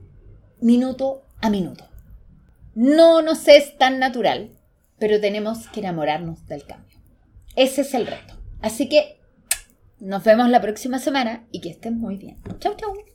minuto 0.61 1.25
a 1.41 1.51
minuto. 1.51 1.89
No 2.75 3.21
nos 3.21 3.49
es 3.49 3.77
tan 3.79 3.99
natural, 3.99 4.53
pero 4.99 5.21
tenemos 5.21 5.67
que 5.69 5.81
enamorarnos 5.81 6.47
del 6.47 6.65
cambio. 6.65 6.99
Ese 7.57 7.81
es 7.81 7.95
el 7.95 8.07
reto. 8.07 8.35
Así 8.61 8.89
que 8.89 9.19
nos 9.99 10.23
vemos 10.23 10.49
la 10.49 10.61
próxima 10.61 10.99
semana 10.99 11.47
y 11.51 11.61
que 11.61 11.71
estén 11.71 11.99
muy 11.99 12.17
bien. 12.17 12.39
Chau, 12.61 12.77
chau. 12.77 13.10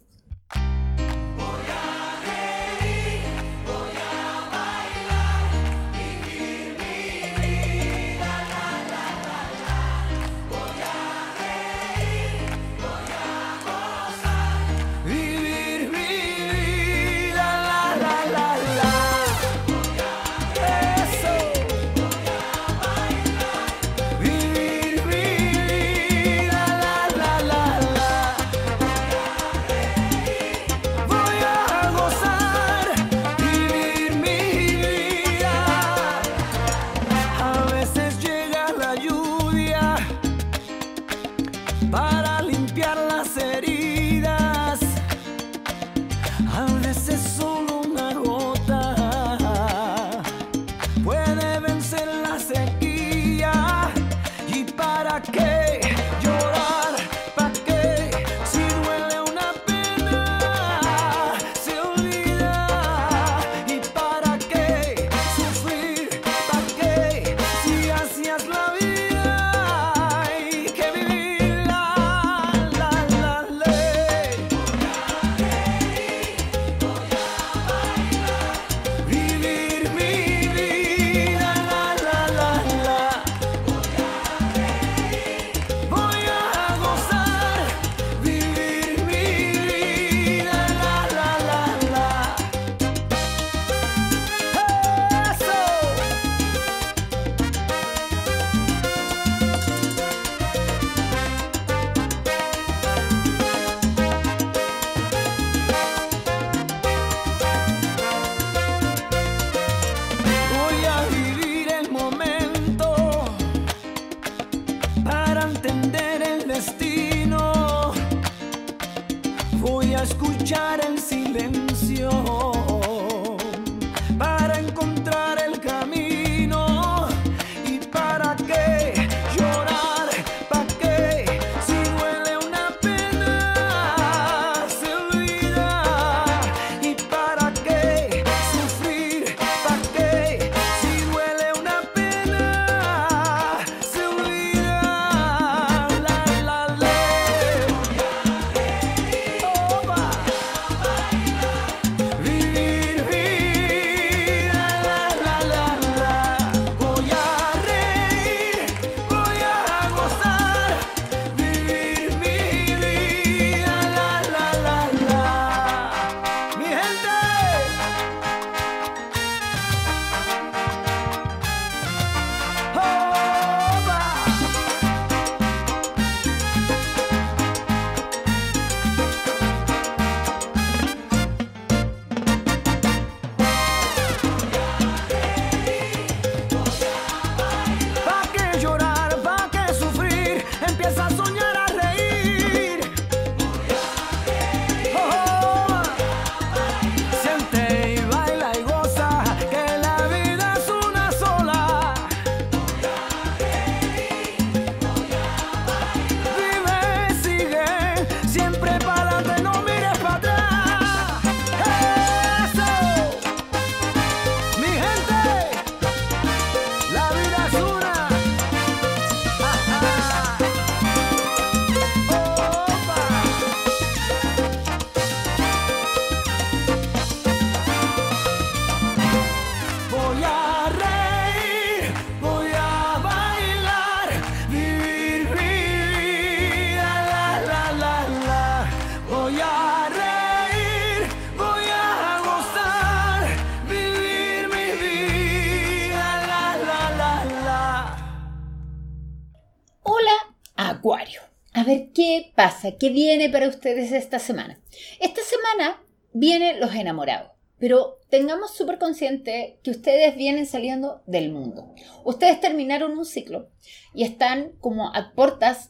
pasa? 252.35 252.73
¿Qué 252.77 252.89
viene 252.89 253.29
para 253.29 253.47
ustedes 253.47 253.91
esta 253.91 254.19
semana? 254.19 254.61
Esta 254.99 255.21
semana 255.21 255.83
vienen 256.13 256.59
los 256.59 256.73
enamorados. 256.75 257.31
Pero 257.57 257.99
tengamos 258.09 258.53
súper 258.53 258.77
consciente 258.77 259.59
que 259.63 259.71
ustedes 259.71 260.15
vienen 260.15 260.45
saliendo 260.45 261.01
del 261.05 261.31
mundo. 261.31 261.73
Ustedes 262.03 262.41
terminaron 262.41 262.97
un 262.97 263.05
ciclo 263.05 263.49
y 263.93 264.03
están 264.03 264.51
como 264.59 264.93
a 264.93 265.13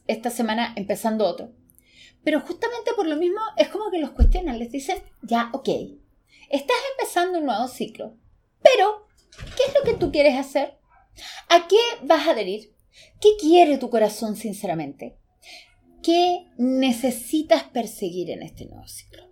esta 0.08 0.30
semana 0.32 0.74
empezando 0.76 1.26
otro. 1.26 1.52
Pero 2.24 2.42
justamente 2.42 2.92
por 2.96 3.06
lo 3.06 3.16
mismo 3.18 3.40
es 3.56 3.68
como 3.68 3.92
que 3.92 4.00
los 4.00 4.12
cuestionan, 4.12 4.58
les 4.58 4.72
dicen, 4.72 4.98
ya, 5.22 5.52
ok, 5.54 5.70
estás 6.50 6.78
empezando 6.98 7.38
un 7.38 7.46
nuevo 7.46 7.68
ciclo, 7.68 8.18
pero 8.64 9.08
¿qué 9.56 9.64
es 9.68 9.76
lo 9.76 9.84
que 9.84 9.98
tú 9.98 10.12
quieres 10.12 10.36
hacer? 10.36 10.80
¿A 11.50 11.68
qué 11.68 11.78
vas 12.02 12.28
a 12.28 12.32
adherir? 12.32 12.74
¿Qué 13.22 13.30
quiere 13.40 13.78
tu 13.78 13.92
corazón 13.92 14.36
sinceramente? 14.36 15.18
¿Qué 16.06 16.52
necesitas 16.58 17.64
perseguir 17.64 18.30
en 18.30 18.44
este 18.44 18.68
nuevo 18.68 18.88
ciclo? 18.88 19.24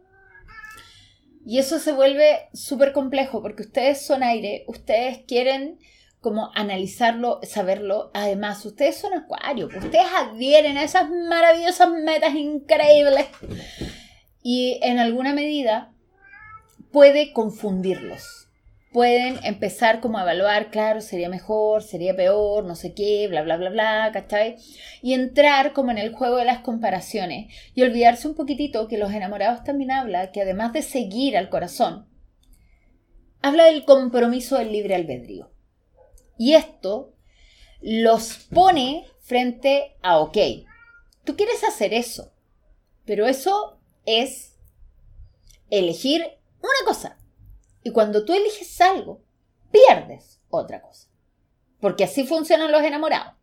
Y 1.46 1.60
eso 1.60 1.78
se 1.78 1.92
vuelve 1.92 2.50
súper 2.54 2.94
complejo 2.94 3.44
porque 3.44 3.62
ustedes 3.62 4.04
son 4.04 4.24
aire, 4.24 4.64
ustedes 4.68 5.20
quieren 5.28 5.78
como 6.20 6.50
analizarlo, 6.56 7.40
saberlo. 7.44 8.10
Además, 8.16 8.66
ustedes 8.66 8.98
son 8.98 9.14
acuario, 9.14 9.68
ustedes 9.68 10.08
adhieren 10.18 10.78
a 10.78 10.84
esas 10.84 11.12
maravillosas 11.12 11.92
metas 11.92 12.34
increíbles 12.34 13.28
y 14.42 14.80
en 14.82 14.98
alguna 14.98 15.36
medida 15.36 15.94
puede 16.92 17.34
confundirlos 17.34 18.43
pueden 18.94 19.44
empezar 19.44 20.00
como 20.00 20.20
a 20.20 20.22
evaluar, 20.22 20.70
claro, 20.70 21.02
sería 21.02 21.28
mejor, 21.28 21.82
sería 21.82 22.16
peor, 22.16 22.64
no 22.64 22.76
sé 22.76 22.94
qué, 22.94 23.28
bla, 23.28 23.42
bla, 23.42 23.58
bla, 23.58 23.72
bla, 23.72 24.12
¿cachai? 24.14 24.58
Y 25.02 25.14
entrar 25.14 25.74
como 25.74 25.90
en 25.90 25.98
el 25.98 26.14
juego 26.14 26.38
de 26.38 26.46
las 26.46 26.60
comparaciones 26.60 27.52
y 27.74 27.82
olvidarse 27.82 28.28
un 28.28 28.36
poquitito 28.36 28.88
que 28.88 29.00
los 29.00 29.12
enamorados 29.12 29.64
también 29.64 29.92
habla 29.92 30.32
que 30.32 30.44
además 30.44 30.74
de 30.74 30.84
seguir 30.84 31.36
al 31.36 31.50
corazón, 31.50 32.08
habla 33.42 33.66
del 33.66 33.84
compromiso 33.84 34.58
del 34.58 34.72
libre 34.72 34.96
albedrío. 34.96 35.52
Y 36.38 36.54
esto 36.54 37.16
los 37.82 38.48
pone 38.54 39.06
frente 39.22 39.98
a, 40.04 40.20
ok, 40.20 40.38
tú 41.24 41.36
quieres 41.36 41.64
hacer 41.64 41.96
eso, 41.96 42.32
pero 43.06 43.26
eso 43.26 43.82
es 44.06 44.56
elegir 45.72 46.22
una 46.62 46.86
cosa 46.86 47.18
y 47.84 47.92
cuando 47.92 48.26
tú 48.26 48.34
eliges 48.34 48.80
algo, 48.82 49.22
pierdes 49.72 50.40
otra 50.50 50.82
cosa. 50.82 51.10
Porque 51.80 52.06
así 52.06 52.26
funcionan 52.26 52.72
los 52.72 52.82
enamorados. 52.82 53.34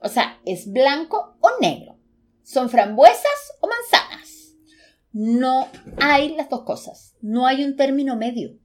O 0.00 0.08
sea, 0.08 0.40
es 0.44 0.70
blanco 0.70 1.36
o 1.40 1.50
negro. 1.60 1.96
Son 2.42 2.70
frambuesas 2.70 3.52
o 3.60 3.68
manzanas. 3.68 4.54
No 5.12 5.68
hay 6.00 6.34
las 6.36 6.48
dos 6.48 6.62
cosas. 6.62 7.14
No 7.20 7.46
hay 7.46 7.64
un 7.64 7.76
término 7.76 8.16
medio. 8.16 8.56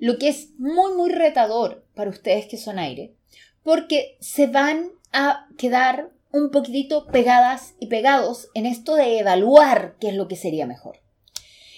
Lo 0.00 0.18
que 0.18 0.28
es 0.28 0.50
muy, 0.58 0.94
muy 0.94 1.10
retador 1.10 1.84
para 1.94 2.10
ustedes 2.10 2.46
que 2.46 2.56
son 2.56 2.78
aire, 2.78 3.16
porque 3.62 4.16
se 4.20 4.46
van 4.46 4.92
a 5.12 5.48
quedar 5.56 6.12
un 6.30 6.50
poquitito 6.50 7.06
pegadas 7.06 7.74
y 7.80 7.86
pegados 7.86 8.48
en 8.54 8.66
esto 8.66 8.94
de 8.94 9.18
evaluar 9.18 9.96
qué 9.98 10.10
es 10.10 10.14
lo 10.14 10.28
que 10.28 10.36
sería 10.36 10.66
mejor. 10.66 11.00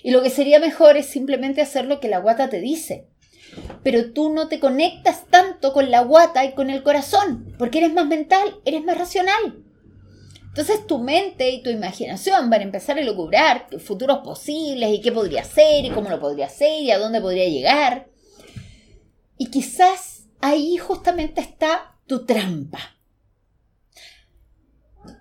Y 0.02 0.10
lo 0.10 0.22
que 0.22 0.30
sería 0.30 0.58
mejor 0.58 0.96
es 0.96 1.06
simplemente 1.06 1.60
hacer 1.60 1.84
lo 1.84 2.00
que 2.00 2.08
la 2.08 2.18
guata 2.18 2.48
te 2.48 2.60
dice. 2.60 3.06
Pero 3.82 4.12
tú 4.12 4.32
no 4.32 4.48
te 4.48 4.60
conectas 4.60 5.26
tanto 5.26 5.72
con 5.72 5.90
la 5.90 6.02
guata 6.02 6.44
y 6.44 6.54
con 6.54 6.70
el 6.70 6.82
corazón, 6.82 7.54
porque 7.58 7.78
eres 7.78 7.92
más 7.92 8.06
mental, 8.06 8.60
eres 8.64 8.84
más 8.84 8.96
racional. 8.96 9.64
Entonces 10.50 10.86
tu 10.86 10.98
mente 10.98 11.50
y 11.50 11.62
tu 11.62 11.70
imaginación 11.70 12.50
van 12.50 12.60
a 12.60 12.64
empezar 12.64 12.98
a 12.98 13.02
lograr 13.02 13.68
futuros 13.78 14.18
posibles 14.18 14.90
y 14.92 15.00
qué 15.00 15.12
podría 15.12 15.44
ser 15.44 15.84
y 15.84 15.90
cómo 15.90 16.10
lo 16.10 16.18
podría 16.18 16.46
hacer 16.46 16.82
y 16.82 16.90
a 16.90 16.98
dónde 16.98 17.20
podría 17.20 17.48
llegar. 17.48 18.08
Y 19.38 19.46
quizás 19.46 20.24
ahí 20.40 20.76
justamente 20.76 21.40
está 21.40 21.96
tu 22.06 22.26
trampa. 22.26 22.80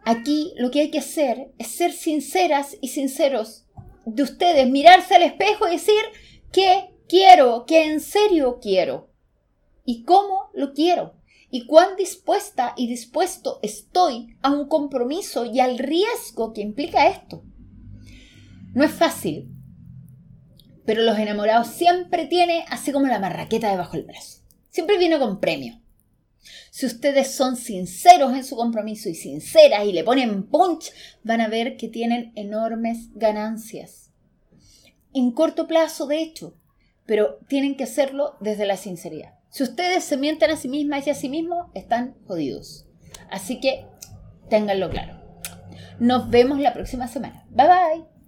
Aquí 0.04 0.54
lo 0.58 0.72
que 0.72 0.82
hay 0.82 0.92
que 0.92 1.00
hacer 1.00 1.52
es 1.60 1.68
ser 1.68 1.92
sinceras 1.92 2.76
y 2.82 2.88
sinceros 2.90 3.66
de 4.06 4.24
ustedes, 4.24 4.70
mirarse 4.70 5.16
al 5.16 5.24
espejo 5.24 5.68
y 5.68 5.72
decir 5.72 6.02
qué 6.52 6.96
quiero, 7.08 7.66
qué 7.66 7.86
en 7.86 8.00
serio 8.00 8.60
quiero 8.62 9.10
y 9.86 10.04
cómo 10.04 10.50
lo 10.54 10.74
quiero 10.74 11.16
y 11.52 11.66
cuán 11.66 11.96
dispuesta 11.96 12.74
y 12.78 12.88
dispuesto 12.88 13.60
estoy 13.64 14.38
a 14.42 14.52
un 14.52 14.68
compromiso 14.68 15.46
y 15.46 15.60
al 15.60 15.78
riesgo 15.78 16.54
que 16.54 16.62
implica 16.62 17.08
esto. 17.08 17.44
No 18.74 18.84
es 18.84 18.92
fácil, 18.92 19.50
pero 20.86 21.02
los 21.02 21.18
enamorados 21.18 21.68
siempre 21.68 22.26
tienen 22.28 22.64
así 22.70 22.92
como 22.92 23.08
la 23.08 23.20
marraqueta 23.20 23.72
debajo 23.72 23.98
del 23.98 24.06
brazo. 24.06 24.44
Siempre 24.70 24.98
viene 24.98 25.18
con 25.18 25.40
premio. 25.40 25.82
Si 26.72 26.86
ustedes 26.86 27.32
son 27.32 27.56
sinceros 27.56 28.34
en 28.34 28.44
su 28.44 28.56
compromiso 28.56 29.10
y 29.10 29.16
sinceras 29.16 29.86
y 29.86 29.92
le 29.92 30.04
ponen 30.04 30.44
punch, 30.44 30.92
van 31.24 31.42
a 31.42 31.48
ver 31.48 31.78
que 31.78 31.88
tienen 31.88 32.32
enormes 32.36 33.10
ganancias. 33.14 34.12
En 35.14 35.32
corto 35.32 35.68
plazo, 35.68 36.08
de 36.08 36.22
hecho, 36.22 36.56
pero 37.06 37.40
tienen 37.48 37.76
que 37.76 37.84
hacerlo 37.84 38.36
desde 38.40 38.66
la 38.66 38.78
sinceridad. 38.78 39.34
Si 39.50 39.64
ustedes 39.64 40.04
se 40.04 40.18
mienten 40.18 40.52
a 40.52 40.58
sí 40.58 40.70
mismas 40.70 41.08
y 41.08 41.10
a 41.10 41.16
sí 41.16 41.28
mismos, 41.28 41.68
están 41.74 42.16
jodidos. 42.28 42.86
Así 43.32 43.60
que 43.60 43.86
ténganlo 44.50 44.90
claro. 44.90 45.20
Nos 46.00 46.30
vemos 46.30 46.60
la 46.60 46.74
próxima 46.74 47.08
semana. 47.08 47.46
Bye 47.50 47.68
bye. 47.68 48.19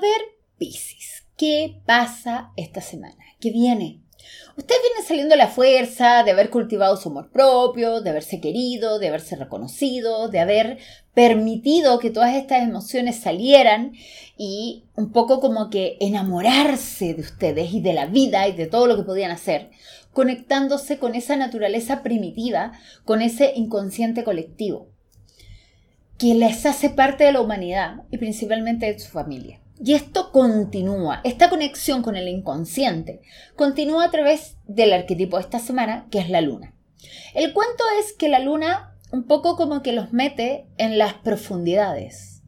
Ver, 0.00 0.20
Piscis, 0.58 1.26
¿qué 1.36 1.80
pasa 1.86 2.52
esta 2.56 2.80
semana? 2.80 3.16
¿Qué 3.40 3.50
viene? 3.50 4.00
Usted 4.56 4.74
viene 4.82 5.06
saliendo 5.06 5.34
a 5.34 5.38
la 5.38 5.48
fuerza 5.48 6.22
de 6.22 6.32
haber 6.32 6.50
cultivado 6.50 6.96
su 6.96 7.08
amor 7.08 7.30
propio, 7.30 8.02
de 8.02 8.10
haberse 8.10 8.40
querido, 8.40 8.98
de 8.98 9.08
haberse 9.08 9.36
reconocido, 9.36 10.28
de 10.28 10.40
haber 10.40 10.78
permitido 11.14 11.98
que 11.98 12.10
todas 12.10 12.34
estas 12.34 12.62
emociones 12.62 13.16
salieran 13.16 13.92
y 14.36 14.84
un 14.96 15.12
poco 15.12 15.40
como 15.40 15.70
que 15.70 15.96
enamorarse 16.00 17.14
de 17.14 17.22
ustedes 17.22 17.72
y 17.72 17.80
de 17.80 17.94
la 17.94 18.06
vida 18.06 18.48
y 18.48 18.52
de 18.52 18.66
todo 18.66 18.86
lo 18.86 18.96
que 18.96 19.04
podían 19.04 19.30
hacer, 19.30 19.70
conectándose 20.12 20.98
con 20.98 21.14
esa 21.14 21.36
naturaleza 21.36 22.02
primitiva, 22.02 22.72
con 23.04 23.22
ese 23.22 23.52
inconsciente 23.56 24.24
colectivo 24.24 24.88
que 26.20 26.34
les 26.34 26.66
hace 26.66 26.90
parte 26.90 27.24
de 27.24 27.32
la 27.32 27.40
humanidad 27.40 28.02
y 28.10 28.18
principalmente 28.18 28.92
de 28.92 28.98
su 28.98 29.08
familia. 29.08 29.59
Y 29.82 29.94
esto 29.94 30.30
continúa, 30.30 31.22
esta 31.24 31.48
conexión 31.48 32.02
con 32.02 32.14
el 32.14 32.28
inconsciente 32.28 33.22
continúa 33.56 34.04
a 34.04 34.10
través 34.10 34.58
del 34.66 34.92
arquetipo 34.92 35.38
de 35.38 35.44
esta 35.44 35.58
semana, 35.58 36.06
que 36.10 36.18
es 36.18 36.28
la 36.28 36.42
luna. 36.42 36.74
El 37.34 37.54
cuento 37.54 37.82
es 37.98 38.12
que 38.12 38.28
la 38.28 38.40
luna 38.40 38.98
un 39.10 39.26
poco 39.26 39.56
como 39.56 39.82
que 39.82 39.92
los 39.92 40.12
mete 40.12 40.66
en 40.76 40.98
las 40.98 41.14
profundidades. 41.14 42.42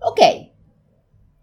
Ok, 0.00 0.20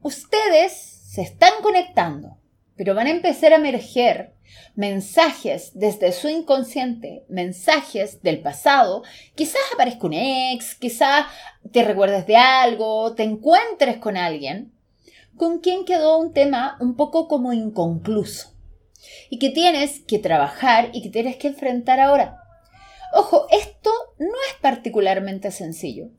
ustedes 0.02 0.72
se 0.72 1.22
están 1.22 1.52
conectando, 1.62 2.38
pero 2.78 2.96
van 2.96 3.08
a 3.08 3.12
empezar 3.12 3.52
a 3.52 3.58
emerger 3.58 4.36
mensajes 4.76 5.72
desde 5.74 6.14
su 6.14 6.30
inconsciente, 6.30 7.26
mensajes 7.28 8.22
del 8.22 8.40
pasado, 8.40 9.04
quizás 9.36 9.62
aparezca 9.74 10.08
un 10.08 10.14
ex, 10.14 10.76
quizás 10.76 11.26
te 11.74 11.84
recuerdes 11.84 12.26
de 12.26 12.38
algo, 12.38 13.14
te 13.16 13.24
encuentres 13.24 13.98
con 13.98 14.16
alguien 14.16 14.79
con 15.40 15.60
quien 15.60 15.86
quedó 15.86 16.20
un 16.20 16.34
tema 16.34 16.78
un 16.80 16.95
poco 16.95 17.28
como 17.28 17.53
inconcluso 17.53 18.53
y 19.30 19.40
que 19.40 19.49
tienes 19.49 20.02
que 20.02 20.20
trabajar 20.20 20.90
y 20.94 21.02
que 21.02 21.10
tienes 21.10 21.38
que 21.38 21.48
enfrentar 21.48 21.99
ahora. 21.99 22.44
Ojo, 23.14 23.48
esto 23.49 23.90
no 24.20 24.36
es 24.49 24.56
particularmente 24.61 25.49
sencillo. 25.49 26.10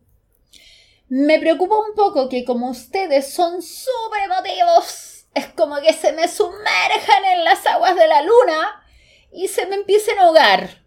Me 1.09 1.39
preocupa 1.39 1.77
un 1.77 1.95
poco 1.95 2.29
que 2.29 2.45
como 2.45 2.71
ustedes 2.71 3.33
son 3.33 3.63
súper 3.63 4.23
emotivos, 4.25 5.27
es 5.35 5.47
como 5.49 5.77
que 5.81 5.93
se 5.93 6.13
me 6.13 6.27
sumerjan 6.27 7.25
en 7.35 7.45
las 7.45 7.65
aguas 7.67 7.95
de 7.95 8.09
la 8.09 8.23
luna 8.23 8.85
y 9.33 9.49
se 9.49 9.67
me 9.67 9.77
empiecen 9.77 10.19
a 10.19 10.23
ahogar. 10.23 10.83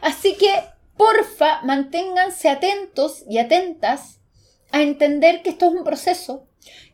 Así 0.00 0.36
que, 0.36 0.64
porfa, 0.96 1.60
manténganse 1.62 2.48
atentos 2.48 3.22
y 3.28 3.38
atentas 3.38 4.18
a 4.70 4.80
entender 4.80 5.42
que 5.42 5.50
esto 5.50 5.66
es 5.66 5.72
un 5.72 5.84
proceso, 5.84 6.48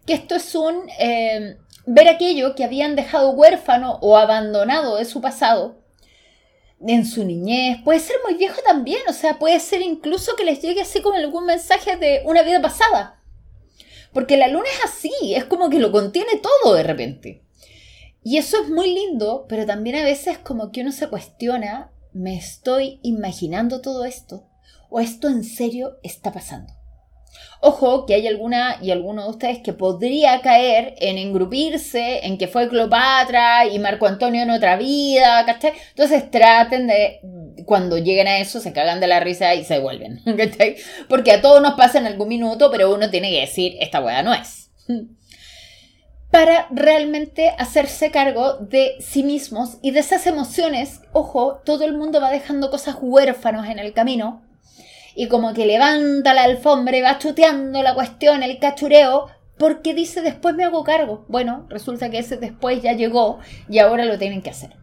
que 0.08 0.14
esto 0.14 0.36
es 0.36 0.54
un 0.54 0.88
eh, 0.98 1.58
ver 1.84 2.08
aquello 2.08 2.54
que 2.54 2.64
habían 2.64 2.96
dejado 2.96 3.32
huérfano 3.32 3.98
o 4.00 4.16
abandonado 4.16 4.96
de 4.96 5.04
su 5.04 5.20
pasado 5.20 5.76
en 6.80 7.04
su 7.04 7.24
niñez, 7.24 7.82
puede 7.84 8.00
ser 8.00 8.16
muy 8.24 8.38
viejo 8.38 8.58
también, 8.62 9.00
o 9.06 9.12
sea, 9.12 9.38
puede 9.38 9.60
ser 9.60 9.82
incluso 9.82 10.34
que 10.34 10.44
les 10.44 10.62
llegue 10.62 10.80
así 10.80 11.02
como 11.02 11.16
algún 11.16 11.44
mensaje 11.44 11.96
de 11.96 12.22
una 12.24 12.42
vida 12.42 12.62
pasada. 12.62 13.22
Porque 14.14 14.38
la 14.38 14.48
luna 14.48 14.64
es 14.72 14.90
así, 14.90 15.12
es 15.34 15.44
como 15.44 15.68
que 15.68 15.78
lo 15.78 15.92
contiene 15.92 16.40
todo 16.40 16.72
de 16.74 16.84
repente. 16.84 17.42
Y 18.24 18.38
eso 18.38 18.62
es 18.62 18.70
muy 18.70 18.94
lindo, 18.94 19.44
pero 19.46 19.66
también 19.66 19.96
a 19.96 20.04
veces 20.04 20.38
como 20.38 20.72
que 20.72 20.80
uno 20.80 20.92
se 20.92 21.08
cuestiona, 21.08 21.92
¿me 22.14 22.38
estoy 22.38 22.98
imaginando 23.02 23.82
todo 23.82 24.06
esto? 24.06 24.46
¿O 24.88 25.00
esto 25.00 25.28
en 25.28 25.44
serio 25.44 25.98
está 26.02 26.32
pasando? 26.32 26.77
Ojo 27.60 28.06
que 28.06 28.14
hay 28.14 28.26
alguna 28.28 28.78
y 28.80 28.92
alguno 28.92 29.24
de 29.24 29.30
ustedes 29.30 29.58
que 29.58 29.72
podría 29.72 30.40
caer 30.42 30.94
en 30.98 31.18
engrupirse, 31.18 32.24
en 32.24 32.38
que 32.38 32.46
fue 32.46 32.68
Cleopatra 32.68 33.66
y 33.66 33.78
Marco 33.80 34.06
Antonio 34.06 34.42
en 34.42 34.50
otra 34.50 34.76
vida, 34.76 35.44
¿cachai? 35.44 35.72
Entonces 35.90 36.30
traten 36.30 36.86
de, 36.86 37.20
cuando 37.64 37.98
lleguen 37.98 38.28
a 38.28 38.38
eso, 38.38 38.60
se 38.60 38.72
cagan 38.72 39.00
de 39.00 39.08
la 39.08 39.18
risa 39.18 39.54
y 39.54 39.64
se 39.64 39.80
vuelven, 39.80 40.20
¿cachai? 40.36 40.76
Porque 41.08 41.32
a 41.32 41.40
todos 41.40 41.60
nos 41.60 41.74
pasa 41.74 41.98
en 41.98 42.06
algún 42.06 42.28
minuto, 42.28 42.70
pero 42.70 42.94
uno 42.94 43.10
tiene 43.10 43.30
que 43.30 43.40
decir, 43.40 43.76
esta 43.80 44.00
weá 44.00 44.22
no 44.22 44.32
es. 44.32 44.70
Para 46.30 46.68
realmente 46.70 47.54
hacerse 47.58 48.10
cargo 48.10 48.58
de 48.58 48.96
sí 49.00 49.22
mismos 49.22 49.78
y 49.80 49.92
de 49.92 50.00
esas 50.00 50.26
emociones, 50.26 51.00
ojo, 51.12 51.62
todo 51.64 51.84
el 51.84 51.96
mundo 51.96 52.20
va 52.20 52.30
dejando 52.30 52.70
cosas 52.70 52.96
huérfanos 53.00 53.66
en 53.66 53.78
el 53.78 53.94
camino, 53.94 54.42
y 55.18 55.26
como 55.26 55.52
que 55.52 55.66
levanta 55.66 56.32
la 56.32 56.44
alfombra 56.44 56.96
y 56.96 57.00
va 57.00 57.18
chuteando 57.18 57.82
la 57.82 57.92
cuestión, 57.92 58.44
el 58.44 58.60
cachureo, 58.60 59.26
porque 59.58 59.92
dice 59.92 60.22
después 60.22 60.54
me 60.54 60.62
hago 60.62 60.84
cargo. 60.84 61.24
Bueno, 61.26 61.66
resulta 61.68 62.08
que 62.08 62.20
ese 62.20 62.36
después 62.36 62.82
ya 62.82 62.92
llegó 62.92 63.40
y 63.68 63.80
ahora 63.80 64.04
lo 64.04 64.16
tienen 64.16 64.42
que 64.42 64.50
hacer. 64.50 64.76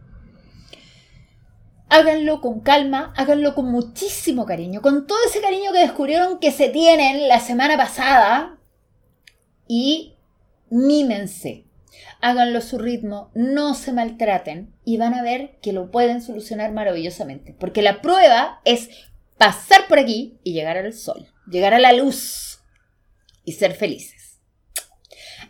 Háganlo 1.88 2.42
con 2.42 2.60
calma, 2.60 3.14
háganlo 3.16 3.54
con 3.54 3.72
muchísimo 3.72 4.44
cariño, 4.44 4.82
con 4.82 5.06
todo 5.06 5.16
ese 5.26 5.40
cariño 5.40 5.72
que 5.72 5.78
descubrieron 5.78 6.38
que 6.38 6.52
se 6.52 6.68
tienen 6.68 7.28
la 7.28 7.40
semana 7.40 7.78
pasada 7.78 8.58
y 9.66 10.16
mímense. 10.68 11.64
Háganlo 12.20 12.58
a 12.58 12.62
su 12.62 12.76
ritmo, 12.76 13.30
no 13.32 13.74
se 13.74 13.94
maltraten 13.94 14.74
y 14.84 14.98
van 14.98 15.14
a 15.14 15.22
ver 15.22 15.56
que 15.62 15.72
lo 15.72 15.90
pueden 15.90 16.20
solucionar 16.20 16.72
maravillosamente. 16.72 17.56
Porque 17.58 17.80
la 17.80 18.02
prueba 18.02 18.60
es 18.66 18.90
pasar 19.38 19.86
por 19.88 19.98
aquí 19.98 20.38
y 20.42 20.52
llegar 20.52 20.76
al 20.76 20.92
sol, 20.92 21.26
llegar 21.46 21.74
a 21.74 21.78
la 21.78 21.92
luz 21.92 22.60
y 23.44 23.52
ser 23.52 23.74
felices. 23.74 24.40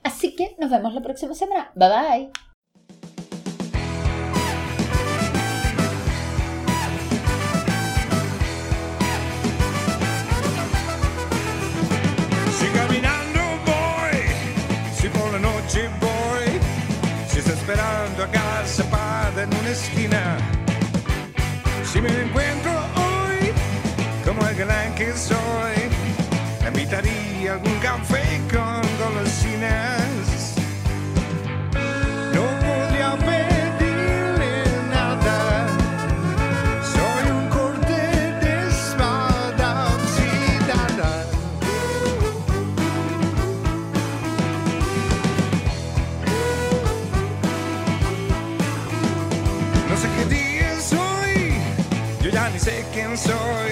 Así 0.03 0.35
que 0.35 0.55
nos 0.59 0.71
vemos 0.71 0.95
la 0.95 1.03
próxima 1.03 1.35
semana. 1.35 1.73
Bye 1.75 1.89
bye. 1.89 2.31
Voy, 16.01 16.59
si 17.29 17.41
está 17.41 17.53
esperando 17.53 18.25
acá 18.25 18.65
sepada 18.65 19.43
en 19.43 19.55
una 19.55 19.69
esquina. 19.69 20.39
Si 21.85 22.01
me 22.01 22.09
encuentro 22.09 23.06
gran 24.57 24.95
que 24.95 25.13
soy. 25.13 25.37
La 26.63 26.69
invitaría 26.69 27.51
a 27.51 27.55
algún 27.55 27.79
café 27.79 28.41
con 28.51 28.83
golosinas. 28.99 30.55
No 32.35 32.43
podría 32.67 33.17
pedirle 33.29 34.65
nada. 34.91 35.69
Soy 36.95 37.31
un 37.31 37.49
corte 37.49 38.01
de 38.43 38.69
espada 38.69 39.89
oxidada. 39.95 41.25
No 49.89 49.97
sé 49.97 50.09
qué 50.17 50.25
día 50.35 50.81
soy. 50.81 51.55
Yo 52.23 52.31
ya 52.31 52.49
ni 52.51 52.59
sé 52.59 52.85
quién 52.93 53.17
soy 53.17 53.66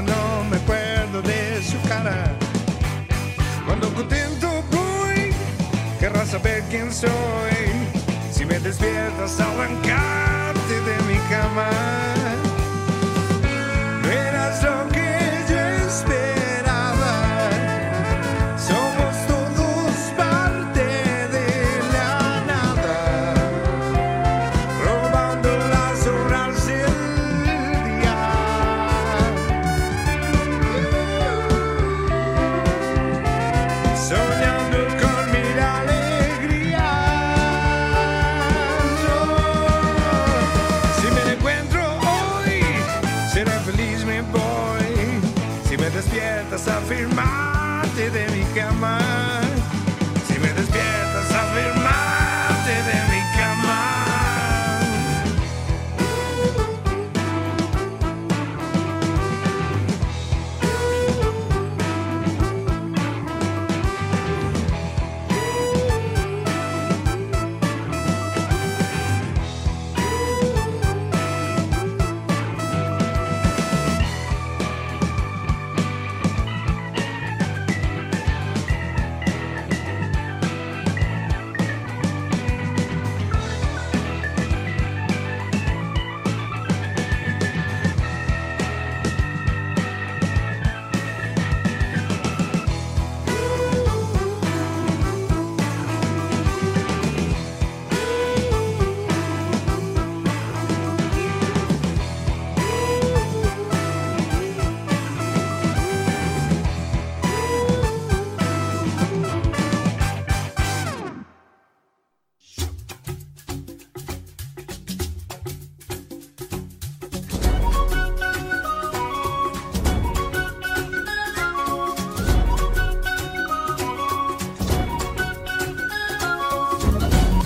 no 0.00 0.44
me 0.50 0.56
acuerdo 0.56 1.22
de 1.22 1.62
su 1.62 1.80
cara. 1.88 2.36
Cuando 3.66 3.92
contento 3.94 4.48
voy, 4.70 5.32
querrás 6.00 6.30
saber 6.30 6.62
quién 6.70 6.92
soy. 6.92 7.10
Si 8.32 8.44
me 8.44 8.58
despiertas, 8.58 9.38
arrancarte 9.40 10.74
de 10.80 11.02
mi 11.08 11.18
cama. 11.28 12.41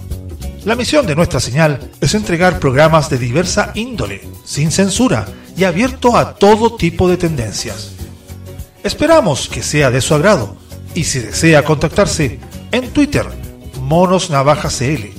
La 0.65 0.75
misión 0.75 1.07
de 1.07 1.15
nuestra 1.15 1.39
señal 1.39 1.79
es 1.99 2.13
entregar 2.13 2.59
programas 2.59 3.09
de 3.09 3.17
diversa 3.17 3.71
índole, 3.73 4.21
sin 4.45 4.69
censura 4.69 5.25
y 5.57 5.63
abierto 5.63 6.15
a 6.15 6.35
todo 6.35 6.75
tipo 6.75 7.09
de 7.09 7.17
tendencias. 7.17 7.93
Esperamos 8.83 9.49
que 9.49 9.63
sea 9.63 9.89
de 9.89 10.01
su 10.01 10.13
agrado 10.13 10.57
y 10.93 11.05
si 11.05 11.17
desea 11.17 11.63
contactarse 11.63 12.39
en 12.71 12.91
Twitter, 12.91 13.25
Monos 13.81 14.29
Navaja 14.29 14.69
CL, 14.69 15.09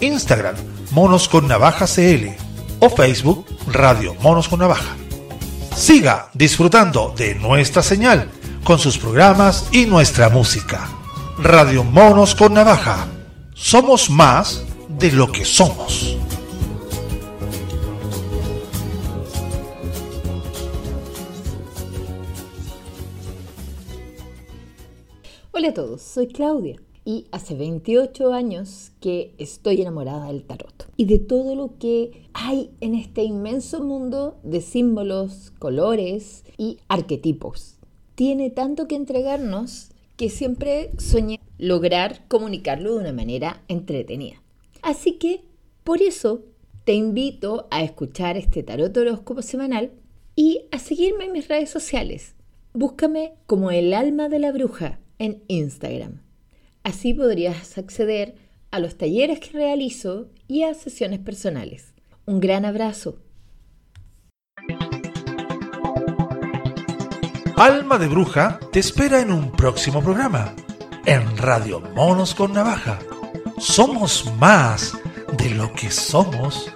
Instagram, 0.00 0.54
Monos 0.92 1.28
con 1.28 1.48
Navaja 1.48 1.88
CL 1.88 2.41
o 2.84 2.90
Facebook, 2.90 3.46
Radio 3.68 4.12
Monos 4.14 4.48
con 4.48 4.58
Navaja. 4.58 4.96
Siga 5.76 6.30
disfrutando 6.34 7.14
de 7.16 7.36
nuestra 7.36 7.80
señal 7.80 8.28
con 8.64 8.80
sus 8.80 8.98
programas 8.98 9.68
y 9.70 9.86
nuestra 9.86 10.28
música. 10.28 10.88
Radio 11.38 11.84
Monos 11.84 12.34
con 12.34 12.54
Navaja. 12.54 13.06
Somos 13.54 14.10
más 14.10 14.64
de 14.88 15.12
lo 15.12 15.30
que 15.30 15.44
somos. 15.44 16.16
Hola 25.52 25.68
a 25.68 25.74
todos, 25.74 26.02
soy 26.02 26.26
Claudia 26.26 26.80
y 27.04 27.28
hace 27.30 27.54
28 27.54 28.32
años 28.34 28.91
que 29.02 29.34
estoy 29.36 29.82
enamorada 29.82 30.28
del 30.28 30.44
tarot 30.44 30.88
y 30.96 31.04
de 31.04 31.18
todo 31.18 31.54
lo 31.54 31.76
que 31.78 32.28
hay 32.32 32.70
en 32.80 32.94
este 32.94 33.24
inmenso 33.24 33.82
mundo 33.84 34.38
de 34.42 34.62
símbolos, 34.62 35.52
colores 35.58 36.44
y 36.56 36.78
arquetipos. 36.88 37.76
Tiene 38.14 38.48
tanto 38.48 38.88
que 38.88 38.94
entregarnos 38.94 39.90
que 40.16 40.30
siempre 40.30 40.92
soñé 40.98 41.40
lograr 41.58 42.26
comunicarlo 42.28 42.94
de 42.94 43.00
una 43.00 43.12
manera 43.12 43.62
entretenida. 43.68 44.40
Así 44.80 45.18
que 45.18 45.42
por 45.84 46.00
eso 46.00 46.44
te 46.84 46.94
invito 46.94 47.66
a 47.70 47.82
escuchar 47.82 48.36
este 48.36 48.62
tarot 48.62 48.96
horóscopo 48.96 49.42
semanal 49.42 49.90
y 50.36 50.62
a 50.70 50.78
seguirme 50.78 51.24
en 51.24 51.32
mis 51.32 51.48
redes 51.48 51.70
sociales. 51.70 52.34
Búscame 52.72 53.34
como 53.46 53.70
el 53.70 53.92
alma 53.92 54.28
de 54.28 54.38
la 54.38 54.52
bruja 54.52 55.00
en 55.18 55.42
Instagram. 55.48 56.22
Así 56.84 57.14
podrías 57.14 57.78
acceder 57.78 58.34
a 58.72 58.80
los 58.80 58.96
talleres 58.96 59.38
que 59.38 59.52
realizo 59.52 60.30
y 60.48 60.64
a 60.64 60.74
sesiones 60.74 61.20
personales. 61.20 61.94
Un 62.24 62.40
gran 62.40 62.64
abrazo. 62.64 63.18
Alma 67.56 67.98
de 67.98 68.08
Bruja 68.08 68.58
te 68.72 68.80
espera 68.80 69.20
en 69.20 69.30
un 69.30 69.52
próximo 69.52 70.02
programa, 70.02 70.56
en 71.04 71.36
Radio 71.36 71.80
Monos 71.94 72.34
con 72.34 72.54
Navaja. 72.54 72.98
Somos 73.58 74.32
más 74.38 74.98
de 75.36 75.50
lo 75.50 75.72
que 75.74 75.90
somos. 75.90 76.72